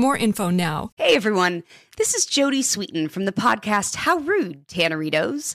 more 0.00 0.16
info 0.16 0.48
now. 0.48 0.92
Hey 0.96 1.14
everyone, 1.14 1.62
this 1.98 2.14
is 2.14 2.24
Jodie 2.26 2.60
Sweetin 2.60 3.10
from 3.10 3.26
the 3.26 3.32
podcast 3.32 3.96
How 3.96 4.16
Rude, 4.16 4.66
Tanneritos. 4.66 5.54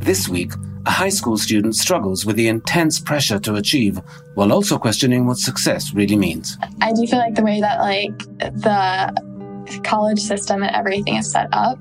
This 0.00 0.28
week, 0.30 0.52
a 0.86 0.90
high 0.90 1.10
school 1.10 1.36
student 1.36 1.76
struggles 1.76 2.24
with 2.24 2.36
the 2.36 2.48
intense 2.48 2.98
pressure 2.98 3.38
to 3.40 3.56
achieve 3.56 4.00
while 4.34 4.50
also 4.50 4.78
questioning 4.78 5.26
what 5.26 5.36
success 5.36 5.92
really 5.92 6.16
means. 6.16 6.56
I 6.80 6.92
do 6.92 7.06
feel 7.06 7.18
like 7.18 7.34
the 7.34 7.42
way 7.42 7.60
that 7.60 7.80
like 7.80 8.18
the 8.38 9.80
college 9.84 10.18
system 10.18 10.62
and 10.62 10.74
everything 10.74 11.16
is 11.16 11.30
set 11.30 11.48
up 11.52 11.78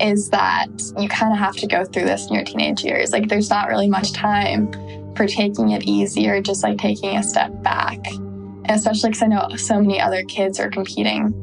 is 0.00 0.30
that 0.30 0.68
you 0.98 1.10
kind 1.10 1.30
of 1.30 1.38
have 1.38 1.56
to 1.56 1.66
go 1.66 1.84
through 1.84 2.06
this 2.06 2.26
in 2.28 2.34
your 2.34 2.44
teenage 2.44 2.82
years. 2.82 3.12
Like 3.12 3.28
there's 3.28 3.50
not 3.50 3.68
really 3.68 3.88
much 3.88 4.12
time 4.12 4.72
for 5.14 5.26
taking 5.26 5.72
it 5.72 5.82
easy 5.84 6.26
or 6.26 6.40
just 6.40 6.62
like 6.62 6.78
taking 6.78 7.18
a 7.18 7.22
step 7.22 7.62
back. 7.62 7.98
And 8.08 8.70
especially 8.70 9.10
because 9.10 9.22
I 9.22 9.26
know 9.26 9.56
so 9.56 9.78
many 9.78 10.00
other 10.00 10.24
kids 10.24 10.58
are 10.58 10.70
competing. 10.70 11.34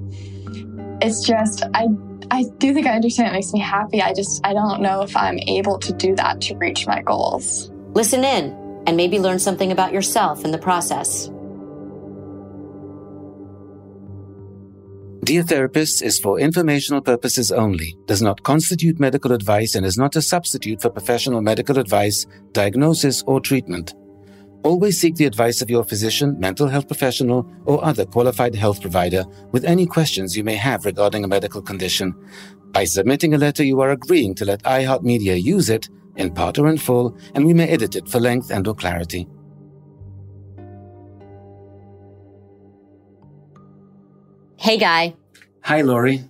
It's 1.03 1.23
just 1.25 1.63
I 1.75 1.85
I 2.31 2.45
do 2.57 2.73
think 2.73 2.87
I 2.87 2.91
understand 2.91 3.29
it 3.29 3.33
makes 3.33 3.53
me 3.53 3.59
happy. 3.59 4.01
I 4.01 4.13
just, 4.13 4.45
I 4.45 4.53
don't 4.53 4.81
know 4.81 5.01
if 5.01 5.15
I'm 5.15 5.39
able 5.39 5.79
to 5.79 5.93
do 5.93 6.15
that 6.15 6.41
to 6.41 6.55
reach 6.57 6.87
my 6.87 7.01
goals. 7.01 7.71
Listen 7.93 8.23
in 8.23 8.51
and 8.87 8.97
maybe 8.97 9.19
learn 9.19 9.39
something 9.39 9.71
about 9.71 9.93
yourself 9.93 10.43
in 10.43 10.51
the 10.51 10.57
process. 10.57 11.29
Dear 15.23 15.41
Therapists 15.41 16.03
is 16.03 16.19
for 16.19 16.39
informational 16.39 17.01
purposes 17.01 17.51
only, 17.51 17.97
does 18.05 18.21
not 18.21 18.43
constitute 18.43 18.99
medical 18.99 19.31
advice, 19.31 19.73
and 19.73 19.83
is 19.83 19.97
not 19.97 20.15
a 20.15 20.21
substitute 20.21 20.83
for 20.83 20.91
professional 20.91 21.41
medical 21.41 21.79
advice, 21.79 22.27
diagnosis, 22.51 23.23
or 23.25 23.39
treatment. 23.39 23.95
Always 24.65 24.99
seek 24.99 25.13
the 25.13 25.25
advice 25.25 25.61
of 25.61 25.69
your 25.69 25.83
physician, 25.83 26.39
mental 26.39 26.67
health 26.67 26.87
professional, 26.87 27.45
or 27.65 27.85
other 27.85 28.03
qualified 28.03 28.55
health 28.55 28.81
provider 28.81 29.23
with 29.51 29.63
any 29.63 29.85
questions 29.85 30.35
you 30.35 30.43
may 30.43 30.55
have 30.55 30.85
regarding 30.85 31.23
a 31.23 31.27
medical 31.27 31.61
condition. 31.61 32.15
By 32.71 32.85
submitting 32.85 33.35
a 33.35 33.37
letter, 33.37 33.63
you 33.63 33.79
are 33.81 33.91
agreeing 33.91 34.33
to 34.33 34.43
let 34.43 34.63
iHeartMedia 34.63 35.39
use 35.39 35.69
it, 35.69 35.87
in 36.15 36.33
part 36.33 36.57
or 36.57 36.67
in 36.67 36.79
full, 36.79 37.15
and 37.35 37.45
we 37.45 37.53
may 37.53 37.67
edit 37.69 37.95
it 37.95 38.09
for 38.09 38.19
length 38.19 38.49
and 38.49 38.67
or 38.67 38.73
clarity. 38.73 39.27
Hey, 44.57 44.79
Guy. 44.79 45.15
Hi, 45.61 45.81
Lori. 45.81 46.27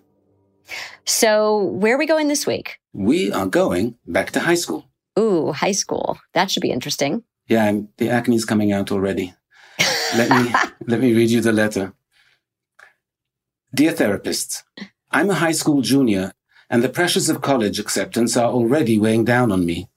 So, 1.06 1.64
where 1.64 1.96
are 1.96 1.98
we 1.98 2.06
going 2.06 2.28
this 2.28 2.46
week? 2.46 2.80
We 2.92 3.32
are 3.32 3.46
going 3.46 3.96
back 4.06 4.32
to 4.32 4.42
high 4.42 4.56
school. 4.56 4.90
Ooh, 5.18 5.54
high 5.54 5.72
school. 5.72 6.20
That 6.34 6.52
should 6.52 6.60
be 6.60 6.72
interesting. 6.72 7.24
Yeah, 7.48 7.66
I'm, 7.66 7.90
the 7.98 8.10
acne 8.10 8.36
is 8.36 8.46
coming 8.46 8.72
out 8.72 8.92
already. 8.92 9.34
Let 10.16 10.30
me 10.30 10.54
let 10.88 11.00
me 11.00 11.14
read 11.14 11.30
you 11.30 11.42
the 11.42 11.52
letter. 11.52 11.94
Dear 13.74 13.94
therapists, 13.94 14.64
I'm 15.12 15.30
a 15.30 15.36
high 15.36 15.52
school 15.52 15.82
junior, 15.82 16.32
and 16.70 16.84
the 16.84 16.90
pressures 16.90 17.30
of 17.30 17.42
college 17.42 17.80
acceptance 17.80 18.36
are 18.36 18.50
already 18.50 18.98
weighing 18.98 19.26
down 19.26 19.52
on 19.52 19.66
me. 19.66 19.90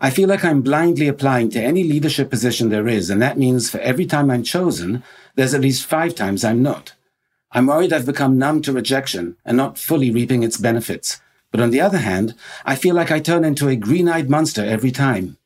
I 0.00 0.10
feel 0.10 0.28
like 0.28 0.44
I'm 0.44 0.62
blindly 0.62 1.08
applying 1.08 1.50
to 1.50 1.62
any 1.62 1.84
leadership 1.84 2.30
position 2.30 2.68
there 2.68 2.88
is, 2.88 3.10
and 3.10 3.22
that 3.22 3.38
means 3.38 3.70
for 3.70 3.78
every 3.78 4.06
time 4.06 4.30
I'm 4.30 4.42
chosen, 4.42 5.02
there's 5.34 5.54
at 5.54 5.60
least 5.60 5.86
five 5.86 6.14
times 6.14 6.44
I'm 6.44 6.62
not. 6.62 6.92
I'm 7.52 7.66
worried 7.66 7.92
I've 7.92 8.06
become 8.06 8.38
numb 8.38 8.60
to 8.62 8.72
rejection 8.72 9.36
and 9.44 9.56
not 9.56 9.78
fully 9.78 10.10
reaping 10.10 10.42
its 10.42 10.58
benefits. 10.58 11.20
But 11.50 11.60
on 11.60 11.70
the 11.70 11.80
other 11.80 11.98
hand, 11.98 12.34
I 12.66 12.76
feel 12.76 12.94
like 12.94 13.10
I 13.10 13.20
turn 13.20 13.44
into 13.44 13.68
a 13.68 13.76
green-eyed 13.76 14.28
monster 14.28 14.62
every 14.64 14.90
time. 14.90 15.37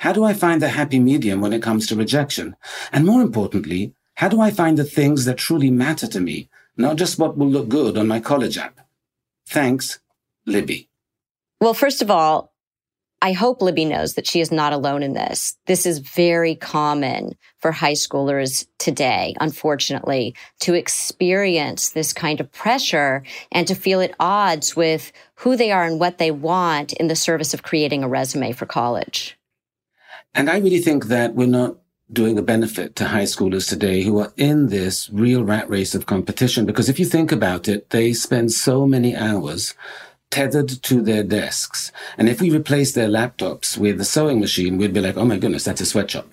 How 0.00 0.14
do 0.14 0.24
I 0.24 0.32
find 0.32 0.62
the 0.62 0.70
happy 0.70 0.98
medium 0.98 1.42
when 1.42 1.52
it 1.52 1.62
comes 1.62 1.86
to 1.86 1.94
rejection? 1.94 2.56
And 2.90 3.04
more 3.04 3.20
importantly, 3.20 3.92
how 4.14 4.30
do 4.30 4.40
I 4.40 4.50
find 4.50 4.78
the 4.78 4.84
things 4.84 5.26
that 5.26 5.36
truly 5.36 5.70
matter 5.70 6.06
to 6.06 6.20
me, 6.20 6.48
not 6.78 6.96
just 6.96 7.18
what 7.18 7.36
will 7.36 7.50
look 7.50 7.68
good 7.68 7.98
on 7.98 8.08
my 8.08 8.18
college 8.18 8.56
app? 8.56 8.80
Thanks, 9.46 10.00
Libby. 10.46 10.88
Well, 11.60 11.74
first 11.74 12.00
of 12.00 12.10
all, 12.10 12.54
I 13.20 13.32
hope 13.32 13.60
Libby 13.60 13.84
knows 13.84 14.14
that 14.14 14.26
she 14.26 14.40
is 14.40 14.50
not 14.50 14.72
alone 14.72 15.02
in 15.02 15.12
this. 15.12 15.58
This 15.66 15.84
is 15.84 15.98
very 15.98 16.54
common 16.54 17.36
for 17.58 17.70
high 17.70 17.92
schoolers 17.92 18.66
today, 18.78 19.34
unfortunately, 19.38 20.34
to 20.60 20.72
experience 20.72 21.90
this 21.90 22.14
kind 22.14 22.40
of 22.40 22.50
pressure 22.52 23.22
and 23.52 23.68
to 23.68 23.74
feel 23.74 24.00
at 24.00 24.14
odds 24.18 24.74
with 24.74 25.12
who 25.34 25.56
they 25.56 25.70
are 25.70 25.84
and 25.84 26.00
what 26.00 26.16
they 26.16 26.30
want 26.30 26.94
in 26.94 27.08
the 27.08 27.14
service 27.16 27.52
of 27.52 27.62
creating 27.62 28.02
a 28.02 28.08
resume 28.08 28.52
for 28.52 28.64
college. 28.64 29.36
And 30.34 30.48
I 30.48 30.58
really 30.58 30.78
think 30.78 31.06
that 31.06 31.34
we're 31.34 31.46
not 31.46 31.76
doing 32.12 32.38
a 32.38 32.42
benefit 32.42 32.96
to 32.96 33.08
high 33.08 33.24
schoolers 33.24 33.68
today 33.68 34.02
who 34.02 34.18
are 34.18 34.32
in 34.36 34.68
this 34.68 35.08
real 35.10 35.44
rat 35.44 35.68
race 35.70 35.94
of 35.94 36.06
competition. 36.06 36.66
Because 36.66 36.88
if 36.88 36.98
you 36.98 37.06
think 37.06 37.30
about 37.30 37.68
it, 37.68 37.90
they 37.90 38.12
spend 38.12 38.52
so 38.52 38.86
many 38.86 39.16
hours 39.16 39.74
tethered 40.30 40.68
to 40.68 41.02
their 41.02 41.22
desks. 41.22 41.90
And 42.16 42.28
if 42.28 42.40
we 42.40 42.50
replace 42.50 42.92
their 42.92 43.08
laptops 43.08 43.76
with 43.76 44.00
a 44.00 44.04
sewing 44.04 44.40
machine, 44.40 44.78
we'd 44.78 44.94
be 44.94 45.00
like, 45.00 45.16
oh 45.16 45.24
my 45.24 45.38
goodness, 45.38 45.64
that's 45.64 45.80
a 45.80 45.86
sweatshop. 45.86 46.28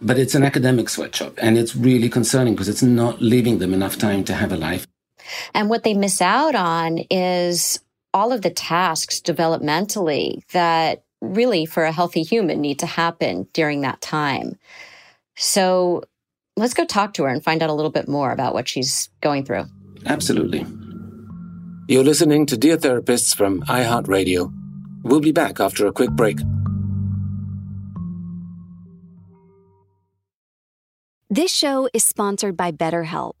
But 0.00 0.18
it's 0.18 0.34
an 0.34 0.42
academic 0.42 0.88
sweatshop. 0.88 1.34
And 1.38 1.58
it's 1.58 1.76
really 1.76 2.08
concerning 2.08 2.54
because 2.54 2.68
it's 2.68 2.82
not 2.82 3.20
leaving 3.20 3.58
them 3.58 3.74
enough 3.74 3.98
time 3.98 4.24
to 4.24 4.34
have 4.34 4.52
a 4.52 4.56
life. 4.56 4.86
And 5.54 5.68
what 5.68 5.84
they 5.84 5.94
miss 5.94 6.20
out 6.20 6.54
on 6.54 6.98
is 7.10 7.78
all 8.14 8.32
of 8.32 8.42
the 8.42 8.50
tasks 8.50 9.20
developmentally 9.20 10.44
that 10.52 11.04
really 11.22 11.64
for 11.64 11.84
a 11.84 11.92
healthy 11.92 12.22
human 12.22 12.60
need 12.60 12.80
to 12.80 12.86
happen 12.86 13.46
during 13.54 13.80
that 13.82 14.00
time. 14.00 14.58
So 15.36 16.02
let's 16.56 16.74
go 16.74 16.84
talk 16.84 17.14
to 17.14 17.22
her 17.22 17.28
and 17.28 17.42
find 17.42 17.62
out 17.62 17.70
a 17.70 17.72
little 17.72 17.90
bit 17.90 18.08
more 18.08 18.32
about 18.32 18.52
what 18.52 18.68
she's 18.68 19.08
going 19.20 19.44
through. 19.44 19.64
Absolutely. 20.04 20.66
You're 21.88 22.04
listening 22.04 22.46
to 22.46 22.56
Dear 22.56 22.76
Therapists 22.76 23.34
from 23.34 23.62
iHeartRadio. 23.62 24.52
We'll 25.02 25.20
be 25.20 25.32
back 25.32 25.60
after 25.60 25.86
a 25.86 25.92
quick 25.92 26.10
break. 26.10 26.38
This 31.30 31.52
show 31.52 31.88
is 31.94 32.04
sponsored 32.04 32.56
by 32.56 32.72
BetterHelp. 32.72 33.40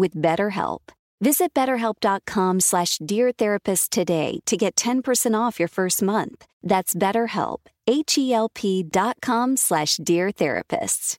with 0.00 0.14
BetterHelp. 0.14 0.80
Visit 1.20 1.52
betterhelp.com 1.52 2.60
slash 2.60 2.96
deartherapist 2.98 3.90
today 3.90 4.40
to 4.46 4.56
get 4.56 4.74
10% 4.74 5.38
off 5.38 5.58
your 5.58 5.68
first 5.68 6.02
month. 6.02 6.46
That's 6.62 6.94
betterhelp, 6.94 7.58
H-E-L-P 7.86 8.84
dot 8.84 9.18
com 9.20 9.56
slash 9.58 9.96
deartherapists. 9.96 11.18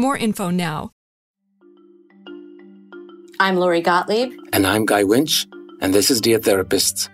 more 0.00 0.16
info 0.16 0.50
now. 0.50 0.90
I'm 3.38 3.56
Lori 3.56 3.80
Gottlieb. 3.80 4.32
And 4.52 4.66
I'm 4.66 4.84
Guy 4.84 5.04
Winch, 5.04 5.46
and 5.80 5.94
this 5.94 6.10
is 6.10 6.20
Dear 6.20 6.38
Therapists. 6.38 7.08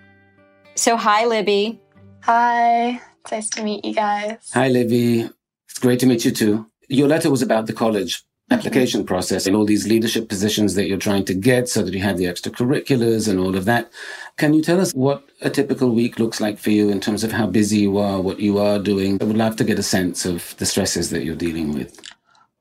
So, 0.74 0.96
hi, 0.96 1.26
Libby. 1.26 1.80
Hi. 2.22 3.00
It's 3.20 3.32
nice 3.32 3.50
to 3.50 3.64
meet 3.64 3.84
you 3.84 3.94
guys. 3.94 4.38
Hi, 4.54 4.68
Libby. 4.68 5.28
It's 5.68 5.78
great 5.78 6.00
to 6.00 6.06
meet 6.06 6.24
you 6.24 6.30
too. 6.30 6.66
Your 6.88 7.08
letter 7.08 7.30
was 7.30 7.42
about 7.42 7.66
the 7.66 7.72
college 7.72 8.24
application 8.50 9.04
process 9.04 9.46
and 9.46 9.56
all 9.56 9.64
these 9.64 9.88
leadership 9.88 10.28
positions 10.28 10.74
that 10.74 10.86
you're 10.86 10.98
trying 10.98 11.24
to 11.24 11.34
get 11.34 11.68
so 11.68 11.82
that 11.82 11.92
you 11.92 12.00
have 12.00 12.16
the 12.16 12.26
extracurriculars 12.26 13.28
and 13.28 13.40
all 13.40 13.56
of 13.56 13.64
that. 13.64 13.90
Can 14.36 14.54
you 14.54 14.62
tell 14.62 14.80
us 14.80 14.92
what 14.92 15.28
a 15.42 15.50
typical 15.50 15.90
week 15.90 16.20
looks 16.20 16.40
like 16.40 16.58
for 16.58 16.70
you 16.70 16.88
in 16.88 17.00
terms 17.00 17.24
of 17.24 17.32
how 17.32 17.46
busy 17.46 17.78
you 17.78 17.98
are, 17.98 18.20
what 18.20 18.38
you 18.38 18.58
are 18.58 18.78
doing? 18.78 19.18
I 19.20 19.24
would 19.24 19.36
love 19.36 19.56
to 19.56 19.64
get 19.64 19.78
a 19.78 19.82
sense 19.82 20.24
of 20.24 20.56
the 20.58 20.66
stresses 20.66 21.10
that 21.10 21.24
you're 21.24 21.34
dealing 21.34 21.72
with. 21.72 22.00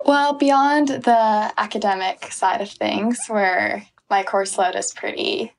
Well, 0.05 0.33
beyond 0.33 0.89
the 0.89 1.51
academic 1.57 2.31
side 2.31 2.61
of 2.61 2.69
things, 2.69 3.19
where 3.27 3.87
my 4.07 4.21
course 4.23 4.55
load 4.57 4.75
is 4.75 4.93
pretty 4.93 5.53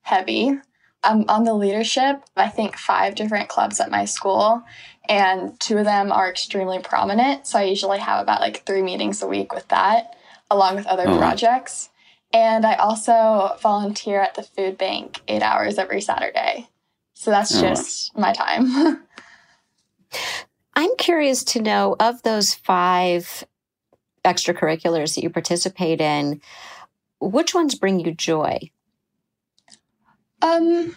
heavy, 0.00 0.58
I'm 1.04 1.28
on 1.28 1.44
the 1.44 1.52
leadership, 1.52 2.22
I 2.36 2.48
think 2.48 2.78
five 2.78 3.14
different 3.16 3.50
clubs 3.50 3.80
at 3.80 3.90
my 3.90 4.06
school, 4.06 4.62
and 5.08 5.58
two 5.60 5.76
of 5.76 5.84
them 5.84 6.10
are 6.10 6.30
extremely 6.30 6.78
prominent. 6.78 7.46
So 7.46 7.58
I 7.58 7.64
usually 7.64 7.98
have 7.98 8.22
about 8.22 8.40
like 8.40 8.64
three 8.64 8.82
meetings 8.82 9.20
a 9.20 9.26
week 9.26 9.52
with 9.52 9.68
that, 9.68 10.16
along 10.50 10.76
with 10.76 10.86
other 10.86 11.08
Oh. 11.08 11.18
projects. 11.18 11.90
And 12.32 12.64
I 12.64 12.74
also 12.76 13.58
volunteer 13.60 14.22
at 14.22 14.34
the 14.36 14.42
food 14.42 14.78
bank 14.78 15.20
eight 15.28 15.42
hours 15.42 15.76
every 15.76 16.00
Saturday. 16.00 16.70
So 17.12 17.30
that's 17.30 17.54
Oh. 17.58 17.60
just 17.60 18.16
my 18.16 18.32
time. 18.32 19.06
I'm 20.74 20.96
curious 20.96 21.44
to 21.44 21.60
know 21.60 21.94
of 22.00 22.22
those 22.22 22.54
five 22.54 23.44
extracurriculars 24.24 25.14
that 25.14 25.22
you 25.22 25.30
participate 25.30 26.00
in, 26.00 26.40
which 27.20 27.54
ones 27.54 27.74
bring 27.74 28.00
you 28.00 28.12
joy? 28.12 28.70
Um, 30.40 30.96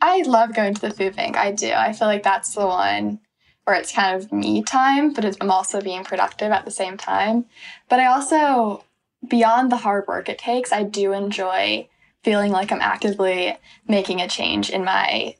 I 0.00 0.22
love 0.22 0.54
going 0.54 0.74
to 0.74 0.80
the 0.80 0.90
food 0.90 1.16
bank. 1.16 1.36
I 1.36 1.52
do. 1.52 1.72
I 1.72 1.92
feel 1.92 2.08
like 2.08 2.22
that's 2.22 2.54
the 2.54 2.66
one 2.66 3.20
where 3.64 3.76
it's 3.76 3.92
kind 3.92 4.16
of 4.16 4.32
me 4.32 4.62
time, 4.62 5.12
but 5.12 5.36
I'm 5.40 5.50
also 5.50 5.80
being 5.80 6.04
productive 6.04 6.50
at 6.50 6.64
the 6.64 6.70
same 6.70 6.96
time. 6.96 7.46
But 7.88 8.00
I 8.00 8.06
also, 8.06 8.84
beyond 9.26 9.70
the 9.70 9.76
hard 9.76 10.06
work 10.08 10.28
it 10.28 10.38
takes, 10.38 10.72
I 10.72 10.82
do 10.82 11.12
enjoy 11.12 11.88
feeling 12.24 12.52
like 12.52 12.72
I'm 12.72 12.80
actively 12.80 13.56
making 13.86 14.20
a 14.20 14.28
change 14.28 14.70
in 14.70 14.84
my 14.84 15.36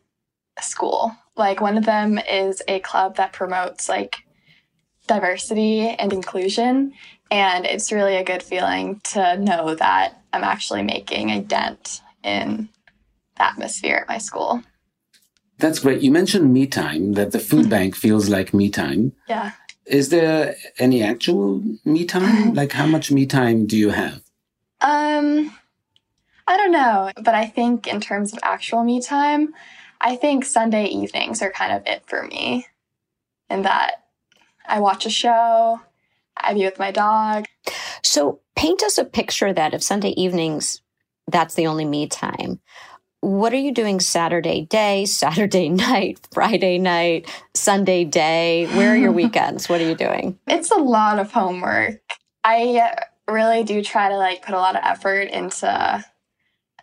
school. 0.60 1.12
Like 1.36 1.60
one 1.60 1.76
of 1.76 1.84
them 1.84 2.18
is 2.18 2.62
a 2.68 2.80
club 2.80 3.16
that 3.16 3.32
promotes 3.32 3.88
like 3.88 4.24
diversity 5.12 5.88
and 5.88 6.12
inclusion. 6.12 6.94
And 7.30 7.66
it's 7.66 7.92
really 7.92 8.16
a 8.16 8.24
good 8.24 8.42
feeling 8.42 9.00
to 9.12 9.36
know 9.36 9.74
that 9.74 10.22
I'm 10.32 10.44
actually 10.44 10.82
making 10.82 11.30
a 11.30 11.40
dent 11.40 12.00
in 12.22 12.68
the 13.36 13.44
atmosphere 13.44 13.96
at 13.96 14.08
my 14.08 14.18
school. 14.18 14.62
That's 15.58 15.78
great. 15.78 16.02
You 16.02 16.10
mentioned 16.10 16.52
me 16.52 16.66
time, 16.66 17.12
that 17.12 17.32
the 17.32 17.38
food 17.38 17.68
bank 17.76 17.94
feels 17.94 18.28
like 18.28 18.54
me 18.54 18.70
time. 18.70 19.12
Yeah. 19.28 19.52
Is 19.84 20.08
there 20.08 20.54
any 20.78 21.02
actual 21.02 21.62
me 21.84 22.04
time? 22.04 22.54
Like, 22.60 22.72
how 22.72 22.86
much 22.86 23.10
me 23.10 23.26
time 23.26 23.66
do 23.66 23.76
you 23.76 23.90
have? 23.90 24.22
Um, 24.80 25.54
I 26.46 26.56
don't 26.56 26.72
know, 26.72 27.10
but 27.16 27.34
I 27.34 27.46
think 27.46 27.86
in 27.86 28.00
terms 28.00 28.32
of 28.32 28.38
actual 28.42 28.82
me 28.82 29.00
time, 29.00 29.54
I 30.00 30.16
think 30.16 30.44
Sunday 30.44 30.86
evenings 30.86 31.42
are 31.42 31.52
kind 31.52 31.72
of 31.72 31.82
it 31.86 32.02
for 32.06 32.22
me. 32.24 32.66
And 33.48 33.64
that 33.64 34.01
I 34.66 34.80
watch 34.80 35.06
a 35.06 35.10
show, 35.10 35.80
I 36.36 36.54
be 36.54 36.64
with 36.64 36.78
my 36.78 36.90
dog. 36.90 37.46
So, 38.02 38.40
paint 38.56 38.82
us 38.82 38.98
a 38.98 39.04
picture 39.04 39.52
that 39.52 39.74
if 39.74 39.82
Sunday 39.82 40.10
evenings, 40.10 40.82
that's 41.26 41.54
the 41.54 41.66
only 41.66 41.84
me 41.84 42.06
time. 42.06 42.60
What 43.20 43.52
are 43.52 43.58
you 43.58 43.72
doing 43.72 44.00
Saturday 44.00 44.62
day, 44.62 45.04
Saturday 45.06 45.68
night, 45.68 46.26
Friday 46.32 46.78
night, 46.78 47.28
Sunday 47.54 48.04
day? 48.04 48.66
Where 48.74 48.92
are 48.92 48.96
your 48.96 49.12
weekends? 49.22 49.68
What 49.68 49.80
are 49.80 49.88
you 49.88 49.94
doing? 49.94 50.38
It's 50.46 50.70
a 50.70 50.76
lot 50.78 51.18
of 51.18 51.32
homework. 51.32 52.00
I 52.44 52.94
really 53.28 53.62
do 53.62 53.82
try 53.82 54.08
to 54.08 54.16
like 54.16 54.44
put 54.44 54.54
a 54.54 54.58
lot 54.58 54.76
of 54.76 54.82
effort 54.84 55.28
into 55.28 56.04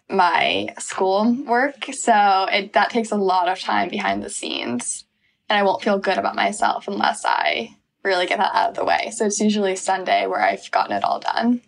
my 0.09 0.73
school 0.79 1.33
work, 1.45 1.85
so 1.91 2.47
it 2.51 2.73
that 2.73 2.89
takes 2.89 3.11
a 3.11 3.17
lot 3.17 3.47
of 3.47 3.59
time 3.59 3.89
behind 3.89 4.23
the 4.23 4.29
scenes, 4.29 5.05
and 5.49 5.57
I 5.57 5.63
won't 5.63 5.81
feel 5.81 5.97
good 5.97 6.17
about 6.17 6.35
myself 6.35 6.87
unless 6.87 7.25
I 7.25 7.75
really 8.03 8.27
get 8.27 8.37
that 8.37 8.55
out 8.55 8.69
of 8.69 8.75
the 8.75 8.85
way. 8.85 9.11
So 9.11 9.25
it's 9.25 9.39
usually 9.39 9.75
Sunday 9.75 10.27
where 10.27 10.41
I've 10.41 10.69
gotten 10.71 10.95
it 10.95 11.03
all 11.03 11.19
done. 11.19 11.61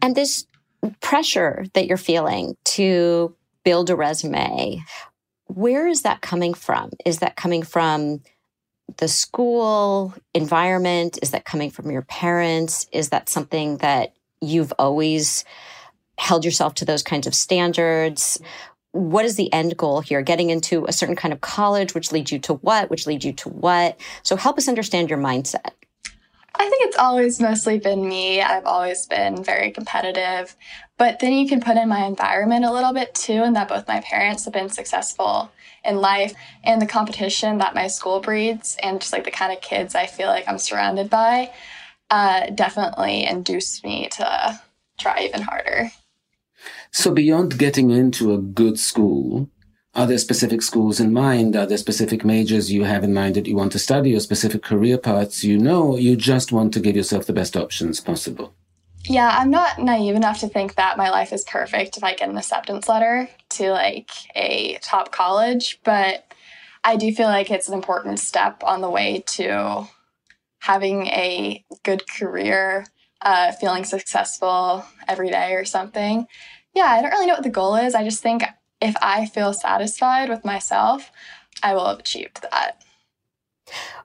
And 0.00 0.16
this 0.16 0.46
pressure 1.00 1.66
that 1.74 1.86
you're 1.86 1.96
feeling 1.96 2.56
to 2.64 3.34
build 3.64 3.90
a 3.90 3.96
resume, 3.96 4.82
where 5.46 5.86
is 5.86 6.02
that 6.02 6.22
coming 6.22 6.54
from? 6.54 6.90
Is 7.04 7.18
that 7.18 7.36
coming 7.36 7.62
from 7.62 8.20
the 8.96 9.08
school 9.08 10.14
environment? 10.34 11.18
Is 11.22 11.32
that 11.32 11.44
coming 11.44 11.70
from 11.70 11.90
your 11.90 12.02
parents? 12.02 12.86
Is 12.92 13.10
that 13.10 13.28
something 13.28 13.76
that 13.78 14.14
you've 14.40 14.72
always 14.78 15.44
held 16.18 16.44
yourself 16.44 16.74
to 16.74 16.84
those 16.84 17.02
kinds 17.02 17.26
of 17.26 17.34
standards? 17.34 18.40
What 18.92 19.24
is 19.24 19.36
the 19.36 19.52
end 19.52 19.76
goal 19.76 20.00
here? 20.00 20.22
Getting 20.22 20.50
into 20.50 20.84
a 20.86 20.92
certain 20.92 21.16
kind 21.16 21.32
of 21.32 21.40
college, 21.40 21.94
which 21.94 22.12
leads 22.12 22.32
you 22.32 22.38
to 22.40 22.54
what, 22.54 22.90
which 22.90 23.06
leads 23.06 23.24
you 23.24 23.32
to 23.34 23.48
what? 23.48 24.00
So 24.22 24.36
help 24.36 24.58
us 24.58 24.68
understand 24.68 25.10
your 25.10 25.18
mindset. 25.18 25.70
I 26.54 26.68
think 26.68 26.86
it's 26.86 26.98
always 26.98 27.40
mostly 27.40 27.78
been 27.78 28.06
me. 28.06 28.42
I've 28.42 28.66
always 28.66 29.06
been 29.06 29.42
very 29.42 29.70
competitive. 29.70 30.54
But 30.98 31.20
then 31.20 31.32
you 31.32 31.48
can 31.48 31.60
put 31.60 31.76
in 31.76 31.88
my 31.88 32.04
environment 32.04 32.64
a 32.64 32.72
little 32.72 32.92
bit 32.92 33.14
too, 33.14 33.42
and 33.42 33.56
that 33.56 33.68
both 33.68 33.88
my 33.88 34.00
parents 34.00 34.44
have 34.44 34.52
been 34.52 34.68
successful 34.68 35.50
in 35.84 35.96
life 35.96 36.34
and 36.64 36.82
the 36.82 36.86
competition 36.86 37.58
that 37.58 37.74
my 37.74 37.86
school 37.86 38.20
breeds 38.20 38.76
and 38.82 39.00
just 39.00 39.12
like 39.12 39.24
the 39.24 39.30
kind 39.30 39.52
of 39.52 39.62
kids 39.62 39.94
I 39.94 40.06
feel 40.06 40.28
like 40.28 40.46
I'm 40.46 40.58
surrounded 40.58 41.08
by 41.08 41.50
uh, 42.10 42.50
definitely 42.50 43.24
induced 43.24 43.84
me 43.84 44.08
to 44.12 44.60
try 44.98 45.22
even 45.22 45.42
harder. 45.42 45.90
So, 46.92 47.12
beyond 47.12 47.58
getting 47.58 47.90
into 47.90 48.34
a 48.34 48.38
good 48.38 48.78
school, 48.78 49.48
are 49.94 50.06
there 50.06 50.18
specific 50.18 50.62
schools 50.62 51.00
in 51.00 51.12
mind? 51.12 51.56
Are 51.56 51.66
there 51.66 51.78
specific 51.78 52.24
majors 52.24 52.72
you 52.72 52.84
have 52.84 53.04
in 53.04 53.12
mind 53.12 53.34
that 53.34 53.46
you 53.46 53.56
want 53.56 53.72
to 53.72 53.78
study 53.78 54.14
or 54.14 54.20
specific 54.20 54.62
career 54.62 54.98
paths 54.98 55.42
you 55.44 55.58
know? 55.58 55.96
You 55.96 56.16
just 56.16 56.52
want 56.52 56.72
to 56.74 56.80
give 56.80 56.96
yourself 56.96 57.26
the 57.26 57.32
best 57.32 57.56
options 57.56 58.00
possible. 58.00 58.54
Yeah, 59.04 59.34
I'm 59.36 59.50
not 59.50 59.78
naive 59.78 60.14
enough 60.14 60.40
to 60.40 60.48
think 60.48 60.74
that 60.74 60.96
my 60.96 61.10
life 61.10 61.32
is 61.32 61.44
perfect 61.44 61.96
if 61.96 62.04
I 62.04 62.14
get 62.14 62.28
an 62.28 62.36
acceptance 62.36 62.88
letter 62.88 63.28
to 63.50 63.70
like 63.72 64.10
a 64.36 64.78
top 64.82 65.10
college, 65.10 65.80
but 65.84 66.32
I 66.84 66.96
do 66.96 67.12
feel 67.12 67.26
like 67.26 67.50
it's 67.50 67.68
an 67.68 67.74
important 67.74 68.20
step 68.20 68.62
on 68.62 68.80
the 68.80 68.90
way 68.90 69.24
to 69.26 69.88
having 70.60 71.06
a 71.06 71.64
good 71.82 72.08
career, 72.08 72.86
uh, 73.22 73.52
feeling 73.52 73.84
successful 73.84 74.84
every 75.08 75.30
day 75.30 75.54
or 75.54 75.64
something. 75.64 76.26
Yeah, 76.74 76.86
I 76.86 77.02
don't 77.02 77.10
really 77.10 77.26
know 77.26 77.34
what 77.34 77.42
the 77.42 77.50
goal 77.50 77.76
is. 77.76 77.94
I 77.94 78.04
just 78.04 78.22
think 78.22 78.44
if 78.80 78.94
I 79.02 79.26
feel 79.26 79.52
satisfied 79.52 80.28
with 80.28 80.44
myself, 80.44 81.10
I 81.62 81.74
will 81.74 81.86
have 81.86 81.98
achieved 81.98 82.42
that. 82.42 82.82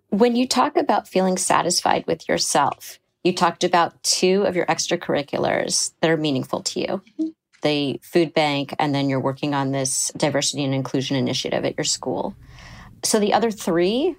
When 0.09 0.35
you 0.35 0.47
talk 0.47 0.77
about 0.77 1.07
feeling 1.07 1.37
satisfied 1.37 2.05
with 2.07 2.27
yourself, 2.27 2.99
you 3.23 3.33
talked 3.33 3.63
about 3.63 4.01
two 4.03 4.43
of 4.43 4.55
your 4.55 4.65
extracurriculars 4.67 5.93
that 6.01 6.11
are 6.11 6.17
meaningful 6.17 6.61
to 6.61 6.79
you 6.79 6.87
mm-hmm. 6.87 7.27
the 7.63 7.99
food 8.03 8.33
bank, 8.33 8.75
and 8.77 8.93
then 8.93 9.09
you're 9.09 9.19
working 9.19 9.53
on 9.53 9.71
this 9.71 10.11
diversity 10.15 10.63
and 10.63 10.73
inclusion 10.73 11.17
initiative 11.17 11.65
at 11.65 11.77
your 11.77 11.85
school. 11.85 12.35
So 13.03 13.19
the 13.19 13.33
other 13.33 13.51
three, 13.51 14.15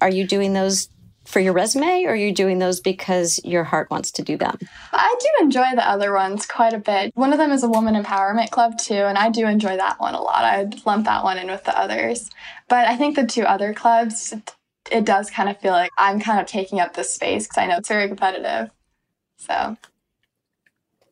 are 0.00 0.10
you 0.10 0.26
doing 0.26 0.52
those 0.52 0.88
for 1.24 1.40
your 1.40 1.52
resume 1.52 2.04
or 2.04 2.12
are 2.12 2.16
you 2.16 2.32
doing 2.32 2.58
those 2.58 2.80
because 2.80 3.40
your 3.44 3.64
heart 3.64 3.90
wants 3.90 4.10
to 4.12 4.22
do 4.22 4.36
them? 4.36 4.58
I 4.92 5.14
do 5.20 5.44
enjoy 5.44 5.74
the 5.74 5.88
other 5.88 6.12
ones 6.12 6.46
quite 6.46 6.72
a 6.72 6.78
bit. 6.78 7.12
One 7.14 7.32
of 7.32 7.38
them 7.38 7.52
is 7.52 7.62
a 7.62 7.68
woman 7.68 8.00
empowerment 8.00 8.50
club 8.50 8.78
too, 8.78 8.94
and 8.94 9.18
I 9.18 9.30
do 9.30 9.46
enjoy 9.46 9.76
that 9.76 10.00
one 10.00 10.14
a 10.14 10.20
lot. 10.20 10.44
I'd 10.44 10.84
lump 10.84 11.06
that 11.06 11.24
one 11.24 11.38
in 11.38 11.48
with 11.48 11.64
the 11.64 11.78
others. 11.78 12.30
But 12.68 12.88
I 12.88 12.96
think 12.96 13.16
the 13.16 13.26
two 13.26 13.42
other 13.42 13.72
clubs, 13.72 14.34
it 14.90 15.04
does 15.04 15.30
kind 15.30 15.48
of 15.48 15.58
feel 15.60 15.72
like 15.72 15.90
I'm 15.98 16.20
kind 16.20 16.40
of 16.40 16.46
taking 16.46 16.80
up 16.80 16.94
this 16.94 17.14
space 17.14 17.46
because 17.46 17.58
I 17.58 17.66
know 17.66 17.76
it's 17.78 17.88
very 17.88 18.08
competitive. 18.08 18.70
So. 19.36 19.76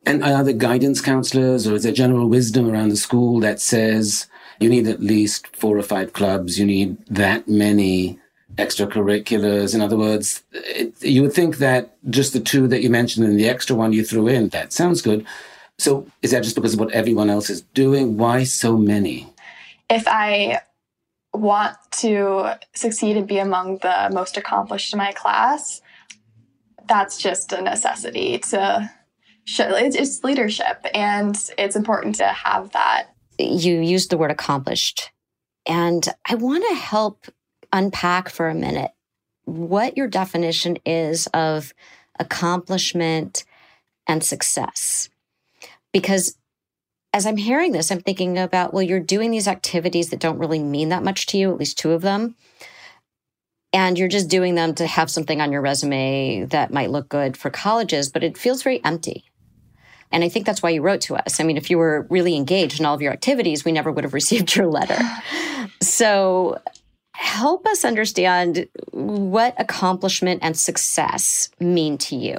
And 0.05 0.23
are 0.23 0.43
there 0.43 0.53
guidance 0.53 0.99
counselors 0.99 1.67
or 1.67 1.75
is 1.75 1.83
there 1.83 1.91
general 1.91 2.27
wisdom 2.27 2.69
around 2.69 2.89
the 2.89 2.97
school 2.97 3.39
that 3.41 3.61
says 3.61 4.27
you 4.59 4.69
need 4.69 4.87
at 4.87 4.99
least 4.99 5.55
four 5.55 5.77
or 5.77 5.83
five 5.83 6.13
clubs, 6.13 6.57
you 6.59 6.65
need 6.65 6.97
that 7.07 7.47
many 7.47 8.19
extracurriculars. 8.57 9.73
In 9.73 9.81
other 9.81 9.97
words, 9.97 10.43
it, 10.51 11.01
you 11.01 11.21
would 11.21 11.33
think 11.33 11.57
that 11.57 11.97
just 12.09 12.33
the 12.33 12.39
two 12.39 12.67
that 12.67 12.81
you 12.81 12.89
mentioned 12.89 13.25
and 13.25 13.39
the 13.39 13.49
extra 13.49 13.75
one 13.75 13.93
you 13.93 14.03
threw 14.03 14.27
in, 14.27 14.49
that 14.49 14.73
sounds 14.73 15.01
good. 15.01 15.25
So 15.77 16.07
is 16.21 16.31
that 16.31 16.43
just 16.43 16.55
because 16.55 16.73
of 16.73 16.79
what 16.79 16.91
everyone 16.91 17.29
else 17.29 17.49
is 17.49 17.61
doing? 17.73 18.17
Why 18.17 18.43
so 18.43 18.77
many? 18.77 19.27
If 19.89 20.07
I 20.07 20.61
want 21.33 21.77
to 21.91 22.59
succeed 22.73 23.17
and 23.17 23.27
be 23.27 23.39
among 23.39 23.77
the 23.77 24.09
most 24.13 24.37
accomplished 24.37 24.93
in 24.93 24.97
my 24.97 25.11
class, 25.11 25.81
that's 26.87 27.17
just 27.17 27.53
a 27.53 27.61
necessity 27.61 28.37
to 28.39 28.91
show 29.45 29.75
it's 29.75 30.23
leadership 30.23 30.85
and 30.93 31.35
it's 31.57 31.75
important 31.75 32.15
to 32.15 32.27
have 32.27 32.71
that. 32.71 33.07
You 33.39 33.79
used 33.81 34.09
the 34.09 34.17
word 34.17 34.31
accomplished. 34.31 35.09
And 35.65 36.07
I 36.27 36.35
want 36.35 36.63
to 36.69 36.75
help 36.75 37.27
unpack 37.73 38.29
for 38.29 38.49
a 38.49 38.55
minute 38.55 38.91
what 39.45 39.97
your 39.97 40.07
definition 40.07 40.77
is 40.85 41.27
of 41.27 41.73
accomplishment 42.19 43.43
and 44.07 44.23
success. 44.23 45.09
Because 45.91 46.37
as 47.13 47.25
I'm 47.25 47.37
hearing 47.37 47.71
this, 47.71 47.91
I'm 47.91 48.01
thinking 48.01 48.37
about, 48.37 48.73
well, 48.73 48.83
you're 48.83 48.99
doing 48.99 49.31
these 49.31 49.47
activities 49.47 50.09
that 50.09 50.19
don't 50.19 50.37
really 50.37 50.59
mean 50.59 50.89
that 50.89 51.03
much 51.03 51.25
to 51.27 51.37
you, 51.37 51.51
at 51.51 51.57
least 51.57 51.77
two 51.77 51.91
of 51.91 52.01
them. 52.01 52.35
And 53.73 53.97
you're 53.97 54.07
just 54.07 54.29
doing 54.29 54.55
them 54.55 54.75
to 54.75 54.87
have 54.87 55.09
something 55.09 55.41
on 55.41 55.51
your 55.51 55.61
resume 55.61 56.45
that 56.45 56.71
might 56.71 56.91
look 56.91 57.09
good 57.09 57.35
for 57.37 57.49
colleges, 57.49 58.09
but 58.09 58.23
it 58.23 58.37
feels 58.37 58.63
very 58.63 58.83
empty. 58.83 59.25
And 60.11 60.25
I 60.25 60.29
think 60.29 60.45
that's 60.45 60.61
why 60.61 60.71
you 60.71 60.81
wrote 60.81 61.01
to 61.01 61.15
us. 61.15 61.39
I 61.39 61.43
mean, 61.43 61.55
if 61.55 61.69
you 61.69 61.77
were 61.77 62.05
really 62.09 62.35
engaged 62.35 62.79
in 62.79 62.85
all 62.85 62.95
of 62.95 63.01
your 63.01 63.13
activities, 63.13 63.63
we 63.63 63.71
never 63.71 63.91
would 63.91 64.03
have 64.03 64.13
received 64.21 64.55
your 64.55 64.67
letter. 64.67 64.99
So 65.81 66.61
help 67.21 67.67
us 67.67 67.85
understand 67.85 68.67
what 68.91 69.53
accomplishment 69.59 70.39
and 70.41 70.57
success 70.57 71.49
mean 71.59 71.97
to 71.99 72.15
you. 72.15 72.37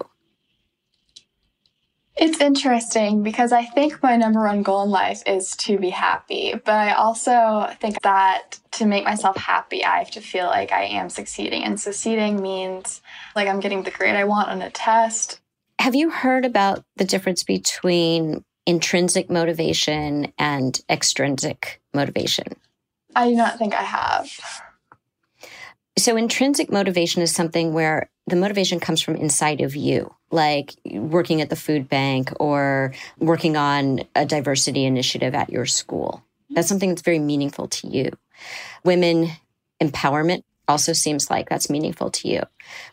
It's 2.17 2.41
interesting 2.41 3.23
because 3.23 3.53
I 3.53 3.65
think 3.65 4.03
my 4.03 4.17
number 4.17 4.41
one 4.45 4.63
goal 4.63 4.83
in 4.83 4.91
life 4.91 5.23
is 5.27 5.57
to 5.59 5.79
be 5.79 5.91
happy. 5.91 6.53
But 6.53 6.75
I 6.75 6.93
also 6.93 7.73
think 7.81 8.03
that 8.03 8.59
to 8.73 8.85
make 8.85 9.05
myself 9.05 9.37
happy, 9.37 9.85
I 9.85 9.99
have 9.99 10.11
to 10.11 10.21
feel 10.21 10.47
like 10.47 10.73
I 10.73 10.85
am 10.85 11.09
succeeding. 11.09 11.65
And 11.65 11.81
succeeding 11.81 12.43
means 12.43 13.01
like 13.35 13.49
I'm 13.49 13.61
getting 13.61 13.85
the 13.85 13.91
grade 13.91 14.17
I 14.17 14.25
want 14.25 14.49
on 14.49 14.61
a 14.61 14.71
test. 14.71 15.41
Have 15.79 15.95
you 15.95 16.11
heard 16.11 16.45
about 16.45 16.85
the 16.97 17.05
difference 17.05 17.45
between 17.45 18.45
intrinsic 18.67 19.31
motivation 19.31 20.33
and 20.39 20.81
extrinsic 20.91 21.81
motivation? 21.95 22.57
I 23.15 23.29
do 23.29 23.37
not 23.37 23.59
think 23.59 23.75
I 23.75 23.83
have. 23.83 24.31
So, 25.99 26.17
intrinsic 26.17 26.73
motivation 26.73 27.23
is 27.23 27.35
something 27.35 27.75
where 27.75 28.11
the 28.27 28.37
motivation 28.37 28.81
comes 28.81 29.03
from 29.03 29.17
inside 29.17 29.61
of 29.61 29.77
you, 29.77 30.15
like 30.31 30.75
working 30.87 31.41
at 31.41 31.51
the 31.51 31.57
food 31.57 31.89
bank 31.89 32.31
or 32.41 32.95
working 33.19 33.57
on 33.57 34.03
a 34.15 34.25
diversity 34.25 34.85
initiative 34.85 35.35
at 35.35 35.51
your 35.51 35.67
school. 35.67 36.25
That's 36.51 36.69
something 36.69 36.91
that's 36.91 37.03
very 37.03 37.19
meaningful 37.19 37.69
to 37.69 37.89
you. 37.89 38.11
Women 38.85 39.31
empowerment 39.83 40.43
also 40.69 40.93
seems 40.93 41.29
like 41.29 41.49
that's 41.49 41.69
meaningful 41.69 42.11
to 42.11 42.29
you. 42.29 42.43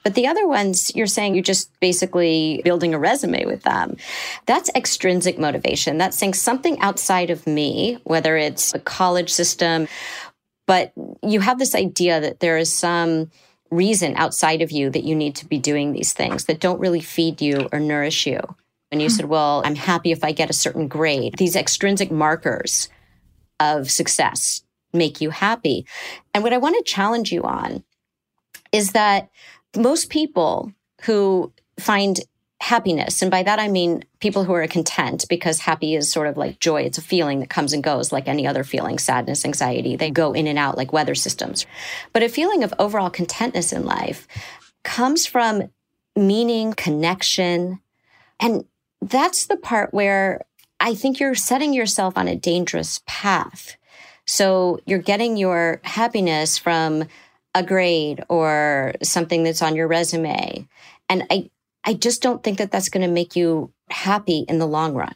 But 0.03 0.15
the 0.15 0.27
other 0.27 0.47
ones, 0.47 0.93
you're 0.95 1.07
saying 1.07 1.35
you're 1.35 1.43
just 1.43 1.71
basically 1.79 2.61
building 2.63 2.93
a 2.93 2.99
resume 2.99 3.45
with 3.45 3.63
them. 3.63 3.97
That's 4.45 4.69
extrinsic 4.75 5.37
motivation. 5.37 5.97
That's 5.97 6.17
saying 6.17 6.33
something 6.33 6.79
outside 6.79 7.29
of 7.29 7.45
me, 7.45 7.99
whether 8.03 8.35
it's 8.37 8.73
a 8.73 8.79
college 8.79 9.29
system 9.29 9.87
but 10.69 10.93
you 11.23 11.39
have 11.39 11.57
this 11.57 11.73
idea 11.73 12.21
that 12.21 12.41
there 12.41 12.55
is 12.55 12.71
some 12.71 13.31
reason 13.71 14.15
outside 14.17 14.61
of 14.61 14.69
you 14.69 14.91
that 14.91 15.03
you 15.03 15.15
need 15.15 15.35
to 15.37 15.47
be 15.47 15.57
doing 15.57 15.93
these 15.93 16.13
things 16.13 16.45
that 16.45 16.59
don't 16.59 16.79
really 16.79 16.99
feed 17.01 17.41
you 17.41 17.67
or 17.73 17.79
nourish 17.79 18.27
you. 18.27 18.39
And 18.91 19.01
you 19.01 19.07
hmm. 19.07 19.15
said, 19.15 19.25
well, 19.25 19.63
I'm 19.65 19.73
happy 19.73 20.11
if 20.11 20.23
I 20.23 20.31
get 20.31 20.51
a 20.51 20.53
certain 20.53 20.87
grade. 20.87 21.33
These 21.39 21.55
extrinsic 21.55 22.11
markers 22.11 22.87
of 23.59 23.89
success 23.89 24.61
make 24.93 25.21
you 25.21 25.31
happy. 25.31 25.87
And 26.35 26.43
what 26.43 26.53
I 26.53 26.59
want 26.59 26.75
to 26.75 26.83
challenge 26.83 27.31
you 27.31 27.41
on 27.41 27.83
is 28.71 28.91
that 28.91 29.31
most 29.75 30.11
people 30.11 30.71
who 31.01 31.51
find 31.79 32.19
happiness. 32.61 33.21
And 33.21 33.31
by 33.31 33.43
that, 33.43 33.59
I 33.59 33.67
mean 33.67 34.03
people 34.19 34.43
who 34.43 34.53
are 34.53 34.67
content 34.67 35.25
because 35.29 35.59
happy 35.59 35.95
is 35.95 36.11
sort 36.11 36.27
of 36.27 36.37
like 36.37 36.59
joy. 36.59 36.81
It's 36.81 36.97
a 36.97 37.01
feeling 37.01 37.39
that 37.39 37.49
comes 37.49 37.71
and 37.71 37.83
goes 37.83 38.11
like 38.11 38.27
any 38.27 38.45
other 38.45 38.63
feeling, 38.63 38.99
sadness, 38.99 39.45
anxiety. 39.45 39.95
They 39.95 40.11
go 40.11 40.33
in 40.33 40.45
and 40.45 40.59
out 40.59 40.77
like 40.77 40.91
weather 40.91 41.15
systems. 41.15 41.65
But 42.11 42.23
a 42.23 42.29
feeling 42.29 42.63
of 42.63 42.73
overall 42.77 43.09
contentness 43.09 43.71
in 43.71 43.85
life 43.85 44.27
comes 44.83 45.25
from 45.25 45.69
meaning, 46.15 46.73
connection. 46.73 47.79
And 48.39 48.65
that's 49.01 49.45
the 49.45 49.57
part 49.57 49.93
where 49.93 50.41
I 50.81 50.95
think 50.95 51.19
you're 51.19 51.35
setting 51.35 51.73
yourself 51.73 52.17
on 52.17 52.27
a 52.27 52.35
dangerous 52.35 53.01
path. 53.05 53.77
So 54.25 54.79
you're 54.85 54.99
getting 54.99 55.37
your 55.37 55.79
happiness 55.83 56.57
from 56.57 57.05
a 57.55 57.63
grade 57.63 58.23
or 58.29 58.93
something 59.01 59.43
that's 59.43 59.61
on 59.61 59.75
your 59.75 59.87
resume. 59.87 60.67
And 61.09 61.23
I, 61.31 61.49
I 61.85 61.93
just 61.93 62.21
don't 62.21 62.43
think 62.43 62.57
that 62.57 62.71
that's 62.71 62.89
going 62.89 63.05
to 63.05 63.11
make 63.11 63.35
you 63.35 63.71
happy 63.89 64.45
in 64.47 64.59
the 64.59 64.67
long 64.67 64.93
run. 64.93 65.13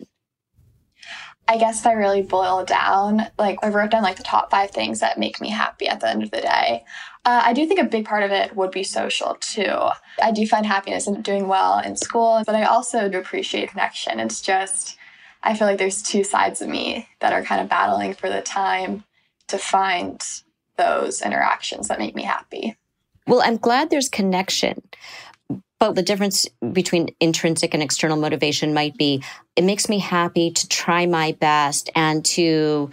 I 1.48 1.58
guess 1.58 1.82
if 1.82 1.88
I 1.88 1.94
really 1.94 2.22
boil 2.22 2.64
down, 2.64 3.28
like 3.38 3.60
I 3.64 3.68
wrote 3.68 3.92
down 3.92 4.02
like 4.02 4.16
the 4.16 4.24
top 4.24 4.50
five 4.50 4.72
things 4.72 5.02
that 5.02 5.20
make 5.20 5.42
me 5.42 5.50
happy 5.50 5.88
at 5.88 6.00
the 6.00 6.10
end 6.10 6.24
of 6.24 6.32
the 6.32 6.42
day. 6.42 6.86
Uh, 7.26 7.42
I 7.44 7.54
do 7.54 7.66
think 7.66 7.82
a 7.82 7.86
big 7.86 8.06
part 8.06 8.24
of 8.24 8.32
it 8.32 8.56
would 8.56 8.72
be 8.72 8.84
social 8.84 9.36
too. 9.36 9.78
I 10.22 10.32
do 10.32 10.48
find 10.48 10.66
happiness 10.66 11.06
in 11.08 11.22
doing 11.22 11.48
well 11.48 11.80
in 11.80 11.98
school, 11.98 12.44
but 12.46 12.56
I 12.56 12.64
also 12.64 13.10
do 13.10 13.20
appreciate 13.20 13.70
connection. 13.70 14.20
It's 14.20 14.42
just, 14.42 14.98
I 15.42 15.54
feel 15.54 15.68
like 15.68 15.78
there's 15.78 16.02
two 16.02 16.24
sides 16.24 16.62
of 16.62 16.70
me 16.70 17.10
that 17.20 17.34
are 17.34 17.44
kind 17.44 17.62
of 17.62 17.70
battling 17.70 18.14
for 18.14 18.30
the 18.30 18.42
time 18.42 19.04
to 19.48 19.58
find 19.58 20.22
those 20.78 21.22
interactions 21.22 21.90
that 21.90 22.00
make 22.00 22.16
me 22.16 22.24
happy. 22.24 22.78
Well, 23.28 23.42
I'm 23.42 23.58
glad 23.58 23.90
there's 23.90 24.10
connection. 24.10 24.82
But 25.84 25.96
the 25.96 26.02
difference 26.02 26.48
between 26.72 27.10
intrinsic 27.20 27.74
and 27.74 27.84
external 27.84 28.16
motivation 28.16 28.74
might 28.74 28.96
be 28.96 29.22
it 29.58 29.66
makes 29.66 29.90
me 29.90 30.00
happy 30.00 30.50
to 30.50 30.68
try 30.70 31.06
my 31.08 31.34
best 31.34 31.90
and 31.94 32.24
to 32.38 32.90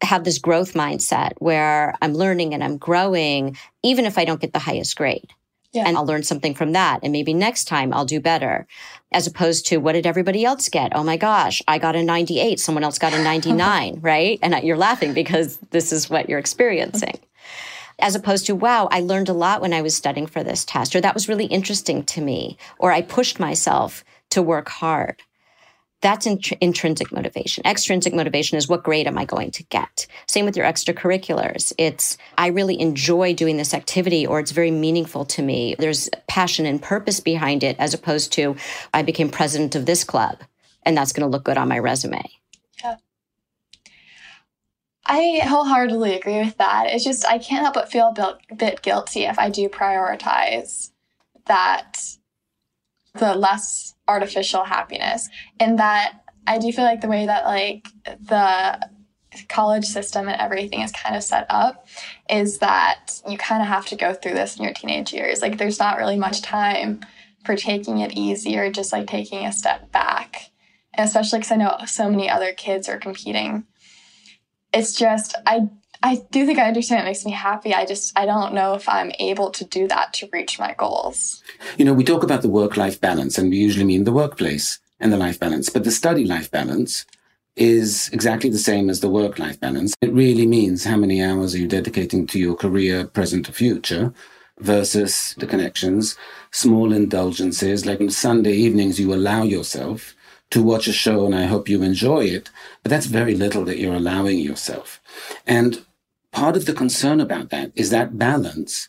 have 0.00 0.24
this 0.24 0.38
growth 0.38 0.72
mindset 0.72 1.32
where 1.36 1.94
I'm 2.00 2.14
learning 2.14 2.54
and 2.54 2.64
I'm 2.64 2.78
growing, 2.78 3.58
even 3.82 4.06
if 4.06 4.16
I 4.16 4.24
don't 4.24 4.40
get 4.40 4.54
the 4.54 4.58
highest 4.58 4.96
grade. 4.96 5.34
Yeah. 5.74 5.84
And 5.86 5.98
I'll 5.98 6.06
learn 6.06 6.22
something 6.22 6.54
from 6.54 6.72
that. 6.72 7.00
And 7.02 7.12
maybe 7.12 7.34
next 7.34 7.64
time 7.64 7.92
I'll 7.92 8.06
do 8.06 8.20
better. 8.20 8.66
As 9.12 9.26
opposed 9.26 9.66
to 9.66 9.76
what 9.76 9.92
did 9.92 10.06
everybody 10.06 10.46
else 10.46 10.70
get? 10.70 10.96
Oh 10.96 11.04
my 11.04 11.18
gosh, 11.18 11.60
I 11.68 11.76
got 11.76 11.94
a 11.94 12.02
98. 12.02 12.58
Someone 12.58 12.84
else 12.84 12.98
got 12.98 13.12
a 13.12 13.22
99, 13.22 13.98
right? 14.00 14.38
And 14.40 14.64
you're 14.64 14.78
laughing 14.78 15.12
because 15.12 15.58
this 15.72 15.92
is 15.92 16.08
what 16.08 16.30
you're 16.30 16.38
experiencing 16.38 17.20
as 17.98 18.14
opposed 18.14 18.46
to, 18.46 18.54
wow, 18.54 18.88
I 18.90 19.00
learned 19.00 19.28
a 19.28 19.34
lot 19.34 19.60
when 19.60 19.72
I 19.72 19.82
was 19.82 19.94
studying 19.94 20.26
for 20.26 20.42
this 20.42 20.64
test, 20.64 20.94
or 20.94 21.00
that 21.00 21.14
was 21.14 21.28
really 21.28 21.46
interesting 21.46 22.02
to 22.04 22.20
me, 22.20 22.58
or 22.78 22.92
I 22.92 23.02
pushed 23.02 23.40
myself 23.40 24.04
to 24.30 24.42
work 24.42 24.68
hard. 24.68 25.22
That's 26.00 26.26
int- 26.26 26.52
intrinsic 26.60 27.12
motivation. 27.12 27.64
Extrinsic 27.64 28.12
motivation 28.12 28.58
is 28.58 28.68
what 28.68 28.82
grade 28.82 29.06
am 29.06 29.16
I 29.16 29.24
going 29.24 29.50
to 29.52 29.62
get? 29.64 30.06
Same 30.26 30.44
with 30.44 30.54
your 30.54 30.66
extracurriculars. 30.66 31.72
It's, 31.78 32.18
I 32.36 32.48
really 32.48 32.78
enjoy 32.78 33.32
doing 33.32 33.56
this 33.56 33.72
activity 33.72 34.26
or 34.26 34.38
it's 34.38 34.50
very 34.50 34.70
meaningful 34.70 35.24
to 35.24 35.42
me. 35.42 35.76
There's 35.78 36.10
passion 36.28 36.66
and 36.66 36.82
purpose 36.82 37.20
behind 37.20 37.62
it 37.62 37.76
as 37.78 37.94
opposed 37.94 38.32
to, 38.32 38.54
I 38.92 39.00
became 39.00 39.30
president 39.30 39.74
of 39.76 39.86
this 39.86 40.04
club 40.04 40.42
and 40.82 40.94
that's 40.94 41.12
going 41.12 41.26
to 41.26 41.32
look 41.32 41.44
good 41.44 41.56
on 41.56 41.68
my 41.68 41.78
resume. 41.78 42.22
I 45.06 45.40
wholeheartedly 45.44 46.14
agree 46.14 46.38
with 46.38 46.56
that. 46.58 46.86
It's 46.88 47.04
just, 47.04 47.26
I 47.26 47.38
can't 47.38 47.62
help 47.62 47.74
but 47.74 47.90
feel 47.90 48.14
a 48.16 48.54
bit 48.54 48.82
guilty 48.82 49.24
if 49.24 49.38
I 49.38 49.50
do 49.50 49.68
prioritize 49.68 50.90
that 51.46 52.00
the 53.14 53.34
less 53.34 53.94
artificial 54.08 54.64
happiness. 54.64 55.28
And 55.60 55.78
that 55.78 56.20
I 56.46 56.58
do 56.58 56.72
feel 56.72 56.84
like 56.84 57.00
the 57.00 57.08
way 57.08 57.26
that 57.26 57.44
like 57.44 57.88
the 58.04 58.80
college 59.48 59.84
system 59.84 60.28
and 60.28 60.40
everything 60.40 60.80
is 60.80 60.92
kind 60.92 61.16
of 61.16 61.22
set 61.22 61.46
up 61.50 61.86
is 62.30 62.58
that 62.58 63.20
you 63.28 63.36
kind 63.36 63.62
of 63.62 63.68
have 63.68 63.86
to 63.86 63.96
go 63.96 64.14
through 64.14 64.34
this 64.34 64.56
in 64.56 64.64
your 64.64 64.72
teenage 64.72 65.12
years. 65.12 65.42
Like 65.42 65.58
there's 65.58 65.78
not 65.78 65.98
really 65.98 66.16
much 66.16 66.42
time 66.42 67.00
for 67.44 67.56
taking 67.56 67.98
it 67.98 68.12
easy 68.12 68.56
or 68.56 68.70
just 68.70 68.92
like 68.92 69.06
taking 69.06 69.44
a 69.44 69.52
step 69.52 69.92
back. 69.92 70.50
And 70.94 71.06
especially 71.06 71.40
because 71.40 71.52
I 71.52 71.56
know 71.56 71.76
so 71.86 72.08
many 72.08 72.30
other 72.30 72.52
kids 72.52 72.88
are 72.88 72.98
competing. 72.98 73.66
It's 74.74 74.92
just 74.92 75.34
I 75.46 75.68
I 76.04 76.22
do 76.30 76.44
think 76.44 76.58
I 76.58 76.68
understand 76.68 77.00
it 77.00 77.06
makes 77.06 77.24
me 77.24 77.32
happy. 77.32 77.72
I 77.72 77.86
just, 77.86 78.12
I 78.18 78.26
don't 78.26 78.52
know 78.52 78.74
if 78.74 78.86
I'm 78.90 79.10
able 79.18 79.50
to 79.52 79.64
do 79.64 79.88
that 79.88 80.12
to 80.14 80.28
reach 80.34 80.58
my 80.58 80.74
goals. 80.74 81.42
You 81.78 81.86
know, 81.86 81.94
we 81.94 82.04
talk 82.04 82.22
about 82.22 82.42
the 82.42 82.50
work 82.50 82.76
life 82.76 83.00
balance, 83.00 83.38
and 83.38 83.48
we 83.48 83.56
usually 83.56 83.86
mean 83.86 84.04
the 84.04 84.12
workplace 84.12 84.80
and 85.00 85.10
the 85.10 85.16
life 85.16 85.40
balance, 85.40 85.70
but 85.70 85.84
the 85.84 85.90
study 85.90 86.26
life 86.26 86.50
balance 86.50 87.06
is 87.56 88.10
exactly 88.12 88.50
the 88.50 88.58
same 88.58 88.90
as 88.90 89.00
the 89.00 89.08
work 89.08 89.38
life 89.38 89.58
balance. 89.58 89.94
It 90.02 90.12
really 90.12 90.46
means 90.46 90.84
how 90.84 90.96
many 90.96 91.22
hours 91.22 91.54
are 91.54 91.58
you 91.58 91.68
dedicating 91.68 92.26
to 92.26 92.38
your 92.38 92.54
career, 92.54 93.06
present 93.06 93.48
or 93.48 93.52
future, 93.52 94.12
versus 94.58 95.34
the 95.38 95.46
connections, 95.46 96.16
small 96.50 96.92
indulgences. 96.92 97.86
Like 97.86 98.02
on 98.02 98.10
Sunday 98.10 98.52
evenings, 98.52 99.00
you 99.00 99.14
allow 99.14 99.42
yourself 99.42 100.14
to 100.54 100.62
watch 100.62 100.86
a 100.86 100.92
show 100.92 101.26
and 101.26 101.34
I 101.34 101.46
hope 101.46 101.68
you 101.68 101.82
enjoy 101.82 102.26
it, 102.26 102.48
but 102.84 102.90
that's 102.90 103.06
very 103.06 103.34
little 103.34 103.64
that 103.64 103.80
you're 103.80 103.96
allowing 103.96 104.38
yourself. 104.38 105.00
And 105.48 105.84
part 106.30 106.56
of 106.56 106.66
the 106.66 106.72
concern 106.72 107.20
about 107.20 107.50
that 107.50 107.72
is 107.74 107.90
that 107.90 108.20
balance, 108.20 108.88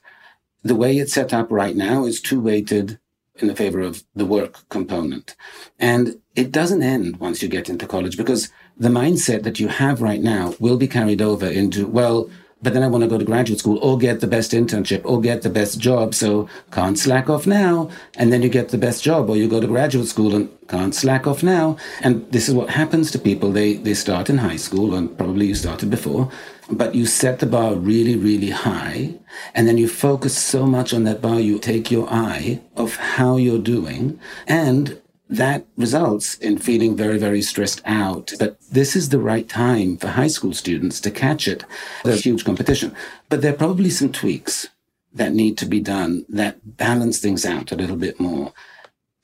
the 0.61 0.75
way 0.75 0.95
it's 0.97 1.13
set 1.13 1.33
up 1.33 1.51
right 1.51 1.75
now 1.75 2.05
is 2.05 2.21
too 2.21 2.39
weighted 2.39 2.99
in 3.37 3.47
the 3.47 3.55
favor 3.55 3.79
of 3.79 4.03
the 4.15 4.27
work 4.27 4.69
component. 4.69 5.35
And 5.79 6.21
it 6.35 6.51
doesn't 6.51 6.83
end 6.83 7.17
once 7.17 7.41
you 7.41 7.49
get 7.49 7.67
into 7.67 7.87
college 7.87 8.15
because 8.15 8.51
the 8.77 8.89
mindset 8.89 9.41
that 9.41 9.59
you 9.59 9.67
have 9.67 10.03
right 10.03 10.21
now 10.21 10.53
will 10.59 10.77
be 10.77 10.87
carried 10.87 11.19
over 11.19 11.47
into, 11.47 11.87
well, 11.87 12.29
but 12.61 12.73
then 12.73 12.83
I 12.83 12.87
want 12.87 13.03
to 13.03 13.09
go 13.09 13.17
to 13.17 13.25
graduate 13.25 13.59
school 13.59 13.77
or 13.79 13.97
get 13.97 14.21
the 14.21 14.27
best 14.27 14.51
internship 14.51 15.01
or 15.03 15.21
get 15.21 15.41
the 15.41 15.49
best 15.49 15.79
job. 15.79 16.15
So 16.15 16.49
can't 16.71 16.97
slack 16.97 17.29
off 17.29 17.45
now. 17.45 17.89
And 18.15 18.31
then 18.31 18.41
you 18.41 18.49
get 18.49 18.69
the 18.69 18.77
best 18.77 19.03
job 19.03 19.29
or 19.29 19.35
you 19.35 19.47
go 19.47 19.59
to 19.59 19.67
graduate 19.67 20.07
school 20.07 20.35
and 20.35 20.49
can't 20.67 20.95
slack 20.95 21.27
off 21.27 21.43
now. 21.43 21.77
And 22.01 22.29
this 22.31 22.47
is 22.49 22.55
what 22.55 22.69
happens 22.69 23.11
to 23.11 23.19
people. 23.19 23.51
They, 23.51 23.73
they 23.73 23.93
start 23.93 24.29
in 24.29 24.39
high 24.39 24.55
school 24.55 24.95
and 24.95 25.15
probably 25.17 25.47
you 25.47 25.55
started 25.55 25.91
before, 25.91 26.31
but 26.71 26.95
you 26.95 27.05
set 27.05 27.39
the 27.39 27.45
bar 27.45 27.75
really, 27.75 28.15
really 28.15 28.49
high. 28.49 29.13
And 29.53 29.67
then 29.67 29.77
you 29.77 29.87
focus 29.87 30.37
so 30.37 30.65
much 30.65 30.93
on 30.93 31.03
that 31.03 31.21
bar, 31.21 31.39
you 31.39 31.59
take 31.59 31.91
your 31.91 32.07
eye 32.09 32.61
off 32.77 32.95
how 32.95 33.37
you're 33.37 33.59
doing 33.59 34.19
and 34.47 34.99
that 35.29 35.65
results 35.75 36.35
in 36.35 36.57
feeling 36.57 36.95
very, 36.95 37.17
very 37.17 37.41
stressed 37.41 37.81
out. 37.85 38.33
But 38.39 38.57
this 38.71 38.95
is 38.95 39.09
the 39.09 39.19
right 39.19 39.47
time 39.47 39.97
for 39.97 40.07
high 40.09 40.27
school 40.27 40.53
students 40.53 41.01
to 41.01 41.11
catch 41.11 41.47
it. 41.47 41.65
There's 42.03 42.23
huge 42.23 42.45
competition, 42.45 42.95
but 43.29 43.41
there 43.41 43.53
are 43.53 43.57
probably 43.57 43.89
some 43.89 44.11
tweaks 44.11 44.67
that 45.13 45.33
need 45.33 45.57
to 45.57 45.65
be 45.65 45.79
done 45.79 46.25
that 46.29 46.77
balance 46.77 47.19
things 47.19 47.45
out 47.45 47.71
a 47.71 47.75
little 47.75 47.95
bit 47.95 48.19
more. 48.19 48.53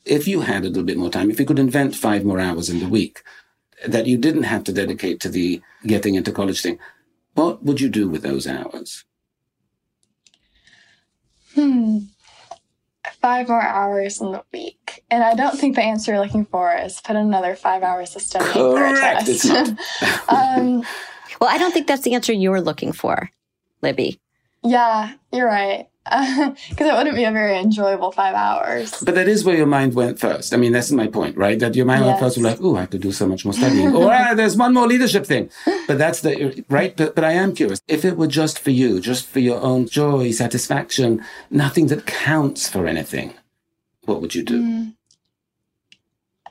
If 0.05 0.27
you 0.27 0.41
had 0.41 0.63
a 0.63 0.69
little 0.69 0.83
bit 0.83 0.97
more 0.97 1.11
time, 1.11 1.29
if 1.29 1.39
you 1.39 1.45
could 1.45 1.59
invent 1.59 1.95
five 1.95 2.23
more 2.23 2.39
hours 2.39 2.69
in 2.69 2.79
the 2.79 2.89
week 2.89 3.21
that 3.85 4.07
you 4.07 4.17
didn't 4.17 4.43
have 4.43 4.63
to 4.63 4.73
dedicate 4.73 5.19
to 5.19 5.29
the 5.29 5.61
getting 5.85 6.15
into 6.15 6.31
college 6.31 6.61
thing, 6.61 6.79
what 7.33 7.63
would 7.63 7.79
you 7.79 7.89
do 7.89 8.09
with 8.09 8.23
those 8.23 8.47
hours? 8.47 9.03
Hmm 11.53 11.99
five 13.21 13.47
more 13.47 13.61
hours 13.61 14.21
in 14.21 14.31
the 14.31 14.43
week. 14.53 15.03
And 15.09 15.23
I 15.23 15.35
don't 15.35 15.57
think 15.57 15.75
the 15.75 15.83
answer 15.83 16.11
you're 16.11 16.21
looking 16.21 16.45
for 16.45 16.73
is 16.73 17.01
put 17.01 17.15
another 17.15 17.55
five 17.55 17.83
hours 17.83 18.15
of 18.15 18.21
studying 18.21 18.51
Correct. 18.51 19.25
for 19.25 19.31
a 19.31 19.35
test. 19.35 19.45
um, 20.29 20.83
well, 21.39 21.49
I 21.49 21.57
don't 21.57 21.71
think 21.71 21.87
that's 21.87 22.03
the 22.03 22.13
answer 22.13 22.33
you're 22.33 22.61
looking 22.61 22.91
for, 22.91 23.31
Libby. 23.81 24.19
Yeah, 24.63 25.13
you're 25.31 25.47
right 25.47 25.87
because 26.05 26.55
it 26.87 26.93
wouldn't 26.95 27.15
be 27.15 27.25
a 27.25 27.31
very 27.31 27.57
enjoyable 27.59 28.11
five 28.11 28.33
hours. 28.33 28.99
But 29.03 29.13
that 29.15 29.27
is 29.27 29.45
where 29.45 29.55
your 29.55 29.67
mind 29.67 29.93
went 29.93 30.19
first. 30.19 30.51
I 30.51 30.57
mean, 30.57 30.71
that's 30.71 30.91
my 30.91 31.05
point, 31.05 31.37
right? 31.37 31.59
That 31.59 31.75
your 31.75 31.85
mind 31.85 32.05
yes. 32.05 32.07
went 32.07 32.19
first, 32.19 32.37
like, 32.37 32.57
oh, 32.59 32.75
I 32.75 32.81
have 32.81 32.89
to 32.91 32.97
do 32.97 33.11
so 33.11 33.27
much 33.27 33.45
more 33.45 33.53
studying. 33.53 33.95
or 33.95 34.11
ah, 34.13 34.33
there's 34.33 34.57
one 34.57 34.73
more 34.73 34.87
leadership 34.87 35.27
thing. 35.27 35.51
But 35.87 35.99
that's 35.99 36.21
the, 36.21 36.65
right? 36.69 36.97
But, 36.97 37.13
but 37.13 37.23
I 37.23 37.33
am 37.33 37.53
curious. 37.53 37.81
If 37.87 38.03
it 38.03 38.17
were 38.17 38.27
just 38.27 38.57
for 38.57 38.71
you, 38.71 38.99
just 38.99 39.27
for 39.27 39.39
your 39.39 39.61
own 39.61 39.87
joy, 39.87 40.31
satisfaction, 40.31 41.23
nothing 41.51 41.87
that 41.87 42.07
counts 42.07 42.67
for 42.67 42.87
anything, 42.87 43.35
what 44.05 44.21
would 44.21 44.33
you 44.33 44.43
do? 44.43 44.61
Mm. 44.61 44.93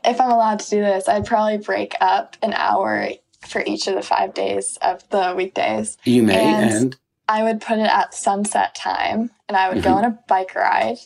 If 0.05 0.21
I'm 0.21 0.31
allowed 0.31 0.61
to 0.61 0.71
do 0.71 0.81
this, 0.81 1.09
I'd 1.09 1.27
probably 1.27 1.59
break 1.59 1.95
up 2.01 2.37
an 2.41 2.53
hour 2.55 3.09
for 3.47 3.63
each 3.67 3.87
of 3.89 3.95
the 3.95 4.03
five 4.03 4.33
days 4.33 4.79
of 4.81 5.09
the 5.11 5.35
weekdays. 5.37 5.99
You 6.05 6.23
may, 6.23 6.39
and, 6.39 6.71
and 6.71 6.97
I 7.31 7.45
would 7.45 7.61
put 7.61 7.79
it 7.79 7.87
at 7.87 8.13
sunset 8.13 8.75
time 8.75 9.31
and 9.49 9.57
I 9.57 9.69
would 9.69 9.79
mm-hmm. 9.79 9.89
go 9.89 9.95
on 9.95 10.05
a 10.05 10.19
bike 10.27 10.57
ride 10.57 10.97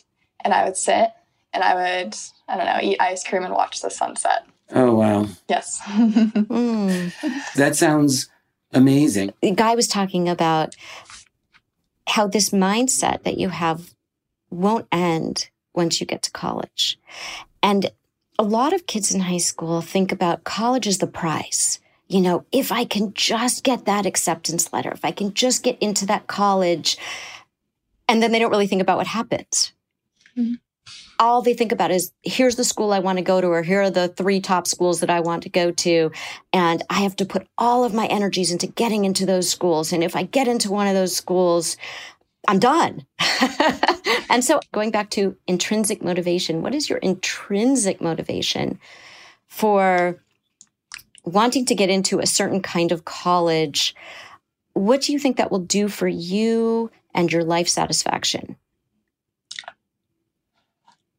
and 0.43 0.55
I 0.55 0.65
would 0.65 0.75
sit 0.75 1.11
and 1.53 1.63
I 1.63 1.75
would, 1.75 2.15
I 2.47 2.57
don't 2.57 2.65
know, 2.65 2.79
eat 2.81 2.99
ice 2.99 3.23
cream 3.23 3.43
and 3.43 3.53
watch 3.53 3.81
the 3.81 3.91
sunset. 3.91 4.43
Oh, 4.71 4.95
wow. 4.95 5.27
Yes. 5.47 5.79
mm. 5.85 7.13
That 7.55 7.75
sounds 7.75 8.27
amazing. 8.73 9.33
The 9.43 9.51
guy 9.51 9.75
was 9.75 9.87
talking 9.87 10.27
about 10.27 10.75
how 12.07 12.25
this 12.25 12.49
mindset 12.49 13.21
that 13.21 13.37
you 13.37 13.49
have 13.49 13.93
won't 14.49 14.87
end 14.91 15.49
once 15.75 16.01
you 16.01 16.07
get 16.07 16.23
to 16.23 16.31
college. 16.31 16.97
And 17.61 17.91
a 18.39 18.43
lot 18.43 18.73
of 18.73 18.87
kids 18.87 19.13
in 19.13 19.21
high 19.21 19.37
school 19.37 19.79
think 19.81 20.11
about 20.11 20.43
college 20.43 20.87
as 20.87 20.97
the 20.97 21.07
prize 21.07 21.79
you 22.07 22.21
know, 22.21 22.45
if 22.51 22.71
I 22.71 22.85
can 22.85 23.13
just 23.13 23.63
get 23.63 23.85
that 23.85 24.05
acceptance 24.05 24.71
letter, 24.71 24.91
if 24.91 25.03
I 25.03 25.11
can 25.11 25.33
just 25.33 25.63
get 25.63 25.77
into 25.79 26.05
that 26.05 26.27
college, 26.27 26.97
and 28.07 28.21
then 28.21 28.31
they 28.31 28.39
don't 28.39 28.51
really 28.51 28.67
think 28.67 28.81
about 28.81 28.97
what 28.97 29.07
happens. 29.07 29.73
Mm-hmm. 30.37 30.55
All 31.17 31.41
they 31.41 31.53
think 31.53 31.71
about 31.71 31.91
is 31.91 32.11
here's 32.23 32.57
the 32.57 32.65
school 32.65 32.91
I 32.91 32.99
want 32.99 33.17
to 33.17 33.23
go 33.23 33.41
to, 33.41 33.47
or 33.47 33.63
here 33.63 33.83
are 33.83 33.89
the 33.89 34.09
three 34.09 34.41
top 34.41 34.67
schools 34.67 34.99
that 34.99 35.09
I 35.09 35.21
want 35.21 35.43
to 35.43 35.49
go 35.49 35.71
to. 35.71 36.11
And 36.51 36.83
I 36.89 36.95
have 36.95 37.15
to 37.17 37.25
put 37.25 37.47
all 37.57 37.85
of 37.85 37.93
my 37.93 38.05
energies 38.07 38.51
into 38.51 38.67
getting 38.67 39.05
into 39.05 39.25
those 39.25 39.49
schools. 39.49 39.93
And 39.93 40.03
if 40.03 40.15
I 40.15 40.23
get 40.23 40.47
into 40.47 40.71
one 40.71 40.87
of 40.87 40.93
those 40.93 41.15
schools, 41.15 41.77
I'm 42.47 42.59
done. 42.59 43.05
and 44.29 44.43
so 44.43 44.59
going 44.73 44.91
back 44.91 45.09
to 45.11 45.37
intrinsic 45.47 46.03
motivation, 46.03 46.61
what 46.61 46.75
is 46.75 46.89
your 46.89 46.99
intrinsic 46.99 48.01
motivation 48.01 48.77
for 49.47 50.21
wanting 51.25 51.65
to 51.65 51.75
get 51.75 51.89
into 51.89 52.19
a 52.19 52.27
certain 52.27 52.61
kind 52.61 52.91
of 52.91 53.05
college, 53.05 53.95
what 54.73 55.01
do 55.01 55.11
you 55.11 55.19
think 55.19 55.37
that 55.37 55.51
will 55.51 55.59
do 55.59 55.87
for 55.87 56.07
you 56.07 56.91
and 57.13 57.31
your 57.31 57.43
life 57.43 57.67
satisfaction? 57.67 58.57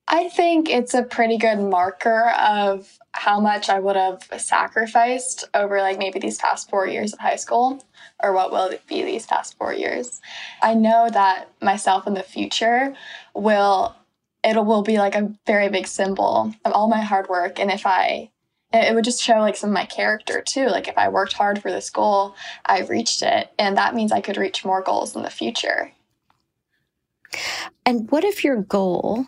I 0.09 0.29
think 0.29 0.71
it's 0.71 0.95
a 0.95 1.03
pretty 1.03 1.37
good 1.37 1.59
marker 1.59 2.31
of 2.39 2.99
how 3.11 3.41
much 3.41 3.69
I 3.69 3.81
would 3.81 3.97
have 3.97 4.23
sacrificed 4.39 5.45
over 5.53 5.81
like 5.81 5.99
maybe 5.99 6.21
these 6.21 6.39
past 6.39 6.71
four 6.71 6.87
years 6.87 7.13
of 7.13 7.19
high 7.19 7.37
school 7.37 7.83
or 8.23 8.33
what 8.33 8.53
will 8.53 8.67
it 8.67 8.87
be 8.87 9.03
these 9.03 9.27
past 9.27 9.59
four 9.59 9.75
years. 9.75 10.21
I 10.63 10.75
know 10.75 11.09
that 11.11 11.51
myself 11.61 12.07
in 12.07 12.15
the 12.15 12.23
future 12.23 12.95
will 13.35 13.97
it 14.45 14.65
will 14.65 14.83
be 14.83 14.99
like 14.99 15.17
a 15.17 15.33
very 15.45 15.69
big 15.69 15.89
symbol 15.89 16.55
of 16.65 16.73
all 16.73 16.89
my 16.89 17.01
hard 17.01 17.29
work 17.29 17.59
and 17.59 17.73
if 17.73 17.85
I 17.85 18.31
it 18.85 18.95
would 18.95 19.05
just 19.05 19.23
show 19.23 19.39
like 19.39 19.57
some 19.57 19.71
of 19.71 19.75
my 19.75 19.87
character 19.87 20.41
too. 20.41 20.67
Like 20.67 20.89
if 20.89 20.99
I 20.99 21.09
worked 21.09 21.33
hard 21.33 21.61
for 21.61 21.71
this 21.71 21.91
goal, 21.91 22.35
I've 22.65 22.91
reached 22.91 23.23
it. 23.23 23.51
And 23.59 23.77
that 23.77 23.95
means 23.95 24.13
I 24.13 24.21
could 24.21 24.37
reach 24.37 24.65
more 24.65 24.83
goals 24.83 25.15
in 25.17 25.23
the 25.23 25.31
future. 25.31 25.93
And 27.85 28.11
what 28.11 28.25
if 28.25 28.45
your 28.45 28.63
goal 28.63 29.27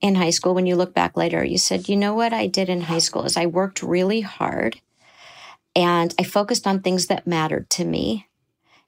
in 0.00 0.14
high 0.14 0.30
school, 0.30 0.54
when 0.54 0.66
you 0.66 0.76
look 0.76 0.94
back 0.94 1.16
later, 1.16 1.44
you 1.44 1.58
said, 1.58 1.88
you 1.88 1.96
know 1.96 2.14
what 2.14 2.32
I 2.32 2.46
did 2.46 2.68
in 2.68 2.82
high 2.82 2.98
school 2.98 3.24
is 3.24 3.36
I 3.36 3.46
worked 3.46 3.82
really 3.82 4.20
hard 4.20 4.80
and 5.74 6.14
I 6.18 6.22
focused 6.22 6.66
on 6.66 6.80
things 6.80 7.06
that 7.06 7.26
mattered 7.26 7.70
to 7.70 7.84
me. 7.84 8.28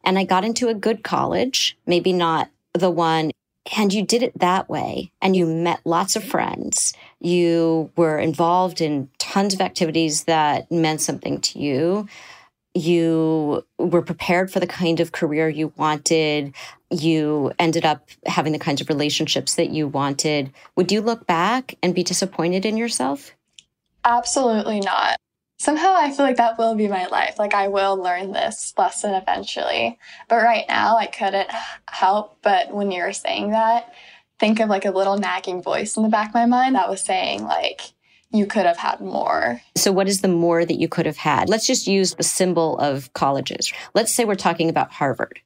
And 0.05 0.19
I 0.19 0.25
got 0.25 0.45
into 0.45 0.69
a 0.69 0.75
good 0.75 1.03
college, 1.03 1.77
maybe 1.87 2.13
not 2.13 2.51
the 2.73 2.91
one 2.91 3.31
And 3.77 3.93
you 3.93 4.03
did 4.03 4.23
it 4.23 4.39
that 4.39 4.69
way. 4.69 5.13
And 5.21 5.37
you 5.37 5.47
met 5.47 5.81
lots 5.85 6.17
of 6.17 6.25
friends. 6.25 6.93
You 7.21 7.91
were 7.97 8.19
involved 8.19 8.81
in 8.81 9.11
tons 9.19 9.55
of 9.55 9.61
activities 9.61 10.25
that 10.25 10.71
meant 10.71 11.01
something 11.01 11.41
to 11.41 11.59
you. 11.59 12.09
You 12.75 13.65
were 13.79 14.03
prepared 14.03 14.53
for 14.53 14.61
the 14.61 14.67
kind 14.67 15.01
of 15.01 15.13
career 15.13 15.49
you 15.49 15.73
wanted. 15.77 16.55
You 16.91 17.53
ended 17.59 17.85
up 17.85 18.09
having 18.27 18.53
the 18.53 18.59
kinds 18.59 18.81
of 18.81 18.89
relationships 18.89 19.57
that 19.57 19.71
you 19.71 19.89
wanted. 19.89 20.53
Would 20.77 20.93
you 20.93 21.01
look 21.01 21.27
back 21.27 21.75
and 21.83 21.95
be 21.95 22.05
disappointed 22.05 22.65
in 22.65 22.77
yourself? 22.77 23.33
Absolutely 24.05 24.81
not. 24.81 25.17
Somehow 25.59 25.95
I 25.97 26.13
feel 26.13 26.25
like 26.25 26.37
that 26.37 26.57
will 26.57 26.77
be 26.77 26.87
my 26.87 27.07
life. 27.07 27.39
Like 27.39 27.53
I 27.53 27.69
will 27.69 27.97
learn 27.97 28.33
this 28.33 28.73
lesson 28.79 29.15
eventually. 29.15 29.99
But 30.29 30.37
right 30.37 30.65
now 30.69 30.97
I 30.97 31.07
couldn't 31.07 31.51
help 31.89 32.39
but 32.43 32.73
when 32.73 32.91
you 32.91 33.03
were 33.03 33.13
saying 33.13 33.51
that, 33.51 33.93
think 34.39 34.61
of 34.61 34.69
like 34.69 34.85
a 34.85 34.93
little 34.93 35.19
nagging 35.19 35.63
voice 35.63 35.97
in 35.97 36.05
the 36.05 36.09
back 36.09 36.29
of 36.29 36.35
my 36.35 36.47
mind 36.47 36.77
that 36.77 36.89
was 36.89 37.03
saying 37.03 37.43
like 37.43 37.81
you 38.31 38.47
could 38.47 38.67
have 38.67 38.77
had 38.77 39.01
more. 39.01 39.61
So 39.77 39.91
what 39.91 40.09
is 40.09 40.21
the 40.21 40.29
more 40.29 40.65
that 40.65 40.79
you 40.79 40.89
could 40.89 41.07
have 41.07 41.17
had? 41.17 41.49
Let's 41.49 41.67
just 41.67 41.87
use 41.87 42.15
the 42.15 42.23
symbol 42.23 42.79
of 42.79 43.13
colleges. 43.15 43.73
Let's 43.95 44.13
say 44.13 44.25
we're 44.25 44.35
talking 44.35 44.69
about 44.69 44.93
Harvard, 44.93 45.41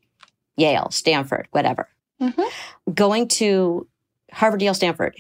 Yale, 0.57 0.91
Stanford, 0.91 1.49
whatever. 1.53 1.89
Mm-hmm. 2.21 2.93
Going 2.93 3.29
to 3.29 3.87
Harvard, 4.33 4.63
Yale, 4.63 4.75
Stanford, 4.75 5.17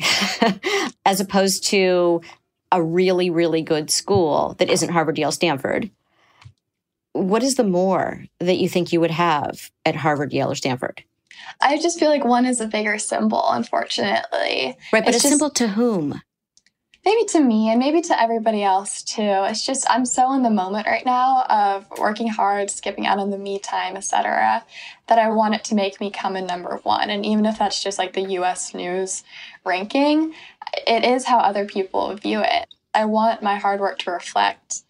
as 1.07 1.20
opposed 1.20 1.64
to 1.68 2.20
a 2.73 2.83
really, 2.83 3.31
really 3.31 3.63
good 3.63 3.91
school 3.91 4.57
that 4.59 4.71
isn't 4.71 4.91
Harvard, 4.91 5.19
Yale, 5.19 5.31
Stanford, 5.31 5.91
what 7.13 7.43
is 7.43 7.57
the 7.57 7.65
more 7.65 8.25
that 8.41 8.57
you 8.57 8.69
think 8.69 8.93
you 8.93 9.01
would 9.01 9.11
have 9.11 9.71
at 9.85 9.95
Harvard, 9.95 10.33
Yale, 10.33 10.51
or 10.51 10.55
Stanford? 10.55 11.05
I 11.61 11.77
just 11.79 11.99
feel 11.99 12.09
like 12.09 12.25
one 12.25 12.47
is 12.47 12.61
a 12.61 12.67
bigger 12.67 12.99
symbol, 12.99 13.45
unfortunately. 13.51 14.77
Right, 14.93 15.05
but 15.05 15.15
it's 15.15 15.19
a 15.25 15.29
just, 15.29 15.29
symbol 15.29 15.51
to 15.51 15.69
whom? 15.69 16.21
Maybe 17.05 17.25
to 17.31 17.41
me 17.41 17.69
and 17.69 17.81
maybe 17.81 18.01
to 18.03 18.21
everybody 18.21 18.62
else 18.62 19.03
too. 19.03 19.23
It's 19.23 19.67
just 19.67 19.85
I'm 19.91 20.07
so 20.07 20.33
in 20.35 20.43
the 20.43 20.51
moment 20.51 20.87
right 20.87 21.05
now 21.05 21.43
of 21.45 21.87
working 21.99 22.29
hard, 22.29 22.71
skipping 22.71 23.07
out 23.07 23.19
on 23.19 23.31
the 23.31 23.38
me 23.38 23.59
time, 23.59 23.97
etc., 23.97 24.65
that 25.09 25.19
I 25.19 25.31
want 25.31 25.55
it 25.55 25.65
to 25.65 25.75
make 25.75 26.01
me 26.01 26.11
come 26.11 26.37
in 26.37 26.47
number 26.47 26.79
one. 26.85 27.11
And 27.11 27.27
even 27.27 27.45
if 27.45 27.59
that's 27.59 27.83
just 27.83 27.99
like 27.99 28.12
the 28.12 28.31
US 28.38 28.73
news 28.73 29.25
ranking, 29.65 30.33
it 30.87 31.05
is 31.05 31.25
how 31.25 31.38
other 31.38 31.67
people 31.67 32.15
view 32.15 32.41
it. 32.41 32.69
I 32.95 33.07
want 33.07 33.43
my 33.43 33.57
hard 33.57 33.81
work 33.81 33.99
to 34.01 34.12
reflect 34.12 34.83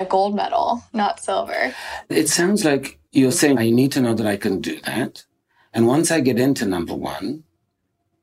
a 0.00 0.06
gold 0.06 0.34
medal, 0.34 0.82
not 0.92 1.20
silver. 1.20 1.74
It 2.08 2.28
sounds 2.28 2.64
like 2.64 2.98
you're 3.12 3.32
saying 3.32 3.58
I 3.58 3.70
need 3.70 3.92
to 3.92 4.00
know 4.00 4.14
that 4.14 4.26
I 4.26 4.36
can 4.36 4.60
do 4.60 4.80
that. 4.82 5.24
And 5.74 5.86
once 5.86 6.10
I 6.10 6.20
get 6.20 6.38
into 6.38 6.64
number 6.64 6.94
one, 6.94 7.44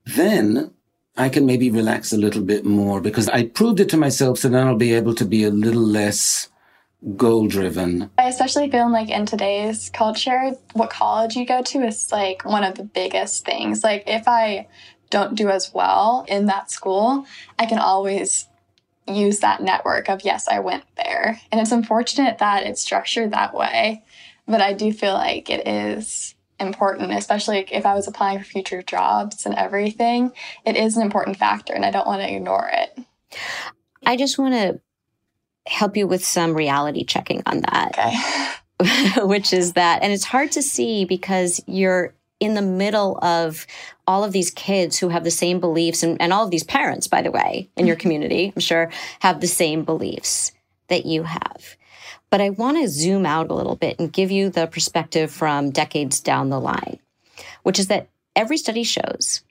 then 0.05 0.73
I 1.17 1.29
can 1.29 1.45
maybe 1.45 1.69
relax 1.69 2.13
a 2.13 2.17
little 2.17 2.41
bit 2.41 2.65
more 2.65 3.01
because 3.01 3.27
I 3.29 3.47
proved 3.47 3.79
it 3.79 3.89
to 3.89 3.97
myself. 3.97 4.39
So 4.39 4.49
then 4.49 4.65
I'll 4.65 4.75
be 4.75 4.93
able 4.93 5.13
to 5.15 5.25
be 5.25 5.43
a 5.43 5.49
little 5.49 5.81
less 5.81 6.49
goal 7.15 7.47
driven. 7.47 8.09
I 8.17 8.27
especially 8.27 8.69
feel 8.69 8.91
like 8.91 9.09
in 9.09 9.25
today's 9.25 9.89
culture, 9.89 10.51
what 10.73 10.89
college 10.89 11.35
you 11.35 11.45
go 11.45 11.61
to 11.63 11.79
is 11.79 12.11
like 12.11 12.45
one 12.45 12.63
of 12.63 12.75
the 12.75 12.83
biggest 12.83 13.43
things. 13.43 13.83
Like 13.83 14.03
if 14.07 14.27
I 14.27 14.67
don't 15.09 15.35
do 15.35 15.49
as 15.49 15.73
well 15.73 16.25
in 16.27 16.45
that 16.45 16.71
school, 16.71 17.25
I 17.59 17.65
can 17.65 17.79
always 17.79 18.47
use 19.07 19.39
that 19.39 19.61
network 19.61 20.09
of, 20.09 20.23
yes, 20.23 20.47
I 20.47 20.59
went 20.59 20.85
there. 20.95 21.41
And 21.51 21.59
it's 21.59 21.71
unfortunate 21.71 22.37
that 22.37 22.63
it's 22.63 22.81
structured 22.81 23.31
that 23.31 23.53
way. 23.53 24.03
But 24.47 24.61
I 24.61 24.73
do 24.73 24.93
feel 24.93 25.13
like 25.13 25.49
it 25.49 25.67
is 25.67 26.35
important, 26.61 27.11
especially 27.11 27.65
if 27.71 27.85
I 27.85 27.93
was 27.93 28.07
applying 28.07 28.39
for 28.39 28.45
future 28.45 28.81
jobs 28.81 29.45
and 29.45 29.55
everything. 29.55 30.31
It 30.65 30.77
is 30.77 30.95
an 30.95 31.03
important 31.03 31.37
factor, 31.37 31.73
and 31.73 31.85
I 31.85 31.91
don't 31.91 32.07
want 32.07 32.21
to 32.21 32.33
ignore 32.33 32.69
it. 32.71 32.97
I 34.05 34.15
just 34.15 34.37
want 34.37 34.53
to 34.53 34.79
help 35.67 35.95
you 35.95 36.07
with 36.07 36.25
some 36.25 36.53
reality 36.53 37.03
checking 37.03 37.43
on 37.45 37.61
that. 37.61 37.91
Okay. 37.97 38.51
which 39.17 39.53
is 39.53 39.73
that, 39.73 40.01
and 40.01 40.11
it's 40.11 40.25
hard 40.25 40.51
to 40.51 40.61
see 40.61 41.05
because 41.05 41.61
you're 41.67 42.13
in 42.39 42.55
the 42.55 42.61
middle 42.61 43.19
of 43.21 43.67
all 44.07 44.23
of 44.23 44.31
these 44.31 44.49
kids 44.49 44.97
who 44.97 45.09
have 45.09 45.23
the 45.23 45.31
same 45.31 45.59
beliefs 45.59 46.01
and, 46.01 46.19
and 46.21 46.33
all 46.33 46.43
of 46.43 46.51
these 46.51 46.63
parents, 46.63 47.07
by 47.07 47.21
the 47.21 47.31
way, 47.31 47.69
in 47.77 47.85
your 47.85 47.95
mm-hmm. 47.95 48.01
community, 48.01 48.53
I'm 48.55 48.61
sure, 48.61 48.91
have 49.19 49.39
the 49.39 49.47
same 49.47 49.83
beliefs 49.83 50.51
that 50.91 51.05
you 51.05 51.23
have. 51.23 51.77
But 52.29 52.41
I 52.41 52.51
want 52.51 52.77
to 52.77 52.87
zoom 52.87 53.25
out 53.25 53.49
a 53.49 53.53
little 53.53 53.75
bit 53.75 53.99
and 53.99 54.13
give 54.13 54.29
you 54.29 54.49
the 54.49 54.67
perspective 54.67 55.31
from 55.31 55.71
decades 55.71 56.19
down 56.21 56.49
the 56.49 56.59
line, 56.59 56.99
which 57.63 57.79
is 57.79 57.87
that 57.87 58.09
every 58.35 58.57
study 58.57 58.83
shows 58.83 59.43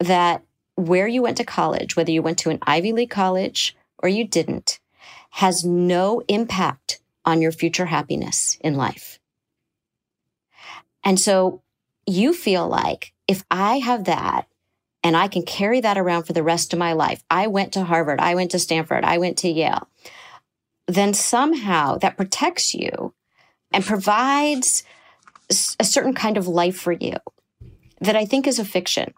that 0.00 0.42
where 0.74 1.06
you 1.06 1.22
went 1.22 1.36
to 1.36 1.44
college, 1.44 1.96
whether 1.96 2.10
you 2.10 2.22
went 2.22 2.38
to 2.38 2.50
an 2.50 2.58
Ivy 2.62 2.92
League 2.92 3.10
college 3.10 3.76
or 3.98 4.08
you 4.08 4.26
didn't, 4.26 4.78
has 5.30 5.64
no 5.64 6.22
impact 6.28 7.00
on 7.24 7.42
your 7.42 7.52
future 7.52 7.86
happiness 7.86 8.58
in 8.60 8.74
life. 8.74 9.18
And 11.04 11.20
so 11.20 11.62
you 12.06 12.32
feel 12.32 12.68
like 12.68 13.12
if 13.28 13.44
I 13.50 13.78
have 13.78 14.04
that 14.04 14.46
and 15.02 15.16
I 15.16 15.28
can 15.28 15.42
carry 15.42 15.80
that 15.80 15.98
around 15.98 16.24
for 16.24 16.32
the 16.32 16.42
rest 16.42 16.72
of 16.72 16.78
my 16.78 16.92
life, 16.92 17.22
I 17.30 17.46
went 17.46 17.72
to 17.72 17.84
Harvard, 17.84 18.20
I 18.20 18.34
went 18.34 18.50
to 18.52 18.58
Stanford, 18.58 19.04
I 19.04 19.18
went 19.18 19.38
to 19.38 19.48
Yale, 19.48 19.88
then 20.86 21.14
somehow 21.14 21.96
that 21.98 22.16
protects 22.16 22.74
you 22.74 23.14
and 23.72 23.84
provides 23.84 24.84
a 25.78 25.84
certain 25.84 26.14
kind 26.14 26.36
of 26.36 26.48
life 26.48 26.76
for 26.76 26.92
you 26.92 27.14
that 28.00 28.16
I 28.16 28.24
think 28.24 28.46
is 28.46 28.58
a 28.58 28.64
fiction. 28.64 29.12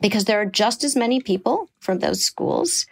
Because 0.00 0.26
there 0.26 0.40
are 0.40 0.46
just 0.46 0.84
as 0.84 0.94
many 0.94 1.20
people 1.20 1.70
from 1.80 1.98
those 1.98 2.22
schools 2.22 2.86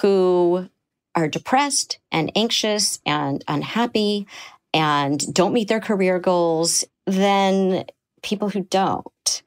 who 0.00 0.68
are 1.14 1.28
depressed 1.28 1.98
and 2.10 2.32
anxious 2.34 2.98
and 3.06 3.44
unhappy 3.46 4.26
and 4.72 5.32
don't 5.32 5.52
meet 5.52 5.68
their 5.68 5.80
career 5.80 6.18
goals 6.18 6.84
than 7.06 7.84
people 8.22 8.48
who 8.48 8.62
don't. 8.62 9.42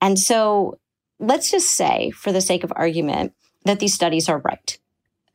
And 0.00 0.18
so 0.18 0.78
let's 1.20 1.50
just 1.50 1.70
say, 1.70 2.10
for 2.10 2.32
the 2.32 2.40
sake 2.40 2.64
of 2.64 2.72
argument, 2.74 3.32
that 3.64 3.78
these 3.78 3.94
studies 3.94 4.28
are 4.28 4.38
right, 4.38 4.78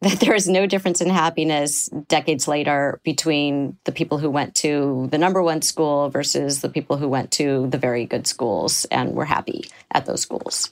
that 0.02 0.20
there 0.20 0.36
is 0.36 0.48
no 0.48 0.68
difference 0.68 1.02
in 1.02 1.10
happiness 1.10 1.90
decades 2.08 2.48
later 2.48 3.00
between 3.04 3.78
the 3.86 3.92
people 3.92 4.20
who 4.20 4.30
went 4.30 4.54
to 4.56 5.08
the 5.12 5.18
number 5.18 5.42
one 5.42 5.62
school 5.62 6.10
versus 6.10 6.62
the 6.62 6.70
people 6.70 6.98
who 6.98 7.08
went 7.08 7.32
to 7.32 7.68
the 7.68 7.80
very 7.80 8.06
good 8.06 8.28
schools 8.28 8.86
and 8.92 9.14
were 9.14 9.26
happy 9.26 9.66
at 9.92 10.06
those 10.06 10.22
schools. 10.22 10.72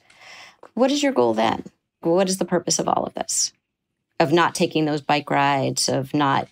What 0.75 0.91
is 0.91 1.01
your 1.01 1.11
goal 1.11 1.33
then? 1.33 1.63
What 2.01 2.29
is 2.29 2.38
the 2.38 2.45
purpose 2.45 2.77
of 2.77 2.88
all 2.88 3.03
of 3.05 3.15
this? 3.15 3.51
Of 4.19 4.31
not 4.31 4.53
taking 4.53 4.85
those 4.85 5.01
bike 5.01 5.29
rides, 5.29 5.89
of 5.89 6.13
not 6.13 6.47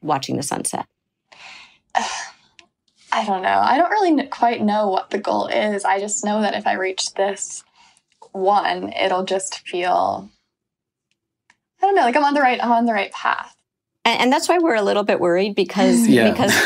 watching 0.00 0.36
the 0.36 0.42
sunset? 0.42 0.86
I 3.12 3.24
don't 3.26 3.42
know. 3.42 3.60
I 3.60 3.76
don't 3.76 3.90
really 3.90 4.26
quite 4.26 4.60
know 4.60 4.88
what 4.88 5.10
the 5.10 5.18
goal 5.18 5.46
is. 5.46 5.84
I 5.84 6.00
just 6.00 6.24
know 6.24 6.40
that 6.40 6.54
if 6.54 6.66
I 6.66 6.72
reach 6.72 7.14
this 7.14 7.62
one, 8.32 8.92
it'll 8.92 9.24
just 9.24 9.60
feel 9.68 10.30
I 11.84 11.88
don't 11.88 11.96
know, 11.96 12.02
like 12.02 12.16
I'm 12.16 12.24
on 12.24 12.34
the 12.34 12.40
right 12.40 12.62
I'm 12.62 12.72
on 12.72 12.86
the 12.86 12.92
right 12.92 13.12
path. 13.12 13.56
And, 14.04 14.22
and 14.22 14.32
that's 14.32 14.48
why 14.48 14.58
we're 14.58 14.74
a 14.74 14.82
little 14.82 15.04
bit 15.04 15.20
worried 15.20 15.54
because 15.54 16.06
yeah. 16.08 16.30
because 16.30 16.52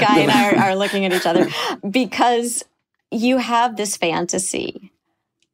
Guy 0.00 0.20
and 0.20 0.30
I 0.30 0.50
are, 0.52 0.70
are 0.70 0.76
looking 0.76 1.04
at 1.04 1.12
each 1.12 1.26
other 1.26 1.48
because 1.88 2.64
you 3.10 3.38
have 3.38 3.76
this 3.76 3.96
fantasy 3.96 4.92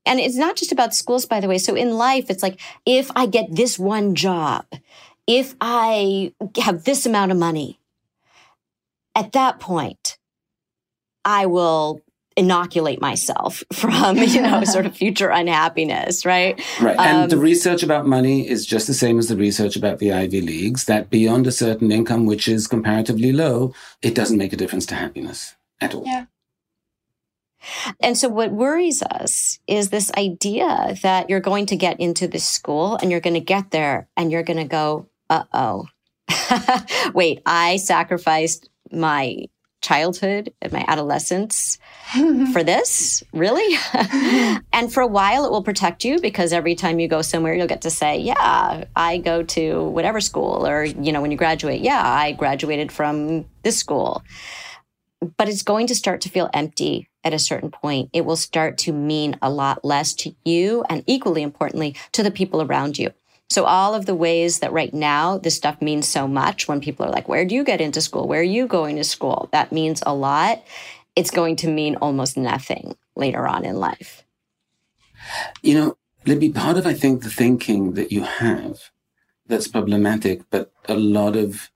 and 0.04 0.20
it's 0.20 0.36
not 0.36 0.56
just 0.56 0.72
about 0.72 0.94
schools 0.94 1.24
by 1.26 1.40
the 1.40 1.48
way 1.48 1.56
so 1.56 1.74
in 1.74 1.92
life 1.92 2.28
it's 2.28 2.42
like 2.42 2.60
if 2.84 3.10
i 3.16 3.24
get 3.24 3.46
this 3.56 3.78
one 3.78 4.14
job 4.14 4.66
if 5.26 5.54
i 5.58 6.34
have 6.58 6.84
this 6.84 7.06
amount 7.06 7.32
of 7.32 7.38
money 7.38 7.78
at 9.16 9.32
that 9.32 9.58
point, 9.58 10.18
I 11.24 11.46
will 11.46 12.02
inoculate 12.36 13.00
myself 13.00 13.64
from, 13.72 14.18
you 14.18 14.42
know, 14.42 14.64
sort 14.64 14.86
of 14.86 14.96
future 14.96 15.30
unhappiness, 15.30 16.24
right? 16.24 16.60
Right. 16.80 16.98
And 16.98 17.24
um, 17.24 17.28
the 17.28 17.38
research 17.38 17.82
about 17.82 18.06
money 18.06 18.48
is 18.48 18.66
just 18.66 18.86
the 18.86 18.94
same 18.94 19.18
as 19.18 19.28
the 19.28 19.36
research 19.36 19.76
about 19.76 19.98
the 19.98 20.12
Ivy 20.12 20.40
Leagues, 20.40 20.84
that 20.84 21.10
beyond 21.10 21.46
a 21.46 21.52
certain 21.52 21.90
income, 21.90 22.26
which 22.26 22.48
is 22.48 22.66
comparatively 22.66 23.32
low, 23.32 23.74
it 24.02 24.14
doesn't 24.14 24.38
make 24.38 24.52
a 24.52 24.56
difference 24.56 24.86
to 24.86 24.94
happiness 24.94 25.54
at 25.80 25.94
all. 25.94 26.04
Yeah. 26.06 26.26
And 28.00 28.16
so, 28.16 28.28
what 28.28 28.52
worries 28.52 29.02
us 29.02 29.58
is 29.66 29.90
this 29.90 30.12
idea 30.16 30.96
that 31.02 31.28
you're 31.28 31.40
going 31.40 31.66
to 31.66 31.76
get 31.76 31.98
into 31.98 32.28
this 32.28 32.46
school 32.46 32.96
and 32.96 33.10
you're 33.10 33.20
going 33.20 33.34
to 33.34 33.40
get 33.40 33.70
there 33.70 34.08
and 34.16 34.30
you're 34.30 34.44
going 34.44 34.58
to 34.58 34.64
go, 34.64 35.08
uh 35.30 35.44
oh. 35.52 35.86
Wait, 37.14 37.42
I 37.44 37.76
sacrificed 37.78 38.68
my 38.92 39.46
childhood 39.82 40.52
and 40.60 40.72
my 40.72 40.84
adolescence 40.88 41.78
for 42.52 42.62
this 42.62 43.22
really 43.32 43.76
and 44.72 44.92
for 44.92 45.02
a 45.02 45.06
while 45.06 45.44
it 45.44 45.50
will 45.50 45.62
protect 45.62 46.04
you 46.04 46.20
because 46.20 46.52
every 46.52 46.74
time 46.74 47.00
you 47.00 47.08
go 47.08 47.20
somewhere 47.22 47.54
you'll 47.54 47.66
get 47.66 47.82
to 47.82 47.90
say 47.90 48.18
yeah 48.18 48.84
i 48.94 49.18
go 49.18 49.42
to 49.42 49.84
whatever 49.88 50.20
school 50.20 50.66
or 50.66 50.84
you 50.84 51.10
know 51.10 51.20
when 51.20 51.30
you 51.30 51.36
graduate 51.36 51.80
yeah 51.80 52.02
i 52.02 52.32
graduated 52.32 52.92
from 52.92 53.44
this 53.62 53.76
school 53.76 54.22
but 55.36 55.48
it's 55.48 55.62
going 55.62 55.86
to 55.86 55.94
start 55.94 56.20
to 56.20 56.28
feel 56.28 56.50
empty 56.52 57.08
at 57.24 57.34
a 57.34 57.38
certain 57.38 57.70
point. 57.70 58.10
It 58.12 58.24
will 58.24 58.36
start 58.36 58.78
to 58.78 58.92
mean 58.92 59.36
a 59.42 59.50
lot 59.50 59.84
less 59.84 60.14
to 60.14 60.34
you 60.44 60.84
and 60.88 61.02
equally 61.06 61.42
importantly 61.42 61.96
to 62.12 62.22
the 62.22 62.30
people 62.30 62.62
around 62.62 62.98
you. 62.98 63.10
So 63.48 63.64
all 63.64 63.94
of 63.94 64.06
the 64.06 64.14
ways 64.14 64.58
that 64.58 64.72
right 64.72 64.92
now 64.92 65.38
this 65.38 65.56
stuff 65.56 65.80
means 65.80 66.08
so 66.08 66.26
much 66.26 66.68
when 66.68 66.80
people 66.80 67.06
are 67.06 67.10
like, 67.10 67.28
where 67.28 67.44
do 67.44 67.54
you 67.54 67.64
get 67.64 67.80
into 67.80 68.00
school? 68.00 68.26
Where 68.26 68.40
are 68.40 68.44
you 68.44 68.66
going 68.66 68.96
to 68.96 69.04
school? 69.04 69.48
That 69.52 69.72
means 69.72 70.02
a 70.04 70.14
lot. 70.14 70.62
It's 71.16 71.30
going 71.30 71.56
to 71.56 71.68
mean 71.68 71.96
almost 71.96 72.36
nothing 72.36 72.96
later 73.16 73.48
on 73.48 73.64
in 73.64 73.76
life. 73.76 74.24
You 75.62 75.74
know, 75.74 75.98
Libby, 76.26 76.50
part 76.50 76.76
of, 76.76 76.86
I 76.86 76.92
think, 76.94 77.22
the 77.22 77.30
thinking 77.30 77.94
that 77.94 78.12
you 78.12 78.22
have 78.22 78.90
that's 79.46 79.68
problematic, 79.68 80.42
but 80.50 80.72
a 80.86 80.94
lot 80.94 81.36
of 81.36 81.70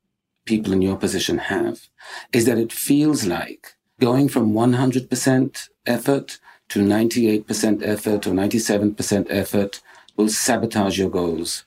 people 0.45 0.73
in 0.73 0.83
your 0.83 0.97
position 0.97 1.39
have, 1.39 1.89
is 2.33 2.45
that 2.47 2.59
it 2.59 2.73
feels 2.73 3.27
like 3.27 3.75
going 4.01 4.29
from 4.29 4.53
100% 4.53 5.69
effort 5.87 6.39
to 6.69 6.81
98% 6.81 7.83
effort 7.87 8.27
or 8.27 8.31
97% 8.31 9.27
effort 9.31 9.81
will 10.17 10.29
sabotage 10.29 10.99
your 10.99 11.11
goals 11.11 11.65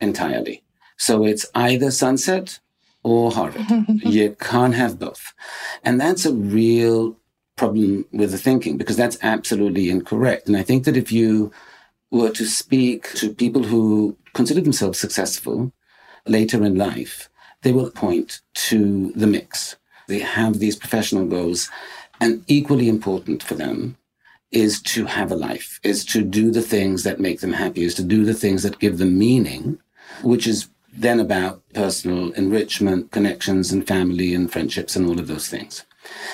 entirely. 0.00 0.62
So 0.96 1.24
it's 1.24 1.46
either 1.54 1.90
sunset 1.90 2.60
or 3.02 3.30
Harvard. 3.30 3.66
you 3.88 4.36
can't 4.40 4.74
have 4.74 4.98
both. 4.98 5.32
And 5.84 6.00
that's 6.00 6.24
a 6.24 6.34
real 6.34 7.16
problem 7.56 8.04
with 8.12 8.30
the 8.30 8.38
thinking 8.38 8.76
because 8.76 8.96
that's 8.96 9.18
absolutely 9.22 9.90
incorrect. 9.90 10.48
And 10.48 10.56
I 10.56 10.62
think 10.62 10.84
that 10.84 10.96
if 10.96 11.12
you 11.12 11.52
were 12.10 12.30
to 12.30 12.46
speak 12.46 13.12
to 13.14 13.32
people 13.32 13.62
who 13.62 14.16
consider 14.34 14.60
themselves 14.60 14.98
successful 14.98 15.72
later 16.26 16.64
in 16.64 16.76
life, 16.76 17.28
they 17.62 17.72
will 17.72 17.90
point 17.90 18.40
to 18.54 19.12
the 19.12 19.26
mix. 19.26 19.76
They 20.08 20.18
have 20.18 20.58
these 20.58 20.76
professional 20.76 21.26
goals, 21.26 21.70
and 22.20 22.44
equally 22.46 22.88
important 22.88 23.42
for 23.42 23.54
them 23.54 23.96
is 24.50 24.82
to 24.82 25.06
have 25.06 25.32
a 25.32 25.36
life, 25.36 25.80
is 25.82 26.04
to 26.04 26.22
do 26.22 26.50
the 26.50 26.60
things 26.60 27.04
that 27.04 27.18
make 27.20 27.40
them 27.40 27.52
happy, 27.52 27.82
is 27.82 27.94
to 27.94 28.02
do 28.02 28.24
the 28.24 28.34
things 28.34 28.62
that 28.62 28.78
give 28.78 28.98
them 28.98 29.18
meaning, 29.18 29.78
which 30.22 30.46
is 30.46 30.68
then 30.92 31.20
about 31.20 31.62
personal 31.72 32.32
enrichment, 32.32 33.10
connections 33.10 33.72
and 33.72 33.86
family 33.86 34.34
and 34.34 34.52
friendships 34.52 34.94
and 34.96 35.06
all 35.06 35.18
of 35.18 35.26
those 35.26 35.48
things. 35.48 35.84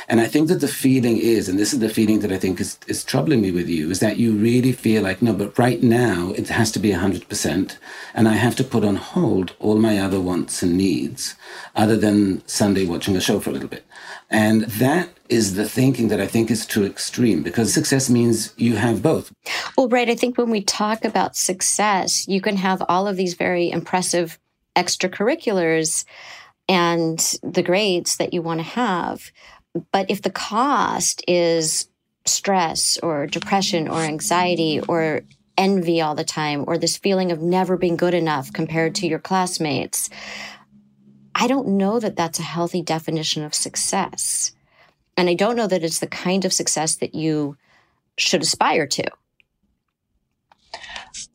And 0.08 0.20
I 0.20 0.26
think 0.26 0.48
that 0.48 0.60
the 0.60 0.68
feeling 0.68 1.18
is, 1.18 1.48
and 1.48 1.58
this 1.58 1.72
is 1.72 1.80
the 1.80 1.88
feeling 1.90 2.20
that 2.20 2.32
I 2.32 2.38
think 2.38 2.60
is, 2.60 2.78
is 2.86 3.04
troubling 3.04 3.42
me 3.42 3.50
with 3.50 3.68
you, 3.68 3.90
is 3.90 4.00
that 4.00 4.16
you 4.16 4.32
really 4.32 4.72
feel 4.72 5.02
like, 5.02 5.20
no, 5.20 5.34
but 5.34 5.58
right 5.58 5.82
now 5.82 6.32
it 6.36 6.48
has 6.48 6.72
to 6.72 6.78
be 6.78 6.90
100%. 6.90 7.76
And 8.14 8.28
I 8.28 8.34
have 8.34 8.56
to 8.56 8.64
put 8.64 8.84
on 8.84 8.96
hold 8.96 9.54
all 9.58 9.76
my 9.76 9.98
other 9.98 10.20
wants 10.20 10.62
and 10.62 10.76
needs, 10.76 11.34
other 11.76 11.96
than 11.96 12.46
Sunday 12.46 12.86
watching 12.86 13.16
a 13.16 13.20
show 13.20 13.40
for 13.40 13.50
a 13.50 13.52
little 13.52 13.68
bit. 13.68 13.84
And 14.30 14.62
that 14.62 15.10
is 15.28 15.54
the 15.54 15.68
thinking 15.68 16.08
that 16.08 16.20
I 16.20 16.26
think 16.26 16.50
is 16.50 16.64
too 16.64 16.84
extreme 16.84 17.42
because 17.42 17.72
success 17.72 18.08
means 18.08 18.54
you 18.56 18.76
have 18.76 19.02
both. 19.02 19.32
Well, 19.76 19.88
right. 19.88 20.08
I 20.08 20.14
think 20.14 20.38
when 20.38 20.50
we 20.50 20.62
talk 20.62 21.04
about 21.04 21.36
success, 21.36 22.26
you 22.26 22.40
can 22.40 22.56
have 22.56 22.82
all 22.88 23.06
of 23.06 23.16
these 23.16 23.34
very 23.34 23.70
impressive 23.70 24.38
extracurriculars 24.78 26.04
and 26.68 27.18
the 27.42 27.62
grades 27.62 28.16
that 28.16 28.32
you 28.32 28.40
want 28.42 28.60
to 28.60 28.64
have. 28.64 29.32
But 29.92 30.10
if 30.10 30.22
the 30.22 30.30
cost 30.30 31.24
is 31.26 31.88
stress 32.24 32.98
or 33.02 33.26
depression 33.26 33.88
or 33.88 34.00
anxiety 34.00 34.80
or 34.80 35.22
envy 35.56 36.00
all 36.00 36.14
the 36.14 36.24
time 36.24 36.64
or 36.66 36.78
this 36.78 36.96
feeling 36.96 37.32
of 37.32 37.42
never 37.42 37.76
being 37.76 37.96
good 37.96 38.14
enough 38.14 38.52
compared 38.52 38.94
to 38.96 39.06
your 39.06 39.18
classmates, 39.18 40.08
I 41.34 41.46
don't 41.46 41.68
know 41.68 41.98
that 42.00 42.16
that's 42.16 42.38
a 42.38 42.42
healthy 42.42 42.82
definition 42.82 43.42
of 43.42 43.54
success. 43.54 44.52
And 45.16 45.28
I 45.28 45.34
don't 45.34 45.56
know 45.56 45.66
that 45.66 45.82
it's 45.82 45.98
the 45.98 46.06
kind 46.06 46.44
of 46.44 46.52
success 46.52 46.96
that 46.96 47.14
you 47.14 47.56
should 48.16 48.42
aspire 48.42 48.86
to. 48.86 49.10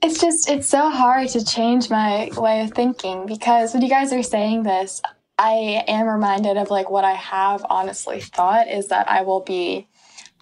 It's 0.01 0.19
just, 0.19 0.49
it's 0.49 0.67
so 0.67 0.89
hard 0.89 1.29
to 1.29 1.43
change 1.43 1.89
my 1.89 2.29
way 2.36 2.62
of 2.62 2.71
thinking 2.71 3.25
because 3.25 3.73
when 3.73 3.81
you 3.81 3.89
guys 3.89 4.13
are 4.13 4.23
saying 4.23 4.63
this, 4.63 5.01
I 5.38 5.83
am 5.88 6.07
reminded 6.07 6.57
of 6.57 6.69
like 6.69 6.89
what 6.89 7.03
I 7.03 7.13
have 7.13 7.65
honestly 7.69 8.19
thought 8.19 8.67
is 8.67 8.88
that 8.88 9.09
I 9.09 9.21
will 9.21 9.41
be 9.41 9.88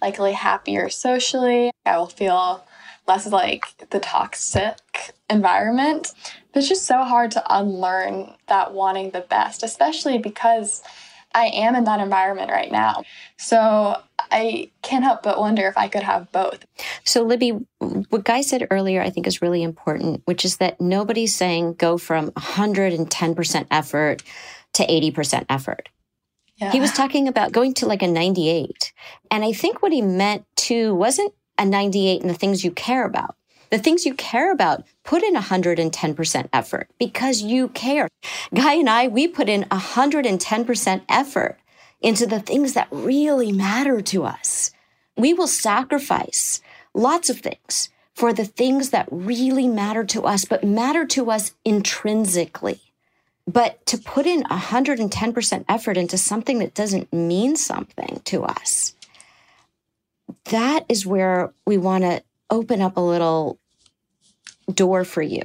likely 0.00 0.32
happier 0.32 0.88
socially. 0.90 1.70
I 1.86 1.96
will 1.96 2.06
feel 2.06 2.64
less 3.06 3.26
like 3.26 3.64
the 3.90 4.00
toxic 4.00 5.14
environment. 5.30 6.12
But 6.52 6.60
it's 6.60 6.68
just 6.68 6.86
so 6.86 7.02
hard 7.04 7.30
to 7.32 7.58
unlearn 7.58 8.34
that 8.48 8.74
wanting 8.74 9.10
the 9.10 9.22
best, 9.22 9.62
especially 9.62 10.18
because 10.18 10.82
I 11.34 11.46
am 11.46 11.74
in 11.74 11.84
that 11.84 12.00
environment 12.00 12.50
right 12.50 12.70
now. 12.70 13.04
So 13.36 14.00
I 14.30 14.70
can't 14.82 15.04
help 15.04 15.22
but 15.22 15.38
wonder 15.38 15.66
if 15.66 15.76
I 15.76 15.88
could 15.88 16.02
have 16.02 16.30
both. 16.32 16.64
So, 17.04 17.22
Libby, 17.22 17.50
what 17.80 18.24
Guy 18.24 18.40
said 18.40 18.66
earlier, 18.70 19.02
I 19.02 19.10
think 19.10 19.26
is 19.26 19.42
really 19.42 19.62
important, 19.62 20.22
which 20.24 20.44
is 20.44 20.56
that 20.58 20.80
nobody's 20.80 21.34
saying 21.34 21.74
go 21.74 21.98
from 21.98 22.30
110% 22.32 23.66
effort 23.70 24.22
to 24.74 24.86
80% 24.86 25.46
effort. 25.48 25.88
Yeah. 26.56 26.70
He 26.70 26.80
was 26.80 26.92
talking 26.92 27.28
about 27.28 27.52
going 27.52 27.74
to 27.74 27.86
like 27.86 28.02
a 28.02 28.08
98. 28.08 28.92
And 29.30 29.44
I 29.44 29.52
think 29.52 29.82
what 29.82 29.92
he 29.92 30.02
meant 30.02 30.44
too 30.56 30.94
wasn't 30.94 31.34
a 31.58 31.64
98 31.64 32.22
in 32.22 32.28
the 32.28 32.34
things 32.34 32.64
you 32.64 32.70
care 32.70 33.04
about. 33.04 33.36
The 33.72 33.78
things 33.78 34.04
you 34.04 34.12
care 34.12 34.52
about, 34.52 34.84
put 35.02 35.22
in 35.22 35.34
110% 35.34 36.48
effort 36.52 36.90
because 36.98 37.40
you 37.40 37.68
care. 37.68 38.06
Guy 38.52 38.74
and 38.74 38.90
I, 38.90 39.08
we 39.08 39.26
put 39.26 39.48
in 39.48 39.62
110% 39.62 41.02
effort 41.08 41.58
into 42.02 42.26
the 42.26 42.40
things 42.40 42.74
that 42.74 42.88
really 42.90 43.50
matter 43.50 44.02
to 44.02 44.24
us. 44.24 44.72
We 45.16 45.32
will 45.32 45.46
sacrifice 45.46 46.60
lots 46.92 47.30
of 47.30 47.40
things 47.40 47.88
for 48.14 48.34
the 48.34 48.44
things 48.44 48.90
that 48.90 49.08
really 49.10 49.68
matter 49.68 50.04
to 50.04 50.24
us, 50.24 50.44
but 50.44 50.62
matter 50.62 51.06
to 51.06 51.30
us 51.30 51.54
intrinsically. 51.64 52.78
But 53.46 53.86
to 53.86 53.96
put 53.96 54.26
in 54.26 54.42
110% 54.42 55.64
effort 55.66 55.96
into 55.96 56.18
something 56.18 56.58
that 56.58 56.74
doesn't 56.74 57.10
mean 57.10 57.56
something 57.56 58.20
to 58.26 58.44
us, 58.44 58.94
that 60.50 60.84
is 60.90 61.06
where 61.06 61.54
we 61.66 61.78
want 61.78 62.04
to 62.04 62.22
open 62.50 62.82
up 62.82 62.98
a 62.98 63.00
little 63.00 63.58
door 64.72 65.04
for 65.04 65.22
you. 65.22 65.42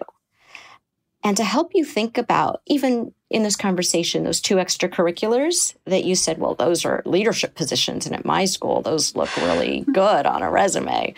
And 1.23 1.36
to 1.38 1.43
help 1.43 1.71
you 1.73 1.84
think 1.84 2.17
about, 2.17 2.62
even 2.67 3.13
in 3.30 3.43
this 3.43 3.56
conversation, 3.56 4.23
those 4.23 4.39
two 4.39 4.56
extracurriculars 4.56 5.75
that 5.86 6.06
you 6.06 6.15
said, 6.15 6.38
well, 6.38 6.56
those 6.56 6.86
are 6.86 7.01
leadership 7.06 7.56
positions. 7.56 8.06
And 8.06 8.15
at 8.15 8.23
my 8.23 8.45
school, 8.45 8.82
those 8.82 9.15
look 9.15 9.36
really 9.38 9.82
good 9.91 10.25
on 10.25 10.41
a 10.41 10.49
resume. 10.49 11.13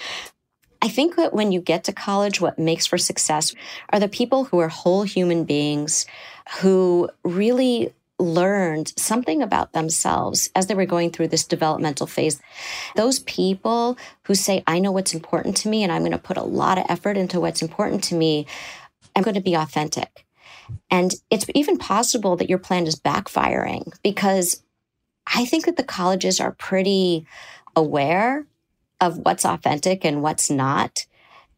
I 0.82 0.88
think 0.88 1.18
that 1.18 1.34
when 1.34 1.52
you 1.52 1.60
get 1.60 1.84
to 1.84 1.94
college, 1.94 2.40
what 2.40 2.58
makes 2.58 2.86
for 2.88 2.98
success 2.98 3.54
are 3.90 4.00
the 4.00 4.08
people 4.08 4.46
who 4.46 4.60
are 4.60 4.70
whole 4.70 5.04
human 5.04 5.44
beings 5.44 6.06
who 6.62 7.10
really 7.24 7.94
learned 8.20 8.94
something 8.98 9.42
about 9.42 9.74
themselves 9.74 10.50
as 10.56 10.68
they 10.68 10.76
were 10.76 10.86
going 10.86 11.10
through 11.10 11.30
this 11.30 11.46
developmental 11.46 12.06
phase. 12.06 12.42
Those 12.96 13.20
people 13.20 13.98
who 14.24 14.36
say, 14.36 14.64
I 14.68 14.80
know 14.80 14.92
what's 14.92 15.14
important 15.14 15.58
to 15.58 15.70
me 15.70 15.84
and 15.84 15.92
I'm 15.92 16.02
going 16.02 16.12
to 16.12 16.18
put 16.18 16.38
a 16.38 16.44
lot 16.44 16.78
of 16.78 16.86
effort 16.90 17.18
into 17.18 17.40
what's 17.40 17.62
important 17.62 18.04
to 18.06 18.16
me, 18.16 18.46
I'm 19.16 19.24
going 19.24 19.36
to 19.36 19.42
be 19.42 19.56
authentic. 19.56 20.26
And 20.92 21.14
it's 21.30 21.46
even 21.56 21.78
possible 21.78 22.36
that 22.36 22.50
your 22.50 22.60
plan 22.60 22.86
is 22.86 22.96
backfiring 22.96 23.92
because 24.04 24.64
I 25.26 25.46
think 25.46 25.66
that 25.66 25.78
the 25.78 25.84
colleges 25.84 26.40
are 26.40 26.52
pretty 26.52 27.26
aware 27.76 28.46
of 29.02 29.18
what's 29.20 29.46
authentic 29.46 30.06
and 30.06 30.22
what's 30.22 30.50
not. 30.50 31.06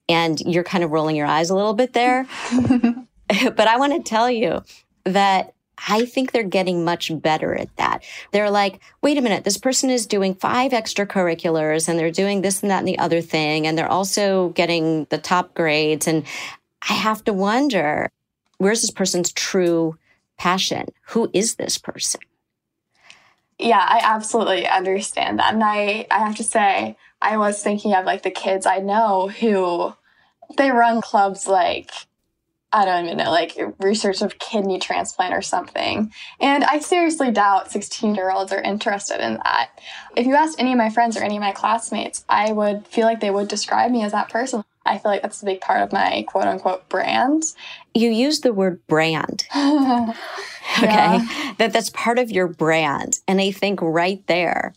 And 0.08 0.40
you're 0.40 0.64
kind 0.64 0.84
of 0.84 0.92
rolling 0.92 1.16
your 1.16 1.28
eyes 1.28 1.50
a 1.50 1.56
little 1.56 1.74
bit 1.74 1.94
there. 1.94 2.28
but 3.56 3.68
I 3.68 3.78
want 3.78 3.94
to 3.94 4.10
tell 4.10 4.30
you 4.30 4.64
that 5.06 5.54
I 5.88 6.06
think 6.06 6.32
they're 6.32 6.44
getting 6.44 6.86
much 6.86 7.12
better 7.22 7.56
at 7.56 7.76
that. 7.78 8.04
They're 8.32 8.52
like, 8.52 8.80
wait 9.02 9.18
a 9.18 9.22
minute, 9.22 9.44
this 9.44 9.58
person 9.58 9.90
is 9.90 10.06
doing 10.06 10.36
five 10.36 10.72
extracurriculars 10.72 11.88
and 11.90 11.98
they're 11.98 12.12
doing 12.12 12.42
this 12.42 12.62
and 12.62 12.70
that 12.72 12.80
and 12.80 12.88
the 12.88 13.00
other 13.00 13.22
thing. 13.22 13.66
And 13.66 13.78
they're 13.78 13.92
also 13.92 14.50
getting 14.50 15.06
the 15.10 15.18
top 15.18 15.54
grades. 15.54 16.08
And 16.08 16.24
I 16.88 16.94
have 16.94 17.24
to 17.26 17.34
wonder, 17.34 18.10
where's 18.58 18.82
this 18.82 18.92
person's 18.92 19.32
true 19.32 19.98
passion? 20.38 20.88
Who 21.10 21.30
is 21.34 21.56
this 21.56 21.78
person? 21.78 22.22
Yeah, 23.58 23.86
I 23.88 24.02
absolutely 24.04 24.68
understand 24.68 25.40
that. 25.40 25.54
And 25.54 25.64
I, 25.64 26.08
I 26.10 26.20
have 26.20 26.36
to 26.38 26.44
say, 26.44 26.98
I 27.22 27.38
was 27.38 27.62
thinking 27.62 27.94
of 27.94 28.06
like 28.06 28.24
the 28.24 28.32
kids 28.32 28.66
I 28.66 28.80
know 28.80 29.28
who 29.28 29.94
they 30.58 30.72
run 30.72 31.02
clubs 31.02 31.48
like 31.48 31.92
I 32.74 32.86
don't 32.86 33.06
even 33.06 33.18
know, 33.18 33.32
like 33.32 33.58
research 33.80 34.22
of 34.22 34.40
kidney 34.40 34.80
transplant 34.80 35.34
or 35.34 35.42
something. 35.42 36.12
And 36.40 36.64
I 36.64 36.80
seriously 36.80 37.32
doubt 37.32 37.72
16 37.72 38.16
year 38.16 38.32
olds 38.32 38.54
are 38.54 38.62
interested 38.62 39.24
in 39.24 39.36
that. 39.36 39.72
If 40.16 40.26
you 40.26 40.36
asked 40.36 40.60
any 40.60 40.72
of 40.72 40.78
my 40.78 40.90
friends 40.90 41.18
or 41.18 41.24
any 41.24 41.38
of 41.38 41.42
my 41.42 41.52
classmates, 41.52 42.24
I 42.30 42.52
would 42.52 42.88
feel 42.88 43.06
like 43.06 43.20
they 43.20 43.32
would 43.32 43.48
describe 43.50 43.92
me 43.92 44.04
as 44.04 44.14
that 44.14 44.30
person. 44.30 44.64
I 44.86 44.98
feel 44.98 45.12
like 45.12 45.22
that's 45.22 45.42
a 45.42 45.46
big 45.46 45.62
part 45.62 45.82
of 45.82 45.92
my 45.92 46.24
quote 46.28 46.46
unquote 46.46 46.88
brand. 46.90 47.44
You 47.94 48.10
use 48.10 48.40
the 48.40 48.54
word 48.54 48.86
brand. 48.88 49.46
Okay. 50.78 50.86
Yeah. 50.86 51.54
That 51.58 51.74
that's 51.74 51.90
part 51.90 52.18
of 52.18 52.32
your 52.32 52.48
brand. 52.48 53.20
And 53.28 53.42
I 53.42 53.52
think 53.52 53.82
right 53.82 54.26
there, 54.28 54.74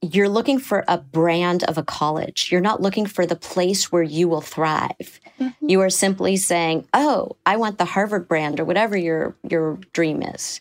you're 0.00 0.28
looking 0.28 0.58
for 0.58 0.84
a 0.86 0.98
brand 0.98 1.64
of 1.64 1.76
a 1.76 1.82
college. 1.82 2.50
You're 2.52 2.60
not 2.60 2.80
looking 2.80 3.06
for 3.06 3.26
the 3.26 3.36
place 3.36 3.90
where 3.90 4.02
you 4.02 4.28
will 4.28 4.40
thrive. 4.40 5.20
Mm-hmm. 5.40 5.68
You 5.68 5.80
are 5.80 5.90
simply 5.90 6.36
saying, 6.36 6.86
"Oh, 6.94 7.36
I 7.44 7.56
want 7.56 7.78
the 7.78 7.84
Harvard 7.84 8.28
brand 8.28 8.60
or 8.60 8.64
whatever 8.64 8.96
your 8.96 9.36
your 9.48 9.78
dream 9.92 10.22
is." 10.22 10.60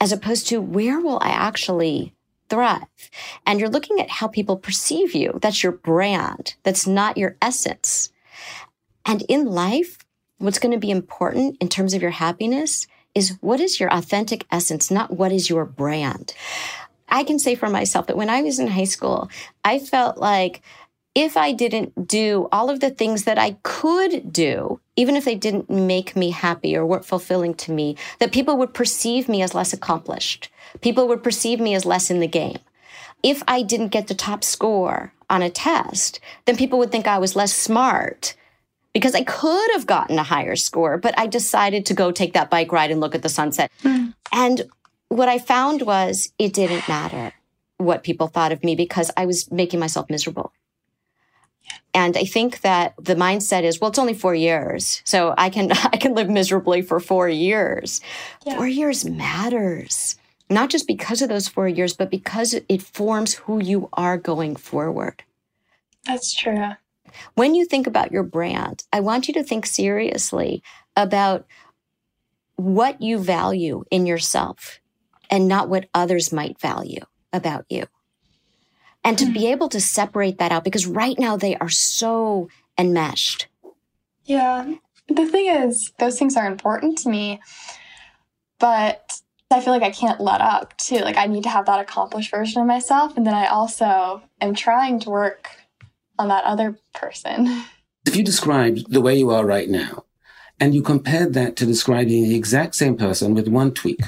As 0.00 0.12
opposed 0.12 0.48
to 0.48 0.62
where 0.62 0.98
will 0.98 1.18
I 1.20 1.28
actually 1.28 2.14
thrive? 2.48 3.10
And 3.46 3.60
you're 3.60 3.68
looking 3.68 4.00
at 4.00 4.08
how 4.08 4.28
people 4.28 4.56
perceive 4.56 5.14
you. 5.14 5.38
That's 5.42 5.62
your 5.62 5.72
brand. 5.72 6.54
That's 6.62 6.86
not 6.86 7.18
your 7.18 7.36
essence. 7.42 8.10
And 9.04 9.22
in 9.28 9.44
life, 9.46 9.98
what's 10.38 10.58
going 10.58 10.72
to 10.72 10.78
be 10.78 10.90
important 10.90 11.58
in 11.60 11.68
terms 11.68 11.92
of 11.92 12.00
your 12.00 12.12
happiness 12.12 12.86
is 13.14 13.36
what 13.40 13.60
is 13.60 13.78
your 13.78 13.92
authentic 13.92 14.46
essence, 14.50 14.90
not 14.90 15.10
what 15.10 15.32
is 15.32 15.50
your 15.50 15.64
brand. 15.64 16.32
I 17.10 17.24
can 17.24 17.38
say 17.38 17.54
for 17.54 17.68
myself 17.68 18.06
that 18.06 18.16
when 18.16 18.30
I 18.30 18.42
was 18.42 18.58
in 18.58 18.68
high 18.68 18.84
school, 18.84 19.30
I 19.64 19.78
felt 19.78 20.18
like 20.18 20.62
if 21.14 21.36
I 21.36 21.52
didn't 21.52 22.06
do 22.06 22.48
all 22.52 22.70
of 22.70 22.80
the 22.80 22.90
things 22.90 23.24
that 23.24 23.38
I 23.38 23.56
could 23.62 24.32
do, 24.32 24.80
even 24.94 25.16
if 25.16 25.24
they 25.24 25.34
didn't 25.34 25.68
make 25.68 26.14
me 26.14 26.30
happy 26.30 26.76
or 26.76 26.86
weren't 26.86 27.04
fulfilling 27.04 27.54
to 27.54 27.72
me, 27.72 27.96
that 28.20 28.32
people 28.32 28.56
would 28.58 28.74
perceive 28.74 29.28
me 29.28 29.42
as 29.42 29.54
less 29.54 29.72
accomplished. 29.72 30.50
People 30.80 31.08
would 31.08 31.22
perceive 31.22 31.58
me 31.58 31.74
as 31.74 31.84
less 31.84 32.10
in 32.10 32.20
the 32.20 32.28
game. 32.28 32.58
If 33.22 33.42
I 33.48 33.62
didn't 33.62 33.88
get 33.88 34.06
the 34.06 34.14
top 34.14 34.44
score 34.44 35.12
on 35.28 35.42
a 35.42 35.50
test, 35.50 36.20
then 36.44 36.56
people 36.56 36.78
would 36.78 36.92
think 36.92 37.06
I 37.06 37.18
was 37.18 37.36
less 37.36 37.54
smart 37.54 38.34
because 38.92 39.14
I 39.14 39.22
could 39.22 39.70
have 39.72 39.86
gotten 39.86 40.18
a 40.18 40.22
higher 40.24 40.56
score, 40.56 40.96
but 40.96 41.18
I 41.18 41.26
decided 41.26 41.86
to 41.86 41.94
go 41.94 42.10
take 42.10 42.32
that 42.32 42.50
bike 42.50 42.72
ride 42.72 42.90
and 42.90 43.00
look 43.00 43.14
at 43.14 43.22
the 43.22 43.28
sunset. 43.28 43.70
Mm. 43.82 44.14
And 44.32 44.62
what 45.10 45.28
I 45.28 45.38
found 45.38 45.82
was 45.82 46.32
it 46.38 46.54
didn't 46.54 46.88
matter 46.88 47.34
what 47.76 48.04
people 48.04 48.28
thought 48.28 48.52
of 48.52 48.64
me 48.64 48.76
because 48.76 49.10
I 49.16 49.26
was 49.26 49.50
making 49.50 49.80
myself 49.80 50.08
miserable. 50.08 50.52
And 51.92 52.16
I 52.16 52.24
think 52.24 52.60
that 52.60 52.94
the 52.96 53.16
mindset 53.16 53.64
is, 53.64 53.80
well, 53.80 53.90
it's 53.90 53.98
only 53.98 54.14
four 54.14 54.34
years. 54.34 55.02
So 55.04 55.34
I 55.36 55.50
can, 55.50 55.72
I 55.72 55.96
can 55.96 56.14
live 56.14 56.30
miserably 56.30 56.80
for 56.80 57.00
four 57.00 57.28
years. 57.28 58.00
Yeah. 58.46 58.56
Four 58.56 58.68
years 58.68 59.04
matters, 59.04 60.16
not 60.48 60.70
just 60.70 60.86
because 60.86 61.22
of 61.22 61.28
those 61.28 61.48
four 61.48 61.66
years, 61.68 61.92
but 61.92 62.10
because 62.10 62.54
it 62.54 62.80
forms 62.80 63.34
who 63.34 63.60
you 63.60 63.88
are 63.92 64.16
going 64.16 64.54
forward. 64.54 65.24
That's 66.06 66.32
true. 66.32 66.70
When 67.34 67.56
you 67.56 67.66
think 67.66 67.88
about 67.88 68.12
your 68.12 68.22
brand, 68.22 68.84
I 68.92 69.00
want 69.00 69.26
you 69.26 69.34
to 69.34 69.42
think 69.42 69.66
seriously 69.66 70.62
about 70.96 71.46
what 72.54 73.02
you 73.02 73.18
value 73.18 73.84
in 73.90 74.06
yourself 74.06 74.80
and 75.30 75.48
not 75.48 75.68
what 75.68 75.88
others 75.94 76.32
might 76.32 76.60
value 76.60 77.00
about 77.32 77.64
you. 77.70 77.86
And 79.02 79.16
to 79.18 79.26
be 79.26 79.40
hmm. 79.40 79.52
able 79.52 79.68
to 79.70 79.80
separate 79.80 80.38
that 80.38 80.52
out 80.52 80.64
because 80.64 80.86
right 80.86 81.18
now 81.18 81.36
they 81.36 81.56
are 81.56 81.70
so 81.70 82.48
enmeshed. 82.76 83.46
Yeah. 84.24 84.74
The 85.08 85.26
thing 85.26 85.46
is, 85.46 85.92
those 85.98 86.18
things 86.18 86.36
are 86.36 86.46
important 86.46 86.98
to 86.98 87.08
me, 87.08 87.40
but 88.58 89.20
I 89.50 89.60
feel 89.60 89.72
like 89.72 89.82
I 89.82 89.90
can't 89.90 90.20
let 90.20 90.40
up 90.40 90.76
too. 90.76 90.98
Like 90.98 91.16
I 91.16 91.26
need 91.26 91.42
to 91.44 91.48
have 91.48 91.66
that 91.66 91.80
accomplished 91.80 92.30
version 92.30 92.60
of 92.60 92.68
myself. 92.68 93.16
And 93.16 93.26
then 93.26 93.34
I 93.34 93.46
also 93.46 94.22
am 94.40 94.54
trying 94.54 95.00
to 95.00 95.10
work 95.10 95.48
on 96.18 96.28
that 96.28 96.44
other 96.44 96.78
person. 96.94 97.64
If 98.06 98.14
you 98.14 98.22
described 98.22 98.92
the 98.92 99.00
way 99.00 99.18
you 99.18 99.30
are 99.30 99.44
right 99.44 99.68
now, 99.68 100.04
and 100.60 100.74
you 100.74 100.82
compared 100.82 101.32
that 101.34 101.56
to 101.56 101.66
describing 101.66 102.24
the 102.24 102.36
exact 102.36 102.74
same 102.74 102.96
person 102.96 103.34
with 103.34 103.48
one 103.48 103.72
tweak, 103.72 104.00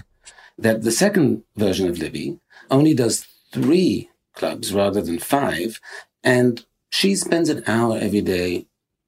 that 0.59 0.83
the 0.83 0.93
second 0.93 1.45
version 1.57 1.89
of 1.89 1.99
Libby 1.99 2.39
only 2.71 2.95
does 2.95 3.27
three 3.53 4.11
clubs 4.35 4.73
rather 4.73 5.03
than 5.03 5.19
five, 5.19 5.81
and 6.23 6.65
she 6.91 7.15
spends 7.15 7.49
an 7.49 7.63
hour 7.67 7.99
every 7.99 8.21
day 8.21 8.67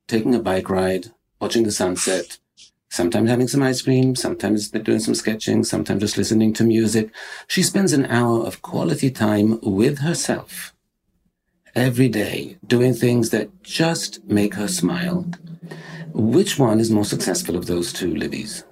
taking 0.08 0.34
a 0.34 0.40
bike 0.40 0.68
ride, 0.68 1.12
watching 1.40 1.64
the 1.64 1.72
sunset, 1.72 2.38
sometimes 2.88 3.28
having 3.30 3.48
some 3.48 3.62
ice 3.62 3.82
cream, 3.82 4.14
sometimes 4.14 4.70
doing 4.70 5.00
some 5.00 5.14
sketching, 5.14 5.64
sometimes 5.64 6.00
just 6.00 6.18
listening 6.18 6.52
to 6.54 6.64
music. 6.64 7.10
She 7.46 7.62
spends 7.62 7.92
an 7.92 8.06
hour 8.06 8.46
of 8.46 8.62
quality 8.62 9.10
time 9.10 9.58
with 9.62 9.98
herself 9.98 10.74
every 11.74 12.08
day 12.08 12.56
doing 12.66 12.94
things 12.94 13.30
that 13.30 13.62
just 13.62 14.24
make 14.24 14.54
her 14.54 14.68
smile. 14.68 15.26
Which 16.12 16.58
one 16.58 16.78
is 16.78 16.90
more 16.90 17.04
successful 17.04 17.56
of 17.56 17.66
those 17.66 17.92
two, 17.92 18.14
Libby's? 18.14 18.64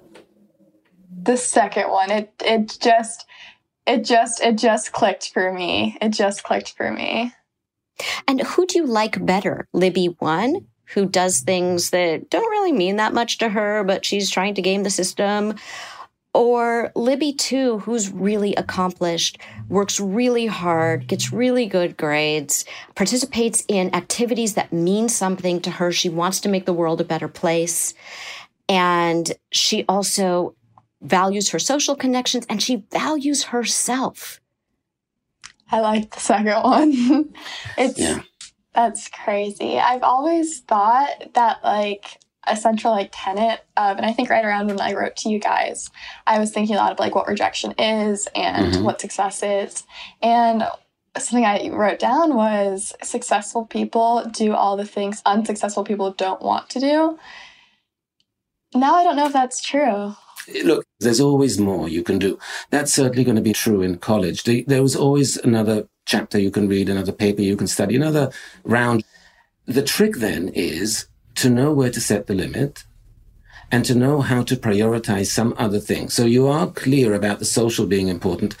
The 1.23 1.37
second 1.37 1.89
one. 1.89 2.11
It 2.11 2.33
it 2.43 2.77
just 2.81 3.25
it 3.87 4.03
just 4.03 4.41
it 4.41 4.57
just 4.57 4.91
clicked 4.91 5.31
for 5.33 5.53
me. 5.53 5.97
It 6.01 6.09
just 6.09 6.43
clicked 6.43 6.73
for 6.75 6.91
me. 6.91 7.33
And 8.27 8.41
who 8.41 8.65
do 8.65 8.79
you 8.79 8.85
like 8.85 9.25
better? 9.25 9.67
Libby 9.73 10.15
one, 10.19 10.67
who 10.85 11.05
does 11.05 11.41
things 11.41 11.91
that 11.91 12.29
don't 12.29 12.49
really 12.49 12.71
mean 12.71 12.97
that 12.97 13.13
much 13.13 13.37
to 13.37 13.49
her, 13.49 13.83
but 13.83 14.05
she's 14.05 14.29
trying 14.29 14.55
to 14.55 14.61
game 14.61 14.83
the 14.83 14.89
system, 14.89 15.55
or 16.33 16.91
Libby, 16.95 17.33
two, 17.33 17.79
who's 17.79 18.11
really 18.11 18.55
accomplished, 18.55 19.37
works 19.69 19.99
really 19.99 20.47
hard, 20.47 21.07
gets 21.07 21.31
really 21.31 21.67
good 21.67 21.95
grades, 21.95 22.65
participates 22.95 23.63
in 23.67 23.93
activities 23.93 24.55
that 24.55 24.73
mean 24.73 25.07
something 25.07 25.61
to 25.61 25.69
her. 25.69 25.91
She 25.91 26.09
wants 26.09 26.39
to 26.41 26.49
make 26.49 26.65
the 26.65 26.73
world 26.73 26.99
a 27.01 27.05
better 27.05 27.27
place. 27.27 27.93
And 28.67 29.31
she 29.51 29.85
also 29.87 30.55
values 31.03 31.49
her 31.49 31.59
social 31.59 31.95
connections 31.95 32.45
and 32.49 32.61
she 32.61 32.83
values 32.91 33.43
herself. 33.45 34.39
I 35.71 35.79
like 35.79 36.11
the 36.11 36.19
second 36.19 36.61
one. 36.63 37.33
it's 37.77 37.99
yeah. 37.99 38.21
that's 38.73 39.09
crazy. 39.09 39.79
I've 39.79 40.03
always 40.03 40.61
thought 40.61 41.33
that 41.33 41.63
like 41.63 42.19
a 42.45 42.57
central 42.57 42.93
like 42.93 43.09
tenet 43.11 43.61
of 43.77 43.97
and 43.97 44.05
i 44.05 44.11
think 44.11 44.29
right 44.29 44.43
around 44.43 44.67
when 44.67 44.81
i 44.81 44.93
wrote 44.93 45.15
to 45.15 45.29
you 45.29 45.39
guys 45.39 45.89
i 46.27 46.39
was 46.39 46.51
thinking 46.51 46.75
a 46.75 46.77
lot 46.77 46.91
of 46.91 46.99
like 46.99 47.15
what 47.15 47.27
rejection 47.27 47.71
is 47.79 48.27
and 48.35 48.73
mm-hmm. 48.73 48.83
what 48.83 48.99
success 48.99 49.41
is 49.43 49.83
and 50.21 50.63
something 51.17 51.45
i 51.45 51.69
wrote 51.69 51.99
down 51.99 52.35
was 52.35 52.93
successful 53.01 53.65
people 53.65 54.25
do 54.33 54.53
all 54.53 54.75
the 54.75 54.85
things 54.85 55.21
unsuccessful 55.25 55.83
people 55.83 56.11
don't 56.11 56.41
want 56.41 56.69
to 56.69 56.79
do 56.79 57.17
now 58.75 58.95
i 58.95 59.03
don't 59.03 59.15
know 59.15 59.27
if 59.27 59.33
that's 59.33 59.61
true 59.61 60.13
look 60.63 60.85
there's 60.99 61.21
always 61.21 61.59
more 61.59 61.87
you 61.87 62.03
can 62.03 62.19
do 62.19 62.37
that's 62.69 62.93
certainly 62.93 63.23
going 63.23 63.35
to 63.35 63.41
be 63.41 63.53
true 63.53 63.81
in 63.81 63.97
college 63.97 64.43
there 64.43 64.81
was 64.81 64.95
always 64.95 65.37
another 65.37 65.87
chapter 66.05 66.37
you 66.39 66.51
can 66.51 66.67
read 66.67 66.89
another 66.89 67.11
paper 67.11 67.41
you 67.41 67.55
can 67.55 67.67
study 67.67 67.95
another 67.95 68.31
round 68.63 69.03
the 69.65 69.83
trick 69.83 70.17
then 70.17 70.49
is 70.49 71.07
to 71.35 71.49
know 71.49 71.73
where 71.73 71.89
to 71.89 72.01
set 72.01 72.27
the 72.27 72.35
limit 72.35 72.83
and 73.71 73.85
to 73.85 73.95
know 73.95 74.21
how 74.21 74.43
to 74.43 74.55
prioritize 74.55 75.27
some 75.27 75.55
other 75.57 75.79
things. 75.79 76.13
So 76.13 76.25
you 76.25 76.47
are 76.47 76.67
clear 76.67 77.15
about 77.15 77.39
the 77.39 77.45
social 77.45 77.87
being 77.87 78.07
important. 78.07 78.55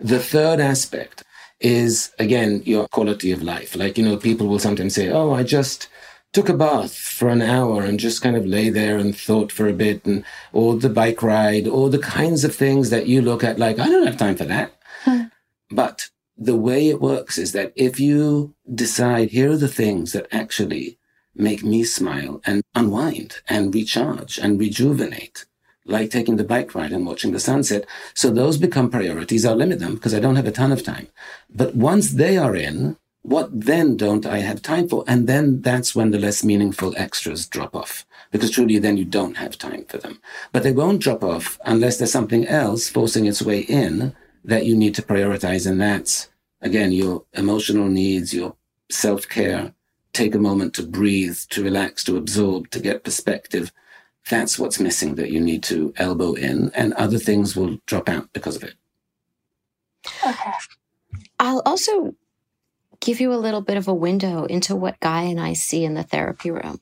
The 0.00 0.18
third 0.18 0.58
aspect 0.58 1.22
is, 1.60 2.12
again, 2.18 2.62
your 2.64 2.88
quality 2.88 3.30
of 3.30 3.44
life. 3.44 3.76
Like, 3.76 3.96
you 3.96 4.04
know, 4.04 4.16
people 4.16 4.48
will 4.48 4.58
sometimes 4.58 4.94
say, 4.94 5.08
Oh, 5.08 5.32
I 5.32 5.44
just 5.44 5.88
took 6.36 6.50
a 6.50 6.54
bath 6.54 6.94
for 6.94 7.30
an 7.30 7.40
hour 7.40 7.80
and 7.80 7.98
just 7.98 8.20
kind 8.20 8.36
of 8.36 8.44
lay 8.44 8.68
there 8.68 8.98
and 8.98 9.16
thought 9.16 9.50
for 9.50 9.66
a 9.68 9.72
bit 9.72 10.04
and, 10.04 10.22
or 10.52 10.76
the 10.76 10.90
bike 10.90 11.22
ride 11.22 11.66
or 11.66 11.88
the 11.88 11.98
kinds 11.98 12.44
of 12.44 12.54
things 12.54 12.90
that 12.90 13.06
you 13.06 13.22
look 13.22 13.42
at 13.42 13.58
like, 13.58 13.78
I 13.78 13.88
don't 13.88 14.06
have 14.06 14.18
time 14.18 14.36
for 14.36 14.44
that. 14.44 14.70
Hmm. 15.04 15.22
But 15.70 16.10
the 16.36 16.54
way 16.54 16.90
it 16.90 17.00
works 17.00 17.38
is 17.38 17.52
that 17.52 17.72
if 17.74 17.98
you 17.98 18.54
decide, 18.74 19.30
here 19.30 19.52
are 19.52 19.56
the 19.56 19.66
things 19.66 20.12
that 20.12 20.26
actually 20.30 20.98
make 21.34 21.64
me 21.64 21.84
smile 21.84 22.42
and 22.44 22.62
unwind 22.74 23.36
and 23.48 23.74
recharge 23.74 24.36
and 24.36 24.60
rejuvenate, 24.60 25.46
like 25.86 26.10
taking 26.10 26.36
the 26.36 26.44
bike 26.44 26.74
ride 26.74 26.92
and 26.92 27.06
watching 27.06 27.32
the 27.32 27.40
sunset. 27.40 27.86
So 28.12 28.28
those 28.28 28.58
become 28.58 28.90
priorities. 28.90 29.46
I'll 29.46 29.56
limit 29.56 29.78
them 29.78 29.94
because 29.94 30.12
I 30.12 30.20
don't 30.20 30.36
have 30.36 30.46
a 30.46 30.52
ton 30.52 30.70
of 30.70 30.82
time. 30.82 31.08
But 31.48 31.74
once 31.74 32.10
they 32.10 32.36
are 32.36 32.54
in, 32.54 32.98
what 33.26 33.48
then 33.52 33.96
don't 33.96 34.24
I 34.24 34.38
have 34.38 34.62
time 34.62 34.88
for? 34.88 35.02
And 35.08 35.26
then 35.26 35.60
that's 35.60 35.96
when 35.96 36.12
the 36.12 36.18
less 36.18 36.44
meaningful 36.44 36.94
extras 36.96 37.46
drop 37.46 37.74
off 37.74 38.06
because 38.30 38.52
truly 38.52 38.78
then 38.78 38.96
you 38.96 39.04
don't 39.04 39.36
have 39.36 39.58
time 39.58 39.84
for 39.86 39.98
them. 39.98 40.20
But 40.52 40.62
they 40.62 40.70
won't 40.70 41.02
drop 41.02 41.24
off 41.24 41.58
unless 41.64 41.98
there's 41.98 42.12
something 42.12 42.46
else 42.46 42.88
forcing 42.88 43.26
its 43.26 43.42
way 43.42 43.60
in 43.60 44.14
that 44.44 44.64
you 44.64 44.76
need 44.76 44.94
to 44.94 45.02
prioritize. 45.02 45.68
And 45.68 45.80
that's 45.80 46.28
again, 46.60 46.92
your 46.92 47.24
emotional 47.32 47.88
needs, 47.88 48.32
your 48.32 48.54
self 48.90 49.28
care, 49.28 49.74
take 50.12 50.36
a 50.36 50.38
moment 50.38 50.74
to 50.74 50.86
breathe, 50.86 51.38
to 51.50 51.64
relax, 51.64 52.04
to 52.04 52.16
absorb, 52.16 52.70
to 52.70 52.80
get 52.80 53.04
perspective. 53.04 53.72
That's 54.30 54.58
what's 54.58 54.80
missing 54.80 55.16
that 55.16 55.30
you 55.30 55.40
need 55.40 55.64
to 55.64 55.92
elbow 55.96 56.34
in, 56.34 56.70
and 56.74 56.92
other 56.94 57.18
things 57.18 57.56
will 57.56 57.78
drop 57.86 58.08
out 58.08 58.32
because 58.32 58.56
of 58.56 58.62
it. 58.64 58.74
Okay. 60.24 60.52
I'll 61.38 61.62
also 61.66 62.14
give 63.06 63.20
you 63.20 63.32
a 63.32 63.36
little 63.38 63.60
bit 63.60 63.76
of 63.76 63.86
a 63.86 63.94
window 63.94 64.46
into 64.46 64.74
what 64.74 64.98
Guy 64.98 65.22
and 65.22 65.40
I 65.40 65.52
see 65.52 65.84
in 65.84 65.94
the 65.94 66.02
therapy 66.02 66.50
room, 66.50 66.80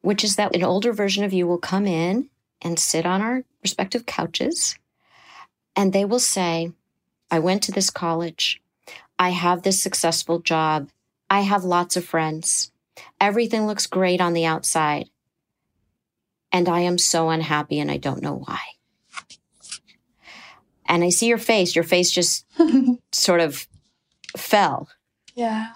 which 0.00 0.24
is 0.24 0.34
that 0.34 0.56
an 0.56 0.64
older 0.64 0.92
version 0.92 1.22
of 1.22 1.32
you 1.32 1.46
will 1.46 1.58
come 1.58 1.86
in 1.86 2.28
and 2.60 2.76
sit 2.76 3.06
on 3.06 3.22
our 3.22 3.44
respective 3.62 4.04
couches 4.04 4.76
And 5.76 5.92
they 5.92 6.04
will 6.04 6.18
say, 6.18 6.72
I 7.30 7.38
went 7.38 7.62
to 7.62 7.72
this 7.72 7.88
college. 7.88 8.60
I 9.16 9.30
have 9.30 9.62
this 9.62 9.80
successful 9.80 10.40
job. 10.40 10.90
I 11.30 11.42
have 11.42 11.62
lots 11.62 11.96
of 11.96 12.04
friends. 12.04 12.72
Everything 13.20 13.66
looks 13.66 13.86
great 13.86 14.20
on 14.20 14.32
the 14.32 14.44
outside. 14.44 15.08
And 16.50 16.68
I 16.68 16.80
am 16.80 16.98
so 16.98 17.30
unhappy 17.30 17.78
and 17.78 17.90
I 17.90 17.96
don't 17.96 18.22
know 18.22 18.42
why. 18.44 18.58
And 20.84 21.04
I 21.04 21.10
see 21.10 21.28
your 21.28 21.38
face. 21.38 21.76
Your 21.76 21.84
face 21.84 22.10
just 22.10 22.44
sort 23.12 23.40
of 23.40 23.68
fell. 24.36 24.88
Yeah. 25.34 25.74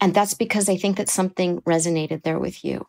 And 0.00 0.14
that's 0.14 0.34
because 0.34 0.68
I 0.68 0.76
think 0.76 0.96
that 0.96 1.08
something 1.08 1.60
resonated 1.62 2.22
there 2.22 2.38
with 2.38 2.64
you. 2.64 2.86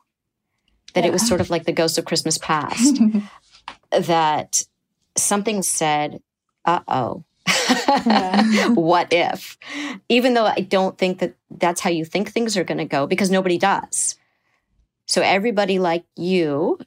That 0.93 1.03
yeah. 1.03 1.09
it 1.09 1.13
was 1.13 1.27
sort 1.27 1.41
of 1.41 1.49
like 1.49 1.65
the 1.65 1.71
ghost 1.71 1.97
of 1.97 2.05
Christmas 2.05 2.38
past. 2.38 2.99
that 3.91 4.63
something 5.17 5.61
said, 5.61 6.21
uh 6.65 6.82
oh, 6.88 7.23
yeah. 7.47 8.69
what 8.73 9.11
if? 9.11 9.57
Even 10.09 10.34
though 10.34 10.45
I 10.45 10.61
don't 10.61 10.97
think 10.97 11.19
that 11.19 11.36
that's 11.49 11.82
how 11.82 11.89
you 11.89 12.05
think 12.05 12.32
things 12.32 12.57
are 12.57 12.63
going 12.63 12.77
to 12.77 12.86
go, 12.86 13.07
because 13.07 13.32
nobody 13.32 13.57
does. 13.57 14.15
So 15.05 15.21
everybody 15.21 15.79
like 15.79 16.05
you 16.15 16.79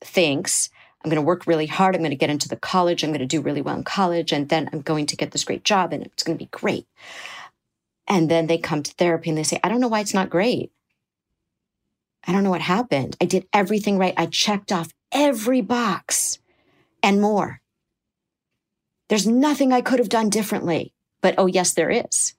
thinks, 0.00 0.70
I'm 1.04 1.10
going 1.10 1.20
to 1.20 1.26
work 1.26 1.46
really 1.46 1.66
hard. 1.66 1.94
I'm 1.94 2.00
going 2.00 2.10
to 2.10 2.16
get 2.16 2.30
into 2.30 2.48
the 2.48 2.56
college. 2.56 3.02
I'm 3.02 3.10
going 3.10 3.20
to 3.20 3.26
do 3.26 3.40
really 3.40 3.62
well 3.62 3.76
in 3.76 3.84
college. 3.84 4.32
And 4.32 4.48
then 4.48 4.70
I'm 4.72 4.80
going 4.80 5.06
to 5.06 5.16
get 5.16 5.32
this 5.32 5.44
great 5.44 5.64
job 5.64 5.92
and 5.92 6.04
it's 6.04 6.22
going 6.22 6.38
to 6.38 6.44
be 6.44 6.48
great. 6.50 6.86
And 8.08 8.30
then 8.30 8.46
they 8.46 8.58
come 8.58 8.82
to 8.82 8.92
therapy 8.94 9.30
and 9.30 9.38
they 9.38 9.42
say, 9.42 9.60
I 9.62 9.68
don't 9.68 9.80
know 9.80 9.88
why 9.88 10.00
it's 10.00 10.14
not 10.14 10.30
great. 10.30 10.72
I 12.26 12.32
don't 12.32 12.44
know 12.44 12.50
what 12.50 12.60
happened. 12.60 13.16
I 13.20 13.24
did 13.24 13.46
everything 13.52 13.98
right. 13.98 14.14
I 14.16 14.26
checked 14.26 14.72
off 14.72 14.92
every 15.10 15.60
box 15.60 16.38
and 17.02 17.20
more. 17.20 17.60
There's 19.08 19.26
nothing 19.26 19.72
I 19.72 19.80
could 19.80 19.98
have 19.98 20.08
done 20.08 20.30
differently. 20.30 20.92
But 21.20 21.34
oh, 21.38 21.46
yes, 21.46 21.74
there 21.74 21.90
is. 21.90 22.34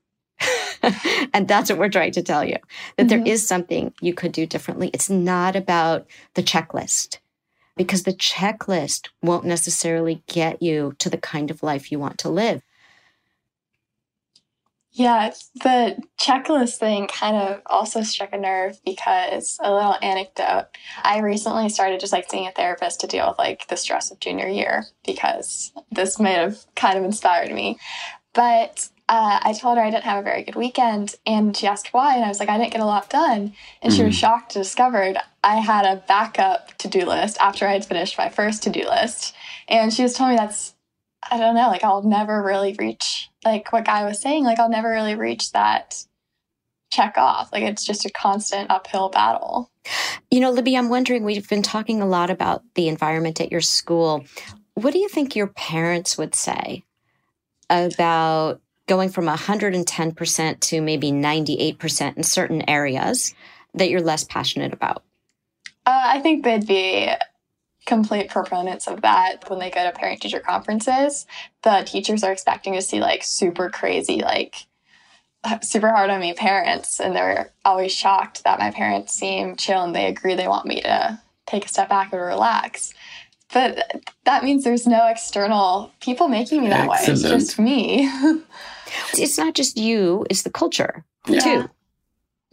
and 1.33 1.47
that's 1.47 1.69
what 1.69 1.79
we're 1.79 1.89
trying 1.89 2.11
to 2.13 2.21
tell 2.21 2.43
you 2.43 2.57
that 2.97 3.07
mm-hmm. 3.07 3.07
there 3.07 3.33
is 3.33 3.47
something 3.47 3.93
you 4.01 4.13
could 4.13 4.31
do 4.31 4.45
differently. 4.45 4.89
It's 4.93 5.09
not 5.09 5.55
about 5.55 6.07
the 6.33 6.43
checklist 6.43 7.19
because 7.75 8.03
the 8.03 8.13
checklist 8.13 9.09
won't 9.21 9.45
necessarily 9.45 10.21
get 10.27 10.61
you 10.61 10.93
to 10.99 11.09
the 11.09 11.17
kind 11.17 11.49
of 11.49 11.63
life 11.63 11.91
you 11.91 11.99
want 11.99 12.17
to 12.19 12.29
live. 12.29 12.61
Yeah, 14.95 15.33
the 15.55 15.97
checklist 16.19 16.77
thing 16.77 17.07
kind 17.07 17.35
of 17.35 17.61
also 17.65 18.03
struck 18.03 18.31
a 18.31 18.37
nerve 18.37 18.79
because 18.85 19.57
a 19.61 19.73
little 19.73 19.95
anecdote. 20.03 20.67
I 21.01 21.19
recently 21.19 21.69
started 21.69 21.99
just 21.99 22.13
like 22.13 22.29
seeing 22.29 22.47
a 22.47 22.51
therapist 22.51 23.01
to 23.01 23.07
deal 23.07 23.27
with 23.27 23.39
like 23.39 23.67
the 23.67 23.75
stress 23.75 24.11
of 24.11 24.19
junior 24.19 24.47
year 24.47 24.85
because 25.03 25.71
this 25.91 26.19
may 26.19 26.33
have 26.33 26.63
kind 26.75 26.99
of 26.99 27.05
inspired 27.05 27.51
me. 27.51 27.79
But 28.33 28.89
uh, 29.09 29.39
I 29.41 29.53
told 29.53 29.77
her 29.77 29.83
I 29.83 29.89
didn't 29.89 30.03
have 30.03 30.19
a 30.19 30.23
very 30.23 30.43
good 30.43 30.55
weekend 30.55 31.15
and 31.25 31.57
she 31.57 31.65
asked 31.65 31.91
why. 31.91 32.15
And 32.15 32.23
I 32.23 32.27
was 32.27 32.39
like, 32.39 32.49
I 32.49 32.59
didn't 32.59 32.73
get 32.73 32.81
a 32.81 32.85
lot 32.85 33.09
done. 33.09 33.53
And 33.81 33.91
mm. 33.91 33.95
she 33.95 34.03
was 34.03 34.15
mm. 34.15 34.19
shocked 34.19 34.51
to 34.51 34.59
discover 34.59 35.15
I 35.43 35.55
had 35.55 35.85
a 35.85 36.03
backup 36.07 36.77
to 36.77 36.87
do 36.87 37.05
list 37.05 37.37
after 37.41 37.67
I 37.67 37.73
had 37.73 37.85
finished 37.85 38.17
my 38.17 38.29
first 38.29 38.61
to 38.63 38.69
do 38.69 38.87
list. 38.87 39.35
And 39.67 39.91
she 39.91 40.03
was 40.03 40.13
telling 40.13 40.33
me 40.33 40.37
that's, 40.37 40.75
I 41.31 41.37
don't 41.37 41.55
know, 41.55 41.67
like 41.67 41.83
I'll 41.83 42.03
never 42.03 42.43
really 42.43 42.75
reach 42.77 43.31
like 43.45 43.71
what 43.71 43.85
Guy 43.85 44.05
was 44.05 44.21
saying, 44.21 44.43
like 44.43 44.59
I'll 44.59 44.69
never 44.69 44.89
really 44.89 45.15
reach 45.15 45.51
that 45.51 46.03
check 46.91 47.17
off. 47.17 47.51
Like 47.51 47.63
it's 47.63 47.83
just 47.83 48.05
a 48.05 48.11
constant 48.11 48.69
uphill 48.69 49.09
battle. 49.09 49.71
You 50.29 50.39
know, 50.39 50.51
Libby, 50.51 50.77
I'm 50.77 50.89
wondering, 50.89 51.23
we've 51.23 51.49
been 51.49 51.63
talking 51.63 52.01
a 52.01 52.05
lot 52.05 52.29
about 52.29 52.63
the 52.75 52.87
environment 52.87 53.41
at 53.41 53.51
your 53.51 53.61
school. 53.61 54.25
What 54.75 54.93
do 54.93 54.99
you 54.99 55.09
think 55.09 55.35
your 55.35 55.47
parents 55.47 56.17
would 56.17 56.35
say 56.35 56.83
about 57.69 58.61
going 58.87 59.09
from 59.09 59.25
110% 59.25 60.59
to 60.59 60.81
maybe 60.81 61.11
98% 61.11 62.17
in 62.17 62.23
certain 62.23 62.69
areas 62.69 63.33
that 63.73 63.89
you're 63.89 64.01
less 64.01 64.23
passionate 64.23 64.73
about? 64.73 65.03
Uh, 65.85 66.01
I 66.05 66.19
think 66.21 66.43
they'd 66.43 66.65
be 66.65 67.11
complete 67.85 68.29
proponents 68.29 68.87
of 68.87 69.01
that 69.01 69.49
when 69.49 69.59
they 69.59 69.69
go 69.69 69.83
to 69.83 69.91
parent 69.91 70.21
teacher 70.21 70.39
conferences 70.39 71.25
the 71.63 71.83
teachers 71.85 72.23
are 72.23 72.31
expecting 72.31 72.73
to 72.73 72.81
see 72.81 72.99
like 72.99 73.23
super 73.23 73.69
crazy 73.69 74.21
like 74.21 74.67
super 75.61 75.89
hard 75.89 76.09
on 76.09 76.21
me 76.21 76.33
parents 76.33 76.99
and 76.99 77.15
they're 77.15 77.51
always 77.65 77.91
shocked 77.91 78.43
that 78.43 78.59
my 78.59 78.71
parents 78.71 79.13
seem 79.13 79.55
chill 79.55 79.83
and 79.83 79.93
they 79.93 80.07
agree 80.07 80.35
they 80.35 80.47
want 80.47 80.65
me 80.65 80.81
to 80.81 81.19
take 81.45 81.65
a 81.65 81.67
step 81.67 81.89
back 81.89 82.13
and 82.13 82.21
relax 82.21 82.93
but 83.53 84.01
that 84.23 84.43
means 84.43 84.63
there's 84.63 84.87
no 84.87 85.05
external 85.07 85.91
people 85.99 86.29
making 86.29 86.61
me 86.61 86.69
that 86.69 86.89
Excellent. 86.89 87.07
way 87.07 87.13
it's 87.13 87.21
just 87.23 87.59
me 87.59 88.09
it's 89.13 89.37
not 89.37 89.53
just 89.53 89.77
you 89.77 90.25
it's 90.29 90.43
the 90.43 90.49
culture 90.49 91.03
yeah. 91.27 91.39
too 91.39 91.69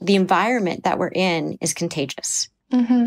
the 0.00 0.16
environment 0.16 0.82
that 0.84 0.98
we're 0.98 1.12
in 1.14 1.56
is 1.60 1.72
contagious 1.72 2.48
mm-hmm. 2.72 3.06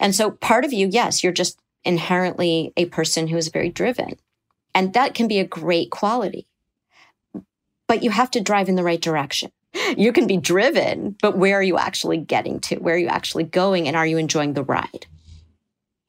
And 0.00 0.14
so 0.14 0.30
part 0.30 0.64
of 0.64 0.72
you, 0.72 0.88
yes, 0.90 1.22
you're 1.22 1.32
just 1.32 1.58
inherently 1.84 2.72
a 2.76 2.86
person 2.86 3.28
who 3.28 3.36
is 3.36 3.48
very 3.48 3.70
driven. 3.70 4.14
And 4.74 4.92
that 4.94 5.14
can 5.14 5.28
be 5.28 5.38
a 5.38 5.46
great 5.46 5.90
quality. 5.90 6.46
But 7.86 8.02
you 8.02 8.10
have 8.10 8.30
to 8.32 8.40
drive 8.40 8.68
in 8.68 8.76
the 8.76 8.84
right 8.84 9.00
direction. 9.00 9.50
You 9.96 10.12
can 10.12 10.26
be 10.26 10.36
driven, 10.36 11.16
but 11.22 11.38
where 11.38 11.56
are 11.56 11.62
you 11.62 11.78
actually 11.78 12.18
getting 12.18 12.60
to? 12.60 12.76
Where 12.76 12.94
are 12.94 12.98
you 12.98 13.06
actually 13.06 13.44
going? 13.44 13.86
And 13.86 13.96
are 13.96 14.06
you 14.06 14.18
enjoying 14.18 14.54
the 14.54 14.62
ride? 14.62 15.06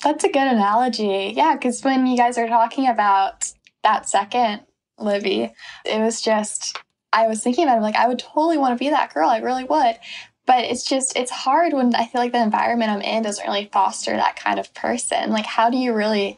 That's 0.03 0.23
a 0.23 0.29
good 0.29 0.47
analogy. 0.47 1.33
Yeah, 1.35 1.55
because 1.55 1.83
when 1.83 2.05
you 2.05 2.17
guys 2.17 2.37
are 2.37 2.47
talking 2.47 2.87
about 2.87 3.51
that 3.83 4.09
second, 4.09 4.61
Libby, 4.97 5.53
it 5.85 5.99
was 6.01 6.21
just, 6.21 6.77
I 7.13 7.27
was 7.27 7.43
thinking 7.43 7.65
about 7.65 7.77
it, 7.77 7.81
like, 7.81 7.95
I 7.95 8.07
would 8.07 8.19
totally 8.19 8.57
want 8.57 8.77
to 8.77 8.83
be 8.83 8.89
that 8.89 9.13
girl. 9.13 9.29
I 9.29 9.37
really 9.39 9.65
would 9.65 9.97
but 10.49 10.65
it's 10.65 10.83
just 10.83 11.15
it's 11.15 11.29
hard 11.29 11.73
when 11.73 11.93
i 11.93 12.07
feel 12.07 12.19
like 12.19 12.31
the 12.31 12.41
environment 12.41 12.89
i'm 12.89 13.01
in 13.01 13.21
doesn't 13.21 13.45
really 13.45 13.69
foster 13.71 14.15
that 14.15 14.35
kind 14.35 14.59
of 14.59 14.73
person. 14.73 15.29
Like 15.29 15.45
how 15.45 15.69
do 15.69 15.77
you 15.77 15.93
really 15.93 16.37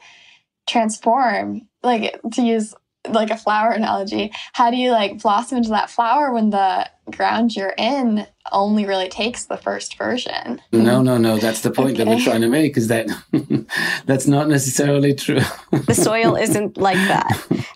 transform? 0.67 1.69
Like 1.81 2.19
to 2.33 2.41
use 2.41 2.75
like 3.09 3.31
a 3.31 3.37
flower 3.37 3.71
analogy 3.71 4.31
how 4.53 4.69
do 4.69 4.77
you 4.77 4.91
like 4.91 5.19
blossom 5.23 5.57
into 5.57 5.69
that 5.69 5.89
flower 5.89 6.31
when 6.31 6.51
the 6.51 6.87
ground 7.09 7.55
you're 7.55 7.73
in 7.75 8.27
only 8.51 8.85
really 8.85 9.09
takes 9.09 9.45
the 9.45 9.57
first 9.57 9.97
version? 9.97 10.61
No 10.73 11.01
no 11.01 11.17
no 11.17 11.37
that's 11.37 11.61
the 11.61 11.71
point 11.71 11.93
okay. 11.93 12.03
that 12.03 12.07
we're 12.07 12.23
trying 12.23 12.41
to 12.41 12.49
make 12.49 12.75
is 12.75 12.89
that 12.89 13.07
that's 14.05 14.27
not 14.27 14.49
necessarily 14.49 15.15
true. 15.15 15.39
The 15.71 15.95
soil 15.95 16.35
isn't 16.45 16.77
like 16.77 17.01
that. 17.07 17.31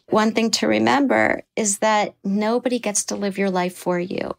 One 0.10 0.34
thing 0.34 0.52
to 0.52 0.68
remember 0.68 1.44
is 1.56 1.80
that 1.80 2.14
nobody 2.26 2.78
gets 2.78 3.06
to 3.06 3.16
live 3.16 3.38
your 3.38 3.50
life 3.50 3.76
for 3.76 3.98
you 3.98 4.36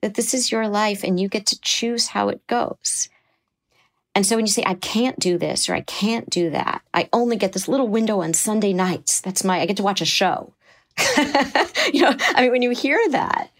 that 0.00 0.14
this 0.14 0.34
is 0.34 0.52
your 0.52 0.68
life 0.68 1.04
and 1.04 1.18
you 1.18 1.28
get 1.28 1.46
to 1.46 1.60
choose 1.60 2.08
how 2.08 2.28
it 2.28 2.46
goes. 2.46 3.08
And 4.14 4.26
so 4.26 4.36
when 4.36 4.46
you 4.46 4.52
say, 4.52 4.64
I 4.66 4.74
can't 4.74 5.18
do 5.18 5.38
this 5.38 5.68
or 5.68 5.74
I 5.74 5.82
can't 5.82 6.28
do 6.28 6.50
that, 6.50 6.82
I 6.92 7.08
only 7.12 7.36
get 7.36 7.52
this 7.52 7.68
little 7.68 7.88
window 7.88 8.20
on 8.20 8.34
Sunday 8.34 8.72
nights. 8.72 9.20
That's 9.20 9.44
my, 9.44 9.60
I 9.60 9.66
get 9.66 9.76
to 9.76 9.82
watch 9.82 10.00
a 10.00 10.04
show. 10.04 10.52
you 11.92 12.02
know, 12.02 12.16
I 12.34 12.40
mean, 12.40 12.50
when 12.50 12.62
you 12.62 12.70
hear 12.70 13.00
that, 13.10 13.50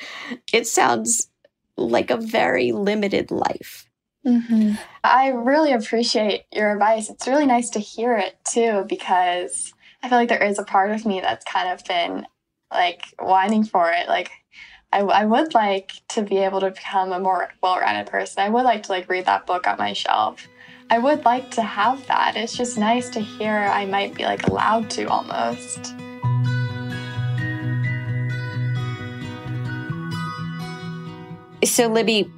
it 0.53 0.67
sounds 0.67 1.29
like 1.77 2.11
a 2.11 2.17
very 2.17 2.73
limited 2.73 3.31
life. 3.31 3.89
Mm-hmm. 4.27 4.73
I 5.05 5.29
really 5.29 5.73
appreciate 5.73 6.45
your 6.53 6.73
advice. 6.73 7.09
It's 7.09 7.29
really 7.29 7.47
nice 7.47 7.71
to 7.71 7.79
hear 7.79 8.17
it 8.17 8.37
too, 8.45 8.85
because 8.89 9.73
I 10.03 10.09
feel 10.09 10.19
like 10.19 10.29
there 10.29 10.43
is 10.43 10.59
a 10.59 10.65
part 10.65 10.91
of 10.91 11.07
me 11.07 11.21
that's 11.21 11.45
kind 11.45 11.69
of 11.69 11.85
been 11.85 12.27
like 12.71 13.05
whining 13.19 13.65
for 13.65 13.91
it. 13.93 14.09
Like, 14.09 14.31
I, 14.91 15.01
I 15.01 15.27
would 15.27 15.53
like 15.53 15.93
to 16.09 16.23
be 16.23 16.39
able 16.39 16.61
to 16.61 16.71
become 16.71 17.13
a 17.13 17.21
more 17.21 17.51
well-rounded 17.63 18.11
person. 18.11 18.43
I 18.43 18.49
would 18.49 18.63
like 18.63 18.85
to 18.85 18.93
like 18.93 19.11
read 19.11 19.27
that 19.27 19.47
book 19.47 19.67
on 19.67 19.77
my 19.77 19.93
shelf. 19.93 20.49
I 20.89 20.99
would 20.99 21.27
like 21.27 21.51
to 21.53 21.63
have 21.63 22.07
that. 22.07 22.37
It's 22.37 22.57
just 22.57 22.79
nice 22.79 23.11
to 23.11 23.21
hear 23.21 23.53
I 23.53 23.85
might 23.85 24.15
be 24.15 24.25
like 24.25 24.47
allowed 24.47 24.89
to 24.93 25.05
almost. 25.05 25.95
So, 31.65 31.89
Libby, 31.89 32.31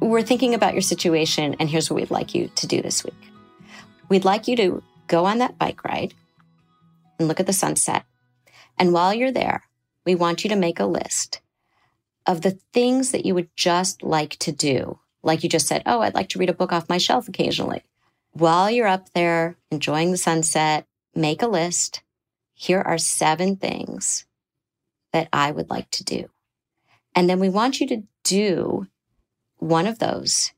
we're 0.00 0.22
thinking 0.22 0.54
about 0.54 0.72
your 0.72 0.82
situation, 0.82 1.54
and 1.60 1.68
here's 1.68 1.88
what 1.88 1.96
we'd 1.96 2.10
like 2.10 2.34
you 2.34 2.50
to 2.56 2.66
do 2.66 2.82
this 2.82 3.04
week. 3.04 3.30
We'd 4.08 4.24
like 4.24 4.48
you 4.48 4.56
to 4.56 4.82
go 5.06 5.26
on 5.26 5.38
that 5.38 5.58
bike 5.58 5.84
ride 5.84 6.12
and 7.20 7.28
look 7.28 7.38
at 7.38 7.46
the 7.46 7.52
sunset. 7.52 8.04
And 8.78 8.92
while 8.92 9.14
you're 9.14 9.30
there, 9.30 9.62
we 10.04 10.16
want 10.16 10.42
you 10.42 10.50
to 10.50 10.56
make 10.56 10.80
a 10.80 10.86
list 10.86 11.41
of 12.26 12.42
the 12.42 12.58
things 12.72 13.10
that 13.12 13.26
you 13.26 13.34
would 13.34 13.48
just 13.56 14.02
like 14.02 14.36
to 14.36 14.52
do. 14.52 14.98
Like 15.22 15.42
you 15.42 15.48
just 15.48 15.66
said, 15.66 15.82
oh, 15.86 16.00
I'd 16.00 16.14
like 16.14 16.28
to 16.30 16.38
read 16.38 16.50
a 16.50 16.54
book 16.54 16.72
off 16.72 16.88
my 16.88 16.98
shelf 16.98 17.28
occasionally. 17.28 17.82
While 18.32 18.70
you're 18.70 18.86
up 18.86 19.12
there 19.12 19.56
enjoying 19.70 20.10
the 20.10 20.16
sunset, 20.16 20.86
make 21.14 21.42
a 21.42 21.46
list. 21.46 22.02
Here 22.54 22.80
are 22.80 22.98
seven 22.98 23.56
things 23.56 24.24
that 25.12 25.28
I 25.32 25.50
would 25.50 25.70
like 25.70 25.90
to 25.90 26.04
do. 26.04 26.28
And 27.14 27.28
then 27.28 27.40
we 27.40 27.48
want 27.48 27.80
you 27.80 27.86
to 27.88 28.02
do 28.24 28.86
one 29.58 29.86
of 29.86 29.98
those 29.98 30.52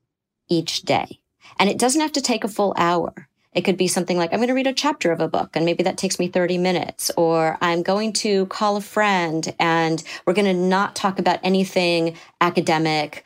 each 0.48 0.82
day. 0.82 1.20
And 1.58 1.68
it 1.68 1.78
doesn't 1.78 2.00
have 2.00 2.12
to 2.12 2.20
take 2.20 2.44
a 2.44 2.48
full 2.48 2.74
hour. 2.76 3.28
It 3.54 3.64
could 3.64 3.76
be 3.76 3.86
something 3.86 4.18
like, 4.18 4.32
I'm 4.32 4.40
going 4.40 4.48
to 4.48 4.54
read 4.54 4.66
a 4.66 4.72
chapter 4.72 5.12
of 5.12 5.20
a 5.20 5.28
book 5.28 5.50
and 5.54 5.64
maybe 5.64 5.84
that 5.84 5.96
takes 5.96 6.18
me 6.18 6.28
30 6.28 6.58
minutes, 6.58 7.10
or 7.16 7.56
I'm 7.60 7.82
going 7.82 8.12
to 8.14 8.46
call 8.46 8.76
a 8.76 8.80
friend 8.80 9.54
and 9.60 10.02
we're 10.26 10.34
going 10.34 10.44
to 10.46 10.52
not 10.52 10.96
talk 10.96 11.20
about 11.20 11.38
anything 11.44 12.16
academic. 12.40 13.24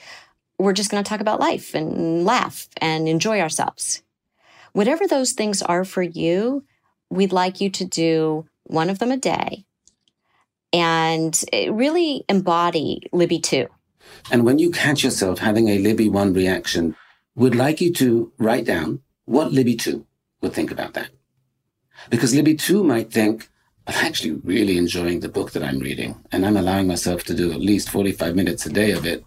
We're 0.58 0.74
just 0.74 0.90
going 0.90 1.02
to 1.02 1.08
talk 1.08 1.20
about 1.20 1.40
life 1.40 1.74
and 1.74 2.24
laugh 2.24 2.68
and 2.76 3.08
enjoy 3.08 3.40
ourselves. 3.40 4.02
Whatever 4.72 5.06
those 5.06 5.32
things 5.32 5.62
are 5.62 5.84
for 5.84 6.02
you, 6.02 6.64
we'd 7.10 7.32
like 7.32 7.60
you 7.60 7.70
to 7.70 7.84
do 7.86 8.46
one 8.64 8.90
of 8.90 8.98
them 8.98 9.10
a 9.10 9.16
day 9.16 9.64
and 10.74 11.42
really 11.52 12.24
embody 12.28 13.08
Libby 13.12 13.38
2. 13.38 13.66
And 14.30 14.44
when 14.44 14.58
you 14.58 14.70
catch 14.70 15.02
yourself 15.02 15.38
having 15.38 15.68
a 15.68 15.78
Libby 15.78 16.10
1 16.10 16.34
reaction, 16.34 16.96
we'd 17.34 17.54
like 17.54 17.80
you 17.80 17.92
to 17.94 18.30
write 18.38 18.66
down 18.66 19.00
what 19.24 19.52
Libby 19.52 19.76
2 19.76 20.04
would 20.40 20.52
think 20.52 20.70
about 20.70 20.94
that. 20.94 21.10
Because 22.10 22.34
Libby 22.34 22.54
2 22.54 22.84
might 22.84 23.12
think, 23.12 23.48
I'm 23.86 24.04
actually 24.04 24.32
really 24.44 24.76
enjoying 24.76 25.20
the 25.20 25.28
book 25.28 25.52
that 25.52 25.62
I'm 25.62 25.78
reading, 25.78 26.22
and 26.30 26.44
I'm 26.44 26.56
allowing 26.56 26.86
myself 26.86 27.24
to 27.24 27.34
do 27.34 27.52
at 27.52 27.60
least 27.60 27.90
45 27.90 28.36
minutes 28.36 28.66
a 28.66 28.70
day 28.70 28.92
of 28.92 29.06
it, 29.06 29.24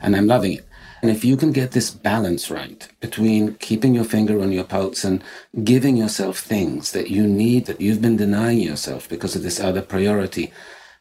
and 0.00 0.14
I'm 0.14 0.26
loving 0.26 0.52
it. 0.52 0.66
And 1.02 1.10
if 1.10 1.24
you 1.24 1.36
can 1.36 1.52
get 1.52 1.72
this 1.72 1.90
balance 1.90 2.50
right 2.50 2.88
between 3.00 3.56
keeping 3.56 3.94
your 3.94 4.04
finger 4.04 4.40
on 4.40 4.52
your 4.52 4.64
pulse 4.64 5.04
and 5.04 5.22
giving 5.62 5.98
yourself 5.98 6.38
things 6.38 6.92
that 6.92 7.10
you 7.10 7.26
need 7.26 7.66
that 7.66 7.80
you've 7.80 8.00
been 8.00 8.16
denying 8.16 8.60
yourself 8.60 9.06
because 9.08 9.36
of 9.36 9.42
this 9.42 9.60
other 9.60 9.82
priority, 9.82 10.50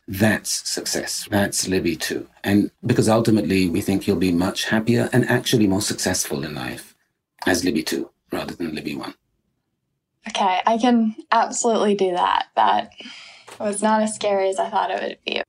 that's 0.08 0.70
success. 0.70 1.26
That's 1.32 1.70
Libby 1.70 1.96
2. 1.96 2.28
And 2.44 2.72
because 2.86 3.08
ultimately 3.08 3.70
we 3.70 3.80
think 3.80 4.06
you'll 4.06 4.18
be 4.18 4.34
much 4.34 4.66
happier 4.66 5.10
and 5.14 5.30
actually 5.30 5.68
more 5.68 5.82
successful 5.82 6.44
in 6.44 6.54
life 6.54 6.96
as 7.46 7.64
Libby 7.64 7.84
2 7.84 8.10
rather 8.32 8.56
than 8.56 8.76
Libby 8.76 8.96
1. 8.96 9.14
Okay, 10.30 10.62
I 10.66 10.78
can 10.78 11.16
absolutely 11.32 11.96
do 11.96 12.12
that. 12.12 12.48
That 12.56 12.92
was 13.60 13.82
not 13.82 14.02
as 14.02 14.16
scary 14.16 14.50
as 14.50 14.60
I 14.60 14.70
thought 14.70 14.92
it 14.92 15.02
would 15.02 15.18
be. 15.26 15.42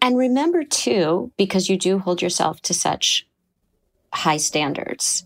And 0.00 0.16
remember, 0.16 0.64
too, 0.64 1.32
because 1.36 1.68
you 1.68 1.76
do 1.76 1.98
hold 1.98 2.22
yourself 2.22 2.60
to 2.62 2.74
such 2.74 3.26
high 4.12 4.36
standards, 4.36 5.24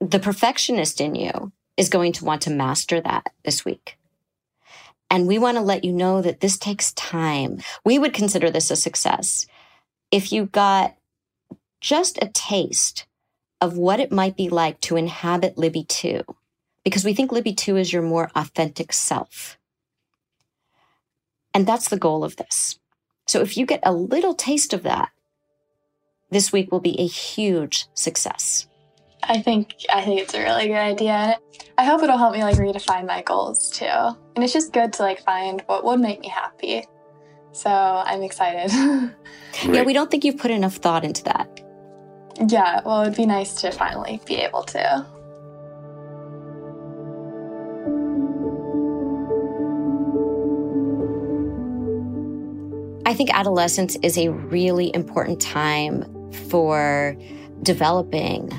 the 0.00 0.18
perfectionist 0.18 1.00
in 1.00 1.14
you 1.14 1.52
is 1.76 1.88
going 1.88 2.12
to 2.12 2.24
want 2.24 2.42
to 2.42 2.50
master 2.50 3.00
that 3.00 3.26
this 3.44 3.64
week. 3.64 3.98
And 5.10 5.26
we 5.26 5.38
want 5.38 5.56
to 5.56 5.62
let 5.62 5.84
you 5.84 5.92
know 5.92 6.22
that 6.22 6.40
this 6.40 6.58
takes 6.58 6.92
time. 6.92 7.58
We 7.84 7.98
would 7.98 8.12
consider 8.12 8.50
this 8.50 8.70
a 8.70 8.76
success 8.76 9.46
if 10.10 10.32
you 10.32 10.46
got 10.46 10.96
just 11.80 12.18
a 12.22 12.28
taste 12.28 13.06
of 13.60 13.76
what 13.76 14.00
it 14.00 14.12
might 14.12 14.36
be 14.36 14.48
like 14.48 14.80
to 14.82 14.96
inhabit 14.96 15.58
Libby 15.58 15.84
2, 15.84 16.22
because 16.86 17.04
we 17.04 17.14
think 17.14 17.32
Libby 17.32 17.52
2 17.52 17.76
is 17.78 17.92
your 17.92 18.00
more 18.00 18.30
authentic 18.36 18.92
self. 18.92 19.58
And 21.52 21.66
that's 21.66 21.88
the 21.88 21.98
goal 21.98 22.22
of 22.22 22.36
this. 22.36 22.78
So 23.26 23.40
if 23.40 23.56
you 23.56 23.66
get 23.66 23.80
a 23.82 23.92
little 23.92 24.34
taste 24.34 24.72
of 24.72 24.84
that, 24.84 25.08
this 26.30 26.52
week 26.52 26.70
will 26.70 26.78
be 26.78 26.94
a 27.00 27.06
huge 27.08 27.86
success. 27.94 28.68
I 29.24 29.42
think 29.42 29.74
I 29.92 30.02
think 30.02 30.20
it's 30.20 30.34
a 30.34 30.38
really 30.38 30.68
good 30.68 30.76
idea. 30.76 31.36
I 31.76 31.84
hope 31.84 32.04
it'll 32.04 32.18
help 32.18 32.34
me 32.34 32.44
like 32.44 32.54
redefine 32.54 33.04
my 33.04 33.20
goals 33.22 33.68
too. 33.68 33.86
And 33.86 34.44
it's 34.44 34.52
just 34.52 34.72
good 34.72 34.92
to 34.92 35.02
like 35.02 35.24
find 35.24 35.62
what 35.66 35.84
would 35.84 35.98
make 35.98 36.20
me 36.20 36.28
happy. 36.28 36.84
So 37.50 37.68
I'm 37.68 38.22
excited. 38.22 38.70
Yeah, 39.64 39.84
we 39.84 39.94
don't 39.94 40.10
think 40.10 40.22
you've 40.22 40.36
put 40.36 40.50
enough 40.50 40.76
thought 40.76 41.02
into 41.02 41.24
that. 41.24 41.48
Yeah, 42.46 42.82
well, 42.84 43.00
it'd 43.00 43.16
be 43.16 43.24
nice 43.24 43.54
to 43.62 43.70
finally 43.70 44.20
be 44.26 44.36
able 44.36 44.64
to. 44.64 45.06
I 53.06 53.14
think 53.14 53.32
adolescence 53.32 53.96
is 54.02 54.18
a 54.18 54.30
really 54.30 54.92
important 54.92 55.40
time 55.40 56.32
for 56.48 57.16
developing 57.62 58.52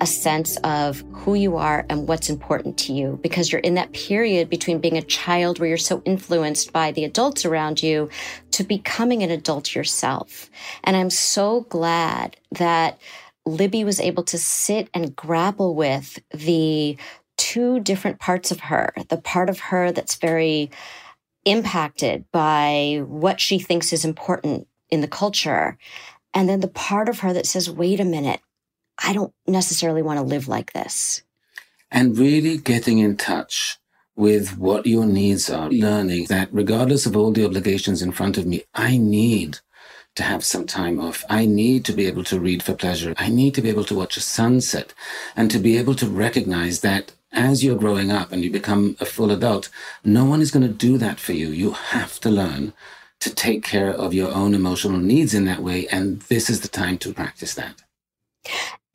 a 0.00 0.06
sense 0.06 0.56
of 0.58 1.02
who 1.12 1.34
you 1.34 1.56
are 1.56 1.84
and 1.90 2.06
what's 2.06 2.30
important 2.30 2.78
to 2.78 2.92
you 2.92 3.18
because 3.24 3.50
you're 3.50 3.60
in 3.60 3.74
that 3.74 3.92
period 3.92 4.48
between 4.48 4.78
being 4.78 4.96
a 4.96 5.02
child 5.02 5.58
where 5.58 5.68
you're 5.68 5.76
so 5.76 6.00
influenced 6.04 6.72
by 6.72 6.92
the 6.92 7.02
adults 7.04 7.44
around 7.44 7.82
you 7.82 8.08
to 8.52 8.62
becoming 8.62 9.24
an 9.24 9.32
adult 9.32 9.74
yourself. 9.74 10.48
And 10.84 10.96
I'm 10.96 11.10
so 11.10 11.62
glad 11.62 12.36
that 12.52 13.00
Libby 13.46 13.82
was 13.82 13.98
able 13.98 14.22
to 14.22 14.38
sit 14.38 14.88
and 14.94 15.16
grapple 15.16 15.74
with 15.74 16.20
the 16.32 16.96
two 17.36 17.80
different 17.80 18.20
parts 18.20 18.52
of 18.52 18.60
her 18.60 18.92
the 19.08 19.16
part 19.16 19.48
of 19.48 19.58
her 19.58 19.90
that's 19.90 20.16
very 20.16 20.70
impacted 21.50 22.24
by 22.32 23.02
what 23.06 23.40
she 23.40 23.58
thinks 23.58 23.92
is 23.92 24.04
important 24.04 24.66
in 24.90 25.00
the 25.00 25.08
culture 25.08 25.78
and 26.34 26.48
then 26.48 26.60
the 26.60 26.68
part 26.68 27.08
of 27.08 27.20
her 27.20 27.32
that 27.32 27.46
says, 27.46 27.70
wait 27.70 28.00
a 28.00 28.04
minute, 28.04 28.40
I 29.02 29.12
don't 29.12 29.32
necessarily 29.46 30.02
want 30.02 30.18
to 30.18 30.24
live 30.24 30.48
like 30.48 30.72
this. 30.72 31.22
And 31.90 32.18
really 32.18 32.58
getting 32.58 32.98
in 32.98 33.16
touch 33.16 33.78
with 34.14 34.58
what 34.58 34.86
your 34.86 35.06
needs 35.06 35.48
are, 35.48 35.70
learning 35.70 36.26
that 36.26 36.48
regardless 36.52 37.06
of 37.06 37.16
all 37.16 37.32
the 37.32 37.44
obligations 37.44 38.02
in 38.02 38.12
front 38.12 38.36
of 38.36 38.46
me, 38.46 38.64
I 38.74 38.98
need 38.98 39.60
to 40.16 40.22
have 40.22 40.44
some 40.44 40.66
time 40.66 41.00
off. 41.00 41.24
I 41.30 41.46
need 41.46 41.84
to 41.86 41.92
be 41.92 42.06
able 42.06 42.24
to 42.24 42.40
read 42.40 42.62
for 42.62 42.74
pleasure. 42.74 43.14
I 43.16 43.28
need 43.28 43.54
to 43.54 43.62
be 43.62 43.68
able 43.68 43.84
to 43.84 43.94
watch 43.94 44.16
a 44.16 44.20
sunset 44.20 44.92
and 45.36 45.50
to 45.50 45.58
be 45.60 45.78
able 45.78 45.94
to 45.94 46.08
recognize 46.08 46.80
that 46.80 47.12
as 47.32 47.62
you're 47.62 47.76
growing 47.76 48.10
up 48.10 48.32
and 48.32 48.42
you 48.42 48.50
become 48.50 48.96
a 49.00 49.04
full 49.04 49.30
adult, 49.30 49.68
no 50.04 50.24
one 50.24 50.40
is 50.40 50.50
going 50.50 50.66
to 50.66 50.72
do 50.72 50.98
that 50.98 51.20
for 51.20 51.32
you. 51.32 51.48
You 51.48 51.72
have 51.72 52.18
to 52.20 52.30
learn 52.30 52.72
to 53.20 53.34
take 53.34 53.64
care 53.64 53.90
of 53.90 54.14
your 54.14 54.32
own 54.32 54.54
emotional 54.54 54.98
needs 54.98 55.34
in 55.34 55.44
that 55.44 55.62
way. 55.62 55.86
And 55.88 56.20
this 56.22 56.48
is 56.48 56.60
the 56.60 56.68
time 56.68 56.98
to 56.98 57.12
practice 57.12 57.54
that. 57.54 57.82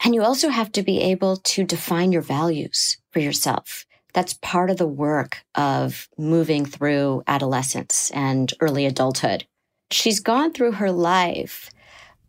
And 0.04 0.16
you 0.16 0.24
also 0.24 0.50
have 0.50 0.72
to 0.74 0.84
be 0.84 1.02
able 1.02 1.38
to 1.38 1.64
define 1.64 2.12
your 2.12 2.22
values 2.22 2.98
for 3.12 3.20
yourself. 3.20 3.86
That's 4.14 4.34
part 4.36 4.70
of 4.70 4.78
the 4.78 4.88
work 4.88 5.44
of 5.56 6.08
moving 6.18 6.66
through 6.66 7.24
adolescence 7.28 8.12
and 8.12 8.54
early 8.60 8.86
adulthood. 8.86 9.46
She's 9.92 10.20
gone 10.20 10.54
through 10.54 10.74
her 10.74 10.92
life 10.92 11.70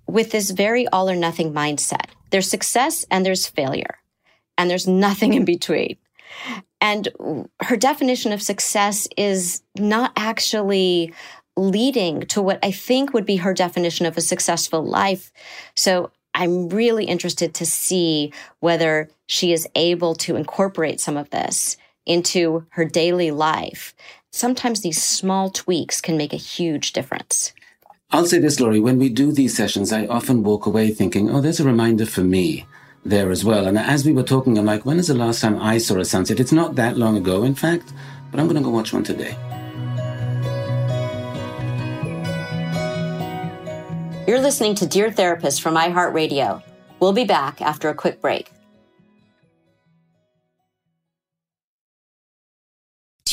with 0.07 0.31
this 0.31 0.51
very 0.51 0.87
all 0.89 1.09
or 1.09 1.17
nothing 1.17 1.53
mindset. 1.53 2.11
There's 2.31 2.49
success 2.49 3.05
and 3.11 3.25
there's 3.25 3.47
failure, 3.47 3.99
and 4.57 4.71
there's 4.71 4.87
nothing 4.87 5.35
in 5.35 5.45
between. 5.45 5.97
And 6.81 7.09
her 7.63 7.77
definition 7.77 8.33
of 8.33 8.43
success 8.43 9.09
is 9.17 9.63
not 9.79 10.13
actually 10.17 11.15
leading 11.57 12.23
to 12.27 12.43
what 12.43 12.59
I 12.63 12.73
think 12.73 13.15
would 13.15 13.25
be 13.25 13.37
her 13.37 13.55
definition 13.55 14.07
of 14.07 14.17
a 14.17 14.21
successful 14.21 14.85
life. 14.85 15.33
So 15.75 16.11
I'm 16.35 16.69
really 16.69 17.05
interested 17.05 17.55
to 17.55 17.67
see 17.67 18.33
whether 18.61 19.09
she 19.27 19.53
is 19.53 19.69
able 19.75 20.15
to 20.17 20.37
incorporate 20.37 21.01
some 21.01 21.17
of 21.17 21.31
this 21.31 21.77
into 22.05 22.67
her 22.71 22.85
daily 22.85 23.31
life. 23.31 23.95
Sometimes 24.33 24.81
these 24.81 25.03
small 25.03 25.49
tweaks 25.49 26.01
can 26.01 26.17
make 26.17 26.33
a 26.33 26.37
huge 26.37 26.93
difference. 26.93 27.53
I'll 28.11 28.27
say 28.27 28.39
this, 28.39 28.61
Lori, 28.61 28.81
when 28.81 28.99
we 28.99 29.09
do 29.09 29.33
these 29.33 29.57
sessions, 29.57 29.93
I 29.93 30.07
often 30.07 30.43
walk 30.43 30.67
away 30.67 30.91
thinking, 30.91 31.31
oh, 31.31 31.41
there's 31.41 31.61
a 31.61 31.65
reminder 31.65 32.05
for 32.05 32.23
me 32.23 32.67
there 33.05 33.31
as 33.31 33.45
well. 33.45 33.67
And 33.67 33.79
as 33.79 34.05
we 34.05 34.13
were 34.13 34.23
talking, 34.23 34.59
I'm 34.59 34.65
like, 34.65 34.85
when 34.85 34.99
is 34.99 35.09
the 35.09 35.15
last 35.15 35.41
time 35.41 35.61
I 35.61 35.79
saw 35.79 35.99
a 35.99 36.05
sunset? 36.05 36.41
It's 36.41 36.53
not 36.53 36.75
that 36.77 36.97
long 36.97 37.17
ago, 37.17 37.45
in 37.45 37.55
fact, 37.55 37.93
but 38.31 38.41
I'm 38.41 38.47
going 38.47 38.57
to 38.57 38.63
go 38.63 38.71
watch 38.71 38.93
one 38.93 39.05
today. 39.05 39.37
You're 44.27 44.41
listening 44.41 44.75
to 44.77 44.87
Dear 44.87 45.13
Therapist 45.13 45.61
from 45.61 45.75
iHeartRadio. 45.75 46.63
We'll 46.99 47.13
be 47.13 47.25
back 47.25 47.61
after 47.61 47.91
a 47.91 47.95
quick 47.95 48.23
break. 48.23 48.54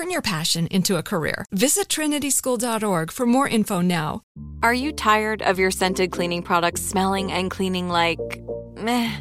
Turn 0.00 0.10
your 0.10 0.22
passion 0.22 0.66
into 0.68 0.96
a 0.96 1.02
career. 1.02 1.44
Visit 1.52 1.88
trinityschool.org 1.88 3.12
for 3.12 3.26
more 3.26 3.46
info 3.46 3.82
now. 3.82 4.22
Are 4.62 4.72
you 4.72 4.92
tired 4.92 5.42
of 5.42 5.58
your 5.58 5.70
scented 5.70 6.10
cleaning 6.10 6.42
products 6.42 6.80
smelling 6.80 7.30
and 7.30 7.50
cleaning 7.50 7.90
like 7.90 8.18
meh? 8.78 9.14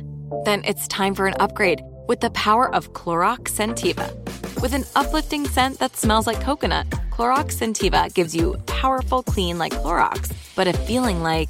Then 0.45 0.63
it's 0.63 0.87
time 0.87 1.15
for 1.15 1.27
an 1.27 1.33
upgrade 1.37 1.81
with 2.07 2.21
the 2.21 2.29
power 2.29 2.73
of 2.73 2.93
Clorox 2.93 3.49
Scentiva. 3.49 4.07
With 4.61 4.73
an 4.73 4.85
uplifting 4.95 5.45
scent 5.45 5.79
that 5.79 5.97
smells 5.97 6.25
like 6.25 6.39
coconut 6.39 6.89
Clorox 7.11 7.57
Scentiva 7.57 8.13
gives 8.13 8.33
you 8.33 8.55
powerful 8.65 9.21
clean 9.21 9.57
like 9.57 9.73
Clorox, 9.73 10.31
but 10.55 10.69
a 10.69 10.71
feeling 10.87 11.21
like 11.21 11.49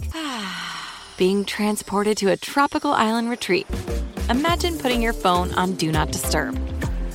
being 1.17 1.45
transported 1.45 2.17
to 2.17 2.31
a 2.31 2.37
tropical 2.37 2.93
island 2.93 3.29
retreat. 3.29 3.67
Imagine 4.27 4.79
putting 4.79 5.03
your 5.03 5.13
phone 5.13 5.53
on 5.53 5.75
Do 5.75 5.91
Not 5.91 6.11
Disturb, 6.11 6.57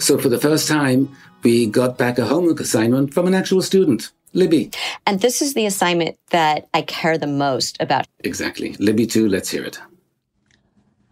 So 0.00 0.18
for 0.18 0.28
the 0.28 0.38
first 0.38 0.66
time, 0.66 1.14
we 1.42 1.66
got 1.66 1.98
back 1.98 2.18
a 2.18 2.24
homework 2.24 2.60
assignment 2.60 3.14
from 3.14 3.26
an 3.26 3.34
actual 3.34 3.62
student, 3.62 4.10
Libby. 4.32 4.70
And 5.06 5.20
this 5.20 5.40
is 5.40 5.54
the 5.54 5.66
assignment 5.66 6.18
that 6.30 6.68
I 6.74 6.82
care 6.82 7.18
the 7.18 7.26
most 7.26 7.76
about. 7.80 8.06
Exactly. 8.20 8.74
Libby 8.78 9.06
too, 9.06 9.28
let's 9.28 9.50
hear 9.50 9.64
it. 9.64 9.80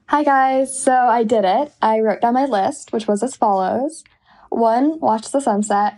Hi, 0.07 0.25
guys. 0.25 0.77
So 0.77 0.93
I 0.93 1.23
did 1.23 1.45
it. 1.45 1.73
I 1.83 2.01
wrote 2.01 2.23
down 2.23 2.35
my 2.35 2.47
list, 2.47 2.93
which 2.93 3.07
was 3.07 3.23
as 3.23 3.37
follows 3.37 4.05
one, 4.51 4.99
watch 5.01 5.31
the 5.31 5.41
sunset. 5.41 5.95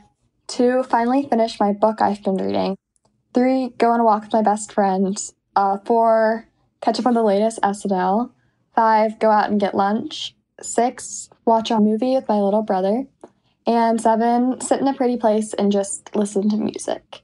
Two, 0.46 0.82
finally 0.82 1.26
finish 1.28 1.60
my 1.60 1.72
book 1.72 2.00
I've 2.00 2.22
been 2.22 2.36
reading. 2.36 2.76
Three, 3.32 3.70
go 3.78 3.90
on 3.90 4.00
a 4.00 4.04
walk 4.04 4.22
with 4.22 4.32
my 4.32 4.42
best 4.42 4.72
friend. 4.72 5.16
Uh, 5.54 5.78
four, 5.84 6.48
catch 6.80 6.98
up 6.98 7.06
on 7.06 7.14
the 7.14 7.22
latest 7.22 7.60
SNL. 7.62 8.30
Five, 8.74 9.18
go 9.18 9.30
out 9.30 9.50
and 9.50 9.60
get 9.60 9.74
lunch. 9.74 10.34
Six, 10.60 11.29
watch 11.50 11.70
a 11.70 11.80
movie 11.80 12.14
with 12.14 12.28
my 12.28 12.40
little 12.40 12.62
brother. 12.62 13.04
And 13.66 14.00
seven, 14.00 14.60
sit 14.60 14.80
in 14.80 14.86
a 14.86 14.94
pretty 14.94 15.16
place 15.16 15.52
and 15.52 15.70
just 15.70 16.14
listen 16.14 16.48
to 16.48 16.56
music. 16.56 17.22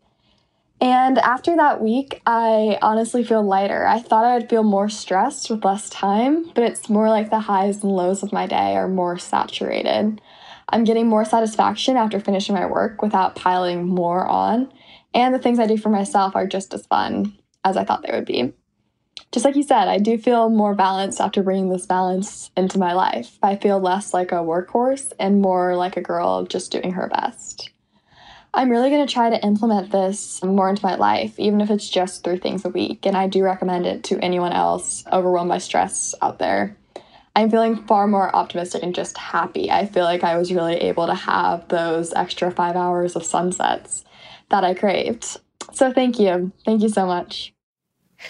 And 0.81 1.19
after 1.19 1.57
that 1.57 1.81
week, 1.81 2.21
I 2.27 2.79
honestly 2.83 3.25
feel 3.25 3.43
lighter. 3.43 3.87
I 3.87 4.01
thought 4.01 4.27
I 4.27 4.37
would 4.37 4.51
feel 4.51 4.65
more 4.65 4.91
stressed 4.91 5.49
with 5.49 5.65
less 5.65 5.89
time, 5.89 6.51
but 6.55 6.65
it's 6.65 6.91
more 6.91 7.09
like 7.09 7.31
the 7.31 7.39
highs 7.39 7.83
and 7.83 7.93
lows 7.93 8.23
of 8.23 8.33
my 8.33 8.47
day 8.47 8.77
are 8.77 8.89
more 8.89 9.17
saturated. 9.17 10.21
I'm 10.69 10.85
getting 10.85 11.07
more 11.07 11.25
satisfaction 11.25 11.97
after 11.97 12.21
finishing 12.21 12.55
my 12.55 12.67
work 12.67 13.01
without 13.01 13.37
piling 13.37 13.87
more 13.87 14.27
on. 14.27 14.71
And 15.15 15.33
the 15.33 15.39
things 15.39 15.59
I 15.59 15.67
do 15.67 15.79
for 15.79 15.89
myself 15.89 16.37
are 16.37 16.47
just 16.47 16.75
as 16.75 16.85
fun 16.87 17.39
as 17.65 17.77
I 17.77 17.85
thought 17.85 18.03
they 18.03 18.13
would 18.13 18.27
be. 18.27 18.53
Just 19.33 19.45
like 19.45 19.57
you 19.57 19.63
said, 19.63 19.89
I 19.89 19.99
do 19.99 20.17
feel 20.17 20.49
more 20.49 20.75
balanced 20.75 21.21
after 21.21 21.43
bringing 21.43 21.69
this 21.69 21.87
balance 21.87 22.51
into 22.57 22.79
my 22.79 22.93
life. 22.93 23.39
I 23.43 23.57
feel 23.57 23.79
less 23.81 24.15
like 24.15 24.33
a 24.33 24.37
workhorse 24.37 25.13
and 25.19 25.43
more 25.43 25.77
like 25.77 25.97
a 25.97 26.03
girl 26.03 26.45
just 26.45 26.73
doing 26.73 26.93
her 26.93 27.09
best. 27.09 27.71
I'm 28.55 28.71
really 28.71 28.89
going 28.89 29.07
to 29.07 29.13
try 29.13 29.29
to 29.29 29.45
implement 29.45 29.93
this 29.93 30.43
more 30.43 30.71
into 30.71 30.85
my 30.85 30.95
life, 30.95 31.39
even 31.39 31.61
if 31.61 31.71
it's 31.71 31.91
just 31.91 32.25
three 32.25 32.39
things 32.39 32.65
a 32.65 32.71
week. 32.71 33.05
And 33.05 33.15
I 33.15 33.27
do 33.27 33.45
recommend 33.45 33.85
it 33.85 34.05
to 34.05 34.19
anyone 34.25 34.53
else 34.53 35.05
overwhelmed 35.13 35.51
by 35.51 35.59
stress 35.59 36.15
out 36.23 36.39
there. 36.39 36.75
I'm 37.35 37.51
feeling 37.51 37.77
far 37.85 38.07
more 38.07 38.35
optimistic 38.35 38.83
and 38.83 38.95
just 38.95 39.19
happy. 39.19 39.71
I 39.71 39.85
feel 39.85 40.05
like 40.05 40.25
I 40.25 40.39
was 40.39 40.51
really 40.51 40.77
able 40.77 41.07
to 41.07 41.15
have 41.15 41.69
those 41.69 42.15
extra 42.15 42.51
five 42.51 42.77
hours 42.77 43.15
of 43.15 43.27
sunsets 43.27 44.07
that 44.49 44.65
I 44.65 44.73
craved. 44.73 45.37
So 45.75 45.93
thank 45.93 46.19
you. 46.19 46.51
Thank 46.65 46.81
you 46.81 46.89
so 46.89 47.05
much. 47.05 47.53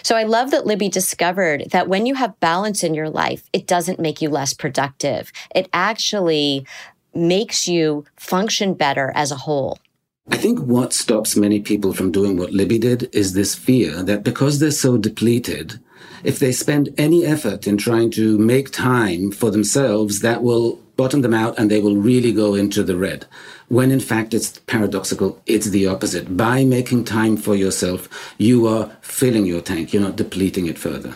So 0.03 0.15
I 0.15 0.23
love 0.23 0.51
that 0.51 0.65
Libby 0.65 0.89
discovered 0.89 1.69
that 1.71 1.87
when 1.87 2.05
you 2.05 2.15
have 2.15 2.39
balance 2.39 2.83
in 2.83 2.93
your 2.93 3.09
life, 3.09 3.49
it 3.53 3.67
doesn't 3.67 3.99
make 3.99 4.21
you 4.21 4.29
less 4.29 4.53
productive. 4.53 5.31
It 5.53 5.69
actually 5.73 6.65
makes 7.13 7.67
you 7.67 8.05
function 8.15 8.73
better 8.73 9.11
as 9.15 9.31
a 9.31 9.35
whole. 9.35 9.79
I 10.29 10.37
think 10.37 10.59
what 10.59 10.93
stops 10.93 11.37
many 11.37 11.61
people 11.61 11.93
from 11.93 12.11
doing 12.11 12.37
what 12.37 12.51
Libby 12.51 12.77
did 12.77 13.09
is 13.15 13.33
this 13.33 13.55
fear 13.55 14.03
that 14.03 14.23
because 14.23 14.59
they're 14.59 14.71
so 14.71 14.97
depleted, 14.97 15.79
if 16.23 16.39
they 16.39 16.51
spend 16.51 16.93
any 16.97 17.25
effort 17.25 17.65
in 17.65 17.77
trying 17.77 18.11
to 18.11 18.37
make 18.37 18.71
time 18.71 19.31
for 19.31 19.51
themselves, 19.51 20.19
that 20.19 20.43
will 20.43 20.81
bottom 20.97 21.21
them 21.21 21.33
out 21.33 21.57
and 21.57 21.71
they 21.71 21.79
will 21.79 21.95
really 21.95 22.33
go 22.33 22.55
into 22.55 22.83
the 22.83 22.97
red. 22.97 23.25
When 23.69 23.91
in 23.91 23.99
fact 23.99 24.33
it's 24.33 24.59
paradoxical, 24.59 25.41
it's 25.45 25.69
the 25.69 25.87
opposite. 25.87 26.37
By 26.37 26.63
making 26.63 27.03
time 27.03 27.35
for 27.35 27.55
yourself, 27.55 28.07
you 28.37 28.67
are 28.67 28.89
filling 29.01 29.45
your 29.45 29.61
tank, 29.61 29.93
you're 29.93 30.01
not 30.01 30.15
depleting 30.15 30.67
it 30.67 30.77
further. 30.77 31.13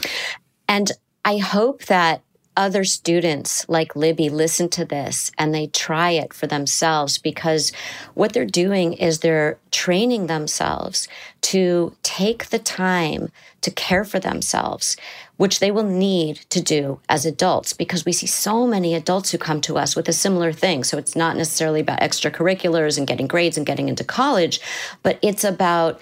And 0.67 0.91
I 1.23 1.37
hope 1.37 1.85
that 1.85 2.21
other 2.57 2.83
students 2.83 3.67
like 3.69 3.95
Libby 3.95 4.29
listen 4.29 4.69
to 4.69 4.85
this 4.85 5.31
and 5.37 5.53
they 5.53 5.67
try 5.67 6.11
it 6.11 6.33
for 6.33 6.47
themselves 6.47 7.17
because 7.17 7.71
what 8.13 8.33
they're 8.33 8.45
doing 8.45 8.93
is 8.93 9.19
they're 9.19 9.57
training 9.71 10.27
themselves 10.27 11.07
to 11.41 11.95
take 12.03 12.47
the 12.47 12.59
time 12.59 13.31
to 13.61 13.71
care 13.71 14.03
for 14.03 14.19
themselves, 14.19 14.97
which 15.37 15.59
they 15.59 15.71
will 15.71 15.83
need 15.83 16.37
to 16.49 16.61
do 16.61 16.99
as 17.07 17.25
adults 17.25 17.73
because 17.73 18.05
we 18.05 18.11
see 18.11 18.27
so 18.27 18.67
many 18.67 18.95
adults 18.95 19.31
who 19.31 19.37
come 19.37 19.61
to 19.61 19.77
us 19.77 19.95
with 19.95 20.09
a 20.09 20.13
similar 20.13 20.51
thing. 20.51 20.83
So 20.83 20.97
it's 20.97 21.15
not 21.15 21.37
necessarily 21.37 21.79
about 21.79 22.01
extracurriculars 22.01 22.97
and 22.97 23.07
getting 23.07 23.27
grades 23.27 23.57
and 23.57 23.65
getting 23.65 23.87
into 23.87 24.03
college, 24.03 24.59
but 25.03 25.19
it's 25.21 25.43
about 25.43 26.01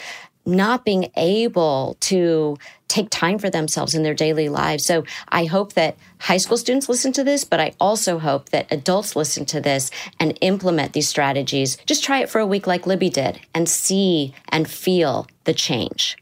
not 0.49 0.83
being 0.83 1.11
able 1.15 1.95
to 2.01 2.57
take 2.87 3.09
time 3.09 3.37
for 3.37 3.49
themselves 3.49 3.93
in 3.93 4.03
their 4.03 4.13
daily 4.13 4.49
lives. 4.49 4.83
So 4.83 5.05
I 5.29 5.45
hope 5.45 5.73
that 5.73 5.95
high 6.19 6.37
school 6.37 6.57
students 6.57 6.89
listen 6.89 7.11
to 7.13 7.23
this, 7.23 7.43
but 7.45 7.59
I 7.59 7.73
also 7.79 8.19
hope 8.19 8.49
that 8.49 8.67
adults 8.71 9.15
listen 9.15 9.45
to 9.45 9.61
this 9.61 9.91
and 10.19 10.37
implement 10.41 10.93
these 10.93 11.07
strategies. 11.07 11.77
Just 11.85 12.03
try 12.03 12.19
it 12.19 12.29
for 12.29 12.39
a 12.39 12.47
week 12.47 12.67
like 12.67 12.87
Libby 12.87 13.09
did 13.09 13.39
and 13.53 13.69
see 13.69 14.33
and 14.49 14.69
feel 14.69 15.27
the 15.43 15.53
change. 15.53 16.17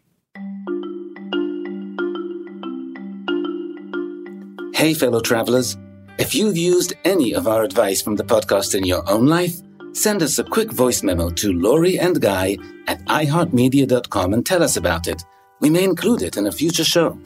Hey, 4.75 4.93
fellow 4.93 5.21
travelers. 5.21 5.75
If 6.19 6.35
you've 6.35 6.57
used 6.57 6.93
any 7.03 7.33
of 7.33 7.47
our 7.47 7.63
advice 7.63 8.01
from 8.01 8.15
the 8.15 8.23
podcast 8.23 8.75
in 8.75 8.83
your 8.83 9.07
own 9.09 9.25
life, 9.27 9.61
send 9.97 10.21
us 10.21 10.37
a 10.37 10.43
quick 10.43 10.71
voice 10.71 11.03
memo 11.03 11.29
to 11.31 11.51
Lori 11.51 11.99
and 11.99 12.21
Guy 12.21 12.57
at 12.87 13.03
iheartmedia.com 13.05 14.33
and 14.33 14.45
tell 14.45 14.63
us 14.63 14.77
about 14.77 15.07
it. 15.07 15.23
We 15.59 15.69
may 15.69 15.83
include 15.83 16.21
it 16.21 16.37
in 16.37 16.45
a 16.45 16.51
future 16.51 16.83
show. 16.83 17.19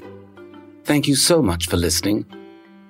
Thank 0.85 1.07
you 1.07 1.15
so 1.15 1.41
much 1.41 1.67
for 1.67 1.77
listening. 1.77 2.25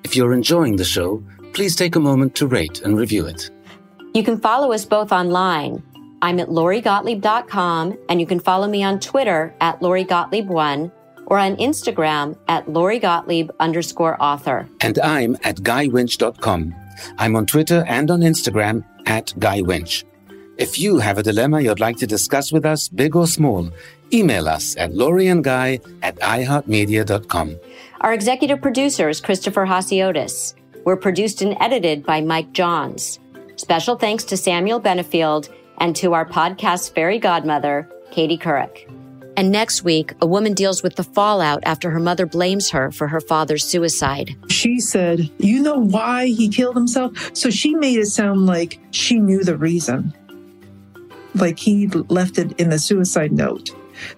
If 0.03 0.15
you're 0.15 0.34
enjoying 0.34 0.75
the 0.75 0.86
show, 0.86 1.23
please 1.53 1.75
take 1.75 1.95
a 1.95 1.99
moment 1.99 2.36
to 2.36 2.47
rate 2.47 2.82
and 2.82 2.97
review 2.97 3.25
it. 3.25 3.49
You 4.13 4.23
can 4.23 4.39
follow 4.39 4.71
us 4.71 4.86
both 4.86 5.11
online. 5.11 5.84
I'm 6.21 6.39
at 6.39 6.49
lorigottlieb.com, 6.49 7.97
and 8.07 8.21
you 8.21 8.27
can 8.27 8.39
follow 8.39 8.67
me 8.67 8.84
on 8.84 8.99
Twitter 8.99 9.53
at 9.59 9.79
lorigottlieb1 9.79 10.91
or 11.25 11.39
on 11.39 11.55
Instagram 11.57 12.38
at 12.47 12.67
lorigottlieb 12.67 13.49
underscore 13.59 14.21
author. 14.21 14.67
And 14.82 14.99
I'm 14.99 15.38
at 15.43 15.57
guywinch.com. 15.57 16.75
I'm 17.17 17.36
on 17.36 17.45
Twitter 17.45 17.84
and 17.88 18.11
on 18.11 18.19
Instagram 18.19 18.84
at 19.05 19.33
Guy 19.39 19.61
Winch. 19.61 20.05
If 20.57 20.77
you 20.77 20.99
have 20.99 21.17
a 21.17 21.23
dilemma 21.23 21.61
you'd 21.61 21.79
like 21.79 21.97
to 21.97 22.07
discuss 22.07 22.51
with 22.51 22.65
us, 22.65 22.87
big 22.87 23.15
or 23.15 23.25
small, 23.25 23.71
email 24.13 24.47
us 24.47 24.75
at 24.77 24.91
loriandguy 24.91 25.81
at 26.03 26.15
iheartmedia.com. 26.19 27.59
Our 28.01 28.13
executive 28.13 28.61
producer 28.61 29.09
is 29.09 29.21
Christopher 29.21 29.65
Hasiotis. 29.65 30.53
We're 30.85 30.97
produced 30.97 31.41
and 31.41 31.55
edited 31.59 32.05
by 32.05 32.21
Mike 32.21 32.51
Johns. 32.53 33.19
Special 33.55 33.95
thanks 33.95 34.23
to 34.25 34.37
Samuel 34.37 34.81
Benefield 34.81 35.49
and 35.77 35.95
to 35.95 36.13
our 36.13 36.25
podcast 36.25 36.93
fairy 36.93 37.19
godmother, 37.19 37.89
Katie 38.11 38.37
Couric. 38.37 39.00
And 39.41 39.51
next 39.51 39.81
week, 39.83 40.13
a 40.21 40.27
woman 40.27 40.53
deals 40.53 40.83
with 40.83 40.97
the 40.97 41.03
fallout 41.03 41.63
after 41.65 41.89
her 41.89 41.99
mother 41.99 42.27
blames 42.27 42.69
her 42.69 42.91
for 42.91 43.07
her 43.07 43.19
father's 43.19 43.65
suicide. 43.65 44.35
She 44.49 44.79
said, 44.79 45.31
You 45.39 45.63
know 45.63 45.79
why 45.79 46.27
he 46.27 46.47
killed 46.47 46.75
himself? 46.75 47.35
So 47.35 47.49
she 47.49 47.73
made 47.73 47.97
it 47.97 48.05
sound 48.05 48.45
like 48.45 48.77
she 48.91 49.17
knew 49.17 49.43
the 49.43 49.57
reason. 49.57 50.13
Like 51.33 51.57
he 51.57 51.87
left 51.87 52.37
it 52.37 52.51
in 52.59 52.69
the 52.69 52.77
suicide 52.77 53.31
note. 53.31 53.71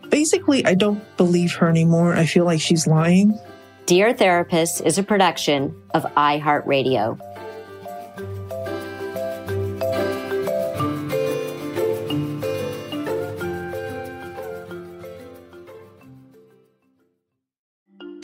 Basically, 0.09 0.65
I 0.65 0.73
don't 0.73 1.01
believe 1.15 1.53
her 1.53 1.69
anymore. 1.69 2.13
I 2.13 2.25
feel 2.25 2.43
like 2.43 2.59
she's 2.59 2.85
lying. 2.85 3.39
Dear 3.85 4.13
Therapist 4.13 4.81
is 4.81 4.97
a 4.97 5.03
production 5.03 5.73
of 5.93 6.03
iHeartRadio. 6.17 7.17